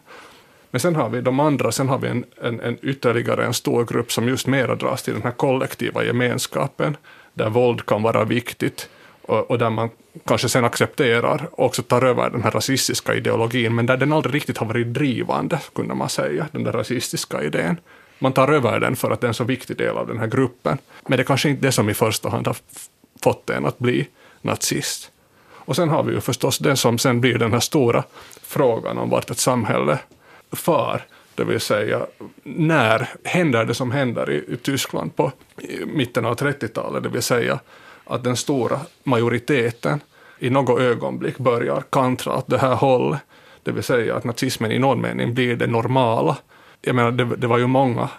Men 0.71 0.79
sen 0.79 0.95
har 0.95 1.09
vi 1.09 1.21
de 1.21 1.39
andra, 1.39 1.71
sen 1.71 1.89
har 1.89 1.97
vi 1.97 2.07
en, 2.07 2.25
en, 2.41 2.59
en 2.59 2.77
ytterligare 2.81 3.45
en 3.45 3.53
stor 3.53 3.85
grupp 3.85 4.11
som 4.11 4.27
just 4.27 4.47
mera 4.47 4.75
dras 4.75 5.03
till 5.03 5.13
den 5.13 5.23
här 5.23 5.31
kollektiva 5.31 6.03
gemenskapen, 6.03 6.97
där 7.33 7.49
våld 7.49 7.85
kan 7.85 8.03
vara 8.03 8.23
viktigt, 8.23 8.89
och, 9.29 9.51
och, 9.51 9.57
där 9.57 9.69
man 9.69 9.89
kanske 10.25 10.49
sen 10.49 10.65
accepterar 10.65 11.49
och 11.51 11.65
också 11.65 11.83
tar 11.83 12.01
över 12.01 12.29
den 12.29 12.43
här 12.43 12.51
rasistiska 12.51 13.15
ideologin, 13.15 13.75
men 13.75 13.85
där 13.85 13.97
den 13.97 14.13
aldrig 14.13 14.35
riktigt 14.35 14.57
har 14.57 14.65
varit 14.65 14.87
drivande, 14.87 15.59
kunde 15.75 15.95
man 15.95 16.09
säga, 16.09 16.47
den 16.51 16.63
där 16.63 16.71
rasistiska 16.71 17.43
idén. 17.43 17.77
Man 18.19 18.33
tar 18.33 18.47
över 18.47 18.79
den 18.79 18.95
för 18.95 19.11
att 19.11 19.21
det 19.21 19.25
är 19.25 19.29
en 19.29 19.33
så 19.33 19.43
viktig 19.43 19.77
del 19.77 19.97
av 19.97 20.07
den 20.07 20.19
här 20.19 20.27
gruppen, 20.27 20.77
men 21.07 21.17
det 21.17 21.21
är 21.21 21.25
kanske 21.25 21.49
inte 21.49 21.67
det 21.67 21.71
som 21.71 21.89
i 21.89 21.93
första 21.93 22.29
hand 22.29 22.47
har 22.47 22.57
fått 23.23 23.49
en 23.49 23.65
att 23.65 23.79
bli 23.79 24.07
nazist. 24.41 25.11
Och 25.51 25.75
sen 25.75 25.89
har 25.89 26.03
vi 26.03 26.13
ju 26.13 26.21
förstås 26.21 26.59
den 26.59 26.77
som 26.77 26.97
sen 26.97 27.21
blir 27.21 27.37
den 27.37 27.53
här 27.53 27.59
stora 27.59 28.03
frågan 28.41 28.97
om 28.97 29.09
vart 29.09 29.29
ett 29.29 29.39
samhälle 29.39 29.99
far, 30.51 31.01
det 31.35 31.43
vill 31.43 31.59
säga 31.59 32.05
när 32.43 33.09
händer 33.23 33.65
det 33.65 33.73
som 33.73 33.91
händer 33.91 34.31
i, 34.31 34.53
i 34.53 34.57
Tyskland 34.57 35.15
på 35.15 35.31
i 35.61 35.85
mitten 35.85 36.25
av 36.25 36.35
30-talet, 36.35 37.03
det 37.03 37.09
vill 37.09 37.21
säga 37.21 37.59
att 38.10 38.24
den 38.24 38.36
stora 38.36 38.80
majoriteten 39.04 40.00
i 40.39 40.50
något 40.50 40.80
ögonblick 40.80 41.38
börjar 41.38 41.84
kantra 41.89 42.38
åt 42.38 42.48
det 42.48 42.58
här 42.58 42.76
hållet. 42.76 43.20
Det 43.64 43.72
vill 43.72 43.84
säga 43.84 44.16
att 44.16 44.24
nazismen 44.24 44.72
i 44.72 44.80
någon 44.80 45.01
mening 45.01 45.34
blir 45.34 45.55
det 45.55 45.68
normala. 45.68 46.38
Jag 46.82 46.95
menar, 46.95 47.12
det, 47.12 47.36
det 47.36 47.47
var 47.47 47.57
ju 47.57 47.68
många 47.68 48.10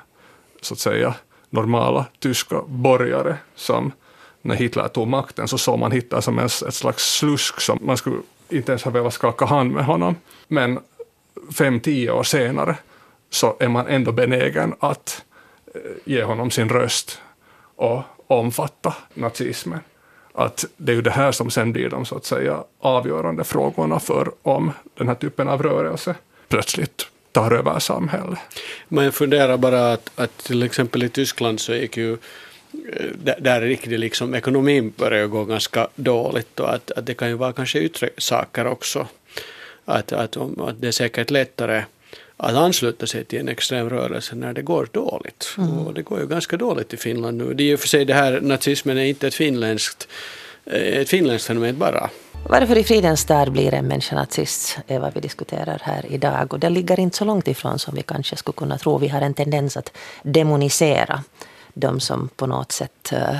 så 0.60 0.74
att 0.74 0.78
säga 0.78 1.14
normala 1.50 2.06
tyska 2.18 2.62
borgare 2.66 3.36
som 3.54 3.92
när 4.42 4.54
Hitler 4.54 4.88
tog 4.88 5.08
makten 5.08 5.48
så 5.48 5.58
såg 5.58 5.78
man 5.78 5.92
Hitler 5.92 6.20
som 6.20 6.38
en, 6.38 6.44
ett 6.44 6.74
slags 6.74 7.16
slusk 7.18 7.60
som 7.60 7.78
man 7.82 7.96
skulle 7.96 8.16
inte 8.48 8.72
ens 8.72 8.84
ha 8.84 8.90
velat 8.90 9.14
skaka 9.14 9.44
hand 9.44 9.72
med 9.72 9.84
honom. 9.84 10.16
Men 10.48 10.78
fem, 11.58 11.80
tio 11.80 12.10
år 12.10 12.22
senare 12.22 12.76
så 13.30 13.56
är 13.60 13.68
man 13.68 13.86
ändå 13.86 14.12
benägen 14.12 14.74
att 14.80 15.24
eh, 15.74 15.80
ge 16.04 16.22
honom 16.22 16.50
sin 16.50 16.68
röst 16.68 17.20
och 17.76 18.02
omfatta 18.30 18.94
nazismen. 19.14 19.80
Att 20.34 20.64
det 20.76 20.92
är 20.92 20.96
ju 20.96 21.02
det 21.02 21.10
här 21.10 21.32
som 21.32 21.50
sen 21.50 21.72
blir 21.72 21.90
de 21.90 22.04
så 22.04 22.16
att 22.16 22.24
säga 22.24 22.64
avgörande 22.80 23.44
frågorna 23.44 24.00
för 24.00 24.32
om 24.42 24.72
den 24.94 25.08
här 25.08 25.14
typen 25.14 25.48
av 25.48 25.62
rörelse 25.62 26.14
plötsligt 26.48 27.06
tar 27.32 27.50
över 27.50 27.78
samhället. 27.78 28.38
Man 28.88 29.12
funderar 29.12 29.56
bara 29.56 29.92
att, 29.92 30.10
att 30.14 30.38
till 30.38 30.62
exempel 30.62 31.02
i 31.02 31.08
Tyskland 31.08 31.60
så 31.60 31.74
gick 31.74 31.96
ju 31.96 32.12
eh, 32.12 33.36
där 33.38 33.62
gick 33.62 33.88
det 33.88 33.98
liksom, 33.98 34.34
ekonomin 34.34 34.92
började 34.96 35.26
gå 35.26 35.44
ganska 35.44 35.88
dåligt 35.94 36.60
och 36.60 36.74
att, 36.74 36.90
att 36.90 37.06
det 37.06 37.14
kan 37.14 37.28
ju 37.28 37.34
vara 37.34 37.52
kanske 37.52 37.78
yttre 37.78 38.10
saker 38.18 38.66
också. 38.66 39.06
Att, 39.84 40.12
att, 40.12 40.36
att 40.36 40.80
det 40.80 40.88
är 40.88 40.92
säkert 40.92 41.30
lättare 41.30 41.84
att 42.42 42.54
ansluta 42.54 43.06
sig 43.06 43.24
till 43.24 43.38
en 43.38 43.48
extrem 43.48 43.90
rörelse 43.90 44.34
när 44.34 44.52
det 44.52 44.62
går 44.62 44.88
dåligt. 44.92 45.54
Mm. 45.58 45.78
Och 45.78 45.94
det 45.94 46.02
går 46.02 46.20
ju 46.20 46.26
ganska 46.26 46.56
dåligt 46.56 46.94
i 46.94 46.96
Finland 46.96 47.38
nu. 47.38 47.54
Det 47.54 47.62
är 47.62 47.66
ju 47.66 47.76
för 47.76 47.88
sig 47.88 48.04
det 48.04 48.14
här, 48.14 48.40
nazismen 48.40 48.98
är 48.98 49.04
inte 49.04 49.26
ett 49.26 49.34
finländskt, 49.34 50.08
eh, 50.64 50.98
ett 50.98 51.08
finländskt 51.08 51.46
fenomen 51.46 51.78
bara. 51.78 52.10
Varför 52.48 52.78
i 52.78 52.84
fridens 52.84 53.20
stad 53.20 53.52
blir 53.52 53.74
en 53.74 53.86
människa 53.86 54.16
nazist 54.16 54.78
är 54.86 54.98
vad 54.98 55.14
vi 55.14 55.20
diskuterar 55.20 55.80
här 55.82 56.06
idag. 56.08 56.52
Och 56.52 56.60
det 56.60 56.70
ligger 56.70 57.00
inte 57.00 57.16
så 57.16 57.24
långt 57.24 57.48
ifrån 57.48 57.78
som 57.78 57.94
vi 57.94 58.02
kanske 58.02 58.36
skulle 58.36 58.56
kunna 58.56 58.78
tro. 58.78 58.98
Vi 58.98 59.08
har 59.08 59.20
en 59.20 59.34
tendens 59.34 59.76
att 59.76 59.92
demonisera 60.22 61.22
de 61.74 62.00
som 62.00 62.28
på 62.36 62.46
något 62.46 62.72
sätt 62.72 63.12
uh, 63.12 63.36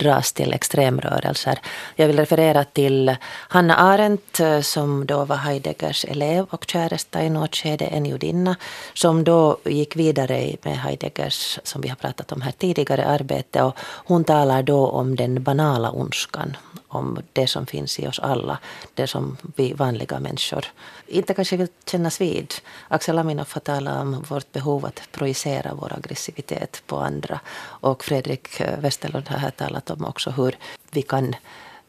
dras 0.00 0.32
till 0.32 0.52
extremrörelser. 0.52 1.58
Jag 1.96 2.06
vill 2.06 2.18
referera 2.18 2.64
till 2.64 3.16
Hanna 3.48 3.76
Arendt 3.76 4.40
eh, 4.40 4.60
som 4.60 5.06
då 5.06 5.24
var 5.24 5.36
Heideggers 5.36 6.04
elev 6.04 6.46
och 6.50 6.64
käresta 6.68 7.22
i 7.22 7.30
något 7.30 7.56
skede, 7.56 7.84
en 7.84 8.06
judinna 8.06 8.56
som 8.94 9.24
då 9.24 9.56
gick 9.64 9.96
vidare 9.96 10.56
med 10.62 10.78
Heideggers, 10.78 11.58
som 11.62 11.80
vi 11.80 11.88
har 11.88 11.96
pratat 11.96 12.32
om 12.32 12.40
här 12.40 12.52
tidigare, 12.52 13.04
arbete. 13.06 13.62
Och 13.62 13.76
hon 13.80 14.24
talar 14.24 14.62
då 14.62 14.86
om 14.86 15.16
den 15.16 15.42
banala 15.42 15.90
ondskan 15.90 16.56
om 16.90 17.18
det 17.32 17.46
som 17.46 17.66
finns 17.66 17.98
i 17.98 18.08
oss 18.08 18.18
alla, 18.18 18.58
det 18.94 19.06
som 19.06 19.36
vi 19.56 19.72
vanliga 19.72 20.20
människor 20.20 20.64
inte 21.06 21.34
kanske 21.34 21.56
vill 21.56 21.68
kännas 21.86 22.20
vid. 22.20 22.54
Axel 22.88 23.18
Aminoff 23.18 23.54
har 23.54 23.60
talat 23.60 24.00
om 24.00 24.24
vårt 24.28 24.52
behov 24.52 24.86
att 24.86 25.02
projicera 25.12 25.74
vår 25.74 25.92
aggressivitet 25.92 26.82
på 26.86 26.98
andra 26.98 27.40
och 27.60 28.04
Fredrik 28.04 28.60
Westerlund 28.78 29.28
har 29.28 29.38
här 29.38 29.50
talat 29.50 29.90
om 29.90 30.04
också 30.04 30.30
hur 30.30 30.56
vi 30.90 31.02
kan 31.02 31.34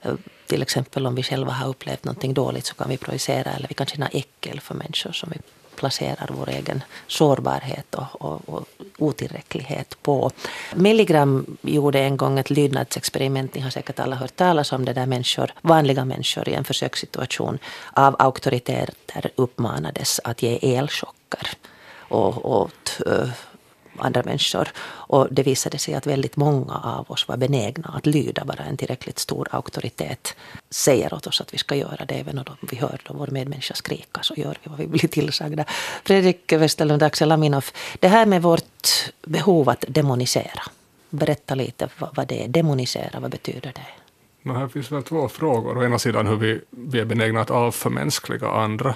Eh, 0.02 0.14
till 0.48 0.62
exempel 0.62 1.08
om 1.08 1.16
vi 1.16 1.24
själva 1.24 1.52
har 1.52 1.70
upplevt 1.70 2.04
någonting 2.04 2.34
dåligt 2.34 2.66
så 2.66 2.74
kan 2.76 2.90
vi 2.90 2.98
projicera 2.98 3.52
eller 3.52 3.68
vi 3.68 3.74
kan 3.74 3.88
känna 3.88 4.08
äckel 4.08 4.60
för 4.60 4.76
människor 4.76 5.12
som 5.12 5.30
vi 5.34 5.38
placerar 5.76 6.30
vår 6.32 6.50
egen 6.50 6.84
sårbarhet 7.08 7.96
och, 7.96 8.22
och, 8.22 8.50
och 8.50 8.68
otillräcklighet 8.98 9.98
på. 10.04 10.32
Milligram 10.76 11.58
gjorde 11.62 12.00
en 12.00 12.18
gång 12.18 12.40
ett 12.40 12.50
lydnadsexperiment, 12.50 13.54
ni 13.56 13.62
har 13.62 13.70
säkert 13.70 14.00
alla 14.00 14.16
hört 14.16 14.36
talas 14.36 14.72
om 14.72 14.86
det, 14.86 14.94
där 14.94 15.06
människor, 15.06 15.54
vanliga 15.62 16.06
människor 16.06 16.50
i 16.50 16.54
en 16.54 16.64
försökssituation 16.64 17.60
av 17.94 18.16
auktoriteter 18.20 19.32
uppmanades 19.36 20.20
att 20.24 20.44
ge 20.44 20.76
elchocker 20.78 21.48
och, 21.98 22.46
och 22.46 22.72
t, 22.84 23.04
eh, 23.06 23.30
andra 23.98 24.24
människor. 24.24 24.68
Och 24.84 25.28
det 25.32 25.44
visade 25.44 25.78
sig 25.78 25.94
att 25.94 26.08
väldigt 26.08 26.36
många 26.36 26.74
av 26.74 27.12
oss 27.12 27.28
var 27.28 27.38
benägna 27.38 27.94
att 27.98 28.06
lyda 28.06 28.46
bara 28.46 28.64
en 28.64 28.78
tillräckligt 28.78 29.20
stor 29.20 29.48
auktoritet 29.52 30.36
säger 30.70 31.14
åt 31.14 31.28
oss 31.28 31.42
att 31.42 31.54
vi 31.54 31.58
ska 31.58 31.76
göra 31.76 32.06
det. 32.06 32.14
Även 32.14 32.38
om 32.38 32.46
vi 32.72 32.78
hör 32.78 33.02
då 33.08 33.14
vår 33.14 33.28
medmänniska 33.28 33.74
skrika 33.74 34.24
så 34.24 34.34
gör 34.38 34.58
vi 34.64 34.70
vad 34.70 34.80
vi 34.80 34.88
blir 34.88 35.08
tillsagda. 35.08 35.66
Fredrik 36.04 36.54
Westerlund, 36.54 37.04
Axel 37.04 37.32
Aminoff, 37.32 37.74
det 38.00 38.08
här 38.08 38.26
med 38.26 38.42
vårt 38.42 39.12
behov 39.22 39.70
att 39.70 39.86
demonisera. 39.88 40.64
Berätta 41.10 41.56
lite 41.56 41.90
vad 41.98 42.28
det 42.28 42.44
är. 42.44 42.48
Demonisera, 42.48 43.20
vad 43.20 43.32
betyder 43.32 43.72
det? 43.76 43.88
Men 44.42 44.56
här 44.56 44.68
finns 44.68 44.92
väl 44.92 45.04
två 45.04 45.30
frågor. 45.30 45.78
Å 45.78 45.84
ena 45.84 46.00
sidan 46.00 46.28
hur 46.28 46.36
vi, 46.36 46.62
vi 46.70 47.00
är 47.00 47.06
benägna 47.06 47.42
att 47.42 47.52
avförmänskliga 47.52 48.48
andra. 48.48 48.96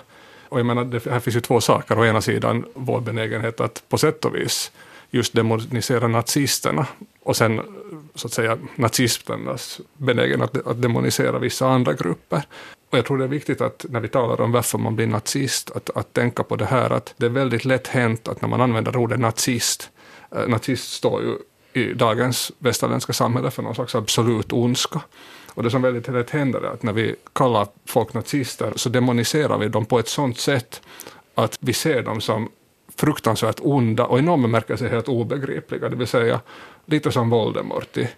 Och 0.50 0.60
jag 0.60 0.66
menar, 0.66 0.86
det 0.86 1.06
här 1.06 1.20
finns 1.20 1.36
ju 1.36 1.42
två 1.42 1.62
saker. 1.62 2.00
Å 2.00 2.06
ena 2.06 2.22
sidan 2.22 2.66
vår 2.74 3.02
benägenhet 3.02 3.60
att 3.60 3.84
på 3.90 3.98
sätt 3.98 4.26
och 4.26 4.36
vis 4.36 4.72
just 5.12 5.34
demonisera 5.34 6.08
nazisterna 6.08 6.88
och 7.24 7.38
sen 7.38 7.62
så 8.16 8.28
att 8.28 8.34
säga 8.34 8.58
nazisternas 8.76 9.82
benägenhet 9.98 10.58
att, 10.58 10.68
att 10.68 10.82
demonisera 10.82 11.40
vissa 11.40 11.68
andra 11.68 11.94
grupper. 11.94 12.44
Och 12.90 12.98
jag 12.98 13.06
tror 13.06 13.18
det 13.18 13.24
är 13.24 13.28
viktigt 13.28 13.62
att 13.62 13.86
när 13.90 14.00
vi 14.00 14.08
talar 14.08 14.42
om 14.42 14.52
varför 14.52 14.78
man 14.78 14.96
blir 14.96 15.08
nazist, 15.08 15.72
att, 15.72 15.90
att 15.90 16.14
tänka 16.14 16.44
på 16.44 16.56
det 16.56 16.66
här 16.66 16.90
att 16.90 17.14
det 17.18 17.26
är 17.26 17.30
väldigt 17.30 17.66
lätt 17.66 17.88
hänt 17.88 18.28
att 18.28 18.42
när 18.42 18.50
man 18.50 18.62
använder 18.62 18.98
ordet 18.98 19.20
nazist, 19.20 19.90
eh, 20.36 20.48
nazist 20.48 20.94
står 20.94 21.22
ju 21.22 21.38
i 21.82 21.94
dagens 21.94 22.52
västerländska 22.58 23.14
samhälle 23.14 23.52
för 23.52 23.64
någon 23.64 23.76
slags 23.76 23.96
absolut 23.96 24.54
ondska. 24.54 25.02
Och 25.56 25.64
det 25.64 25.72
som 25.72 25.82
väldigt 25.82 26.08
lätt 26.08 26.30
händer 26.30 26.62
är 26.62 26.68
att 26.68 26.84
när 26.84 26.94
vi 26.94 27.16
kallar 27.34 27.68
folk 27.86 28.14
nazister 28.14 28.74
så 28.76 28.90
demoniserar 28.90 29.58
vi 29.58 29.68
dem 29.68 29.86
på 29.86 30.00
ett 30.00 30.08
sådant 30.08 30.40
sätt 30.40 30.82
att 31.36 31.58
vi 31.60 31.74
ser 31.74 32.04
dem 32.04 32.22
som 32.22 32.50
fruktansvärt 32.96 33.60
onda 33.62 34.06
och 34.06 34.20
i 34.20 34.22
någon 34.22 34.42
bemärkelse 34.42 34.88
helt 34.88 35.08
obegripliga, 35.08 35.90
det 35.90 35.96
vill 35.96 36.08
säga 36.08 36.40
lite 36.86 37.12
som 37.12 37.30
Voldemort 37.30 37.98
i, 37.98 38.10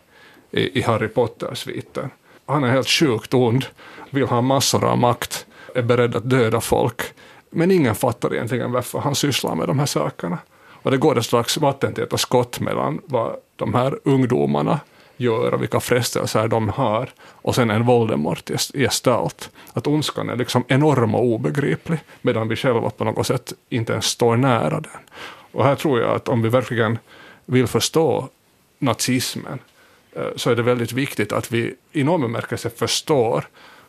i, 0.51 0.79
i 0.79 0.81
Harry 0.81 1.07
Potter-sviten. 1.07 2.09
Han 2.45 2.63
är 2.63 2.67
helt 2.67 2.87
sjukt 2.87 3.33
ond, 3.33 3.65
vill 4.09 4.27
ha 4.27 4.41
massor 4.41 4.83
av 4.83 4.97
makt, 4.97 5.45
är 5.75 5.81
beredd 5.81 6.15
att 6.15 6.29
döda 6.29 6.61
folk, 6.61 7.01
men 7.49 7.71
ingen 7.71 7.95
fattar 7.95 8.33
egentligen 8.33 8.71
varför 8.71 8.99
han 8.99 9.15
sysslar 9.15 9.55
med 9.55 9.67
de 9.67 9.79
här 9.79 9.85
sakerna. 9.85 10.37
Och 10.81 10.91
det 10.91 10.97
går 10.97 11.17
ett 11.17 11.25
slags 11.25 11.57
vattentäta 11.57 12.17
skott 12.17 12.59
mellan 12.59 13.01
vad 13.05 13.35
de 13.55 13.73
här 13.73 13.99
ungdomarna 14.03 14.79
gör 15.17 15.53
och 15.53 15.61
vilka 15.61 15.79
frestelser 15.79 16.47
de 16.47 16.69
har 16.69 17.09
och 17.19 17.55
sen 17.55 17.69
en 17.69 17.85
Voldemort-gestalt. 17.85 19.49
Att 19.73 19.87
ondskan 19.87 20.29
är 20.29 20.35
liksom 20.35 20.63
enorm 20.67 21.15
och 21.15 21.23
obegriplig 21.25 21.99
medan 22.21 22.47
vi 22.47 22.55
själva 22.55 22.89
på 22.89 23.03
något 23.03 23.27
sätt 23.27 23.53
inte 23.69 23.93
ens 23.93 24.05
står 24.05 24.37
nära 24.37 24.79
den. 24.79 25.01
Och 25.51 25.63
här 25.63 25.75
tror 25.75 25.99
jag 25.99 26.15
att 26.15 26.27
om 26.27 26.41
vi 26.41 26.49
verkligen 26.49 26.99
vill 27.45 27.67
förstå 27.67 28.29
nazismen 28.79 29.59
eh, 30.15 30.27
så 30.35 30.49
är 30.49 30.55
det 30.55 30.63
väldigt 30.63 30.91
viktigt 30.91 31.31
att 31.31 31.51
vi 31.51 31.75
i 31.91 32.03
någon 32.03 32.21
bemärkelse 32.21 32.69
förstår 32.69 33.47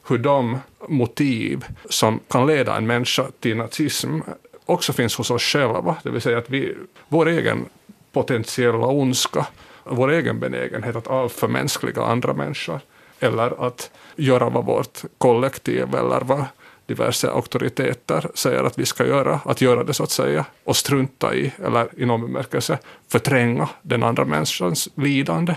hur 0.09 0.18
de 0.18 0.59
motiv 0.89 1.64
som 1.89 2.20
kan 2.29 2.47
leda 2.47 2.76
en 2.76 2.87
människa 2.87 3.26
till 3.41 3.57
nazism 3.57 4.20
också 4.66 4.93
finns 4.93 5.16
hos 5.16 5.31
oss 5.31 5.43
själva. 5.43 5.97
Det 6.03 6.11
vill 6.11 6.20
säga 6.20 6.39
att 6.39 6.51
vi, 6.51 6.74
vår 7.09 7.29
egen 7.29 7.64
potentiella 8.12 8.87
ondska 8.87 9.47
vår 9.91 10.11
egen 10.11 10.41
benägenhet 10.41 10.97
att 10.97 11.07
avförmänskliga 11.07 12.03
andra 12.03 12.34
människor 12.34 12.80
eller 13.20 13.66
att 13.66 13.91
göra 14.16 14.49
vad 14.49 14.64
vårt 14.64 14.99
kollektiv 15.18 15.95
eller 15.95 16.20
vad 16.20 16.45
diverse 16.86 17.30
auktoriteter 17.30 18.30
säger 18.34 18.64
att 18.64 18.78
vi 18.78 18.86
ska 18.86 19.07
göra, 19.07 19.41
att 19.45 19.61
göra 19.61 19.84
det 19.84 19.95
så 19.95 20.03
att 20.03 20.11
säga 20.11 20.45
och 20.64 20.76
strunta 20.76 21.34
i, 21.34 21.53
eller 21.64 21.89
i 21.97 22.07
någon 22.07 22.20
bemärkelse 22.20 22.78
förtränga 23.09 23.68
den 23.82 24.03
andra 24.03 24.24
människans 24.24 24.89
lidande. 24.95 25.55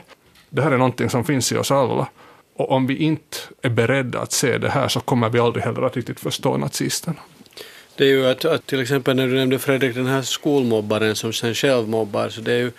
Det 0.49 0.61
här 0.61 0.71
är 0.71 0.77
någonting 0.77 1.09
som 1.09 1.23
finns 1.23 1.51
i 1.51 1.57
oss 1.57 1.71
alla. 1.71 2.07
Och 2.55 2.71
om 2.71 2.88
vi 2.88 2.95
inte 2.95 3.38
är 3.61 3.69
beredda 3.69 4.19
att 4.19 4.32
se 4.32 4.57
det 4.57 4.69
här 4.69 4.88
så 4.88 4.99
kommer 4.99 5.29
vi 5.29 5.39
aldrig 5.39 5.63
heller 5.63 5.82
att 5.82 5.95
riktigt 5.95 6.19
förstå 6.19 6.57
nazisterna. 6.57 7.19
Det 7.95 8.03
är 8.03 8.07
ju 8.07 8.27
att, 8.27 8.45
att 8.45 8.67
till 8.67 8.82
exempel 8.82 9.15
när 9.15 9.27
du 9.27 9.36
nämnde 9.36 9.59
Fredrik, 9.59 9.95
den 9.95 10.05
här 10.05 10.21
skolmobbaren 10.21 11.15
som 11.15 11.34
sen 11.34 11.55
själv 11.55 11.89
mobbar, 11.89 12.29
så 12.29 12.41
det 12.41 12.53
är 12.53 12.57
ju 12.57 12.71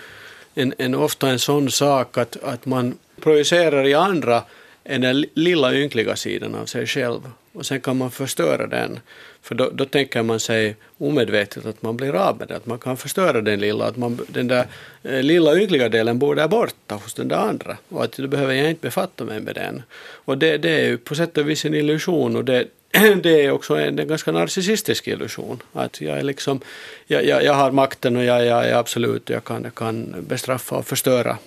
en, 0.55 0.74
en, 0.78 0.94
ofta 0.94 1.28
en 1.28 1.38
sån 1.38 1.70
sak 1.70 2.18
att, 2.18 2.36
att 2.42 2.66
man 2.66 2.98
projicerar 3.20 3.86
i 3.86 3.94
andra 3.94 4.42
än 4.84 5.00
den 5.00 5.24
lilla 5.34 5.74
ynkliga 5.74 6.16
sidan 6.16 6.55
av 6.55 6.66
sig 6.66 6.86
själv 6.86 7.20
och 7.53 7.66
sen 7.66 7.80
kan 7.80 7.96
man 7.96 8.11
förstöra 8.11 8.66
den. 8.66 9.00
För 9.42 9.55
då, 9.55 9.70
då 9.70 9.84
tänker 9.84 10.22
man 10.22 10.40
sig 10.40 10.76
omedvetet 10.98 11.66
att 11.66 11.82
man 11.82 11.96
blir 11.96 12.14
av 12.14 12.38
med 12.38 12.48
det, 12.48 12.57
att 12.57 12.66
man 12.66 12.78
kan 12.78 12.96
förstöra 12.96 13.40
den 13.40 13.61
lilla, 13.61 13.84
att 13.84 13.96
man, 13.96 14.20
den 14.28 14.48
där 14.48 14.66
eh, 15.03 15.22
lilla 15.22 15.57
ynkliga 15.57 15.88
delen 15.88 16.18
bor 16.18 16.34
där 16.34 16.48
borta 16.48 16.94
hos 16.94 17.14
den 17.14 17.28
där 17.28 17.36
andra 17.36 17.76
och 17.88 18.05
att 18.05 18.12
då 18.12 18.28
behöver 18.28 18.55
jag 18.55 18.70
inte 18.70 18.82
befatta 18.82 19.24
mig 19.24 19.40
med 19.40 19.55
den. 19.55 19.82
Och 20.24 20.38
det, 20.38 20.57
det 20.59 20.70
är 20.70 20.88
ju 20.88 20.98
på 20.98 21.14
sätt 21.14 21.38
och 21.38 21.48
vis 21.48 21.64
en 21.64 21.74
illusion 21.74 22.36
och 22.36 22.44
det, 22.44 22.66
det 23.22 23.44
är 23.44 23.50
också 23.50 23.74
en, 23.74 23.98
en 23.98 24.09
ganska 24.09 24.32
narcissistisk 24.32 25.09
illusion. 25.09 25.62
Att 25.72 26.00
jag, 26.00 26.18
är 26.18 26.22
liksom, 26.22 26.61
jag, 27.07 27.24
jag, 27.24 27.44
jag 27.44 27.55
har 27.55 27.70
makten 27.70 28.16
och 28.16 28.24
jag, 28.24 28.46
jag 28.46 28.68
är 28.68 28.74
absolut, 28.74 29.30
jag 29.30 29.44
kan, 29.44 29.64
jag 29.64 29.74
kan 29.74 30.14
bestraffa 30.28 30.76
och 30.76 30.86
förstöra 30.86 31.38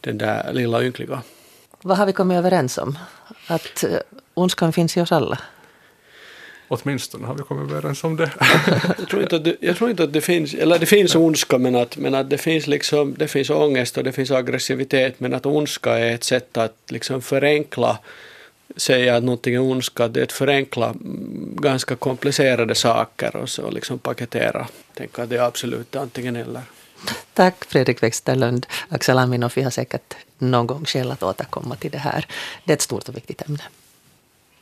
den 0.00 0.18
där 0.18 0.52
lilla 0.52 0.84
ynkliga. 0.84 1.22
Vad 1.82 1.96
har 1.96 2.06
vi 2.06 2.12
kommit 2.12 2.38
överens 2.38 2.78
om? 2.78 2.98
Att 3.46 3.84
eh, 3.84 3.90
ondskan 4.34 4.72
finns 4.72 4.96
i 4.96 5.00
oss 5.00 5.12
alla? 5.12 5.38
Åtminstone 6.68 7.26
har 7.26 7.34
vi 7.34 7.42
kommit 7.42 7.70
överens 7.72 8.04
om 8.04 8.16
det. 8.16 8.30
Jag 8.98 9.08
tror 9.08 9.22
inte 9.22 9.36
att 9.36 9.44
det, 9.44 9.56
jag 9.60 9.76
tror 9.76 9.90
inte 9.90 10.02
att 10.04 10.12
det 10.12 10.20
finns, 10.20 10.54
eller 10.54 10.78
det 10.78 10.86
finns 10.86 11.14
ondska 11.14 11.58
men 11.58 11.76
att, 11.76 11.96
men 11.96 12.14
att 12.14 12.30
det 12.30 12.38
finns 12.38 12.66
liksom, 12.66 13.14
det 13.18 13.28
finns 13.28 13.50
ångest 13.50 13.98
och 13.98 14.04
det 14.04 14.12
finns 14.12 14.30
aggressivitet 14.30 15.20
men 15.20 15.34
att 15.34 15.46
ondska 15.46 15.98
är 15.98 16.14
ett 16.14 16.24
sätt 16.24 16.56
att 16.56 16.76
liksom 16.88 17.22
förenkla 17.22 17.98
säga 18.76 19.16
att 19.16 19.24
någonting 19.24 19.54
är 19.54 19.60
ondska, 19.60 20.08
det 20.08 20.20
är 20.20 20.24
att 20.24 20.32
förenkla 20.32 20.86
mm, 20.86 21.56
ganska 21.60 21.96
komplicerade 21.96 22.74
saker 22.74 23.36
och 23.36 23.48
så 23.48 23.70
liksom 23.70 23.98
paketera. 23.98 24.66
Tänk 24.94 25.18
att 25.18 25.30
det 25.30 25.36
är 25.36 25.42
absolut 25.42 25.96
antingen 25.96 26.36
eller. 26.36 26.62
Tack 27.34 27.64
Fredrik 27.64 28.02
Westerlund. 28.02 28.66
Axel 28.88 29.18
Aminov, 29.18 29.52
vi 29.54 29.62
har 29.62 29.70
säkert 29.70 30.14
någon 30.38 30.66
gång 30.66 30.84
skäl 30.84 31.10
att 31.10 31.22
återkomma 31.22 31.76
till 31.76 31.90
det 31.90 31.98
här. 31.98 32.26
Det 32.64 32.72
är 32.72 32.76
ett 32.76 32.82
stort 32.82 33.08
och 33.08 33.16
viktigt 33.16 33.42
ämne. 33.42 33.62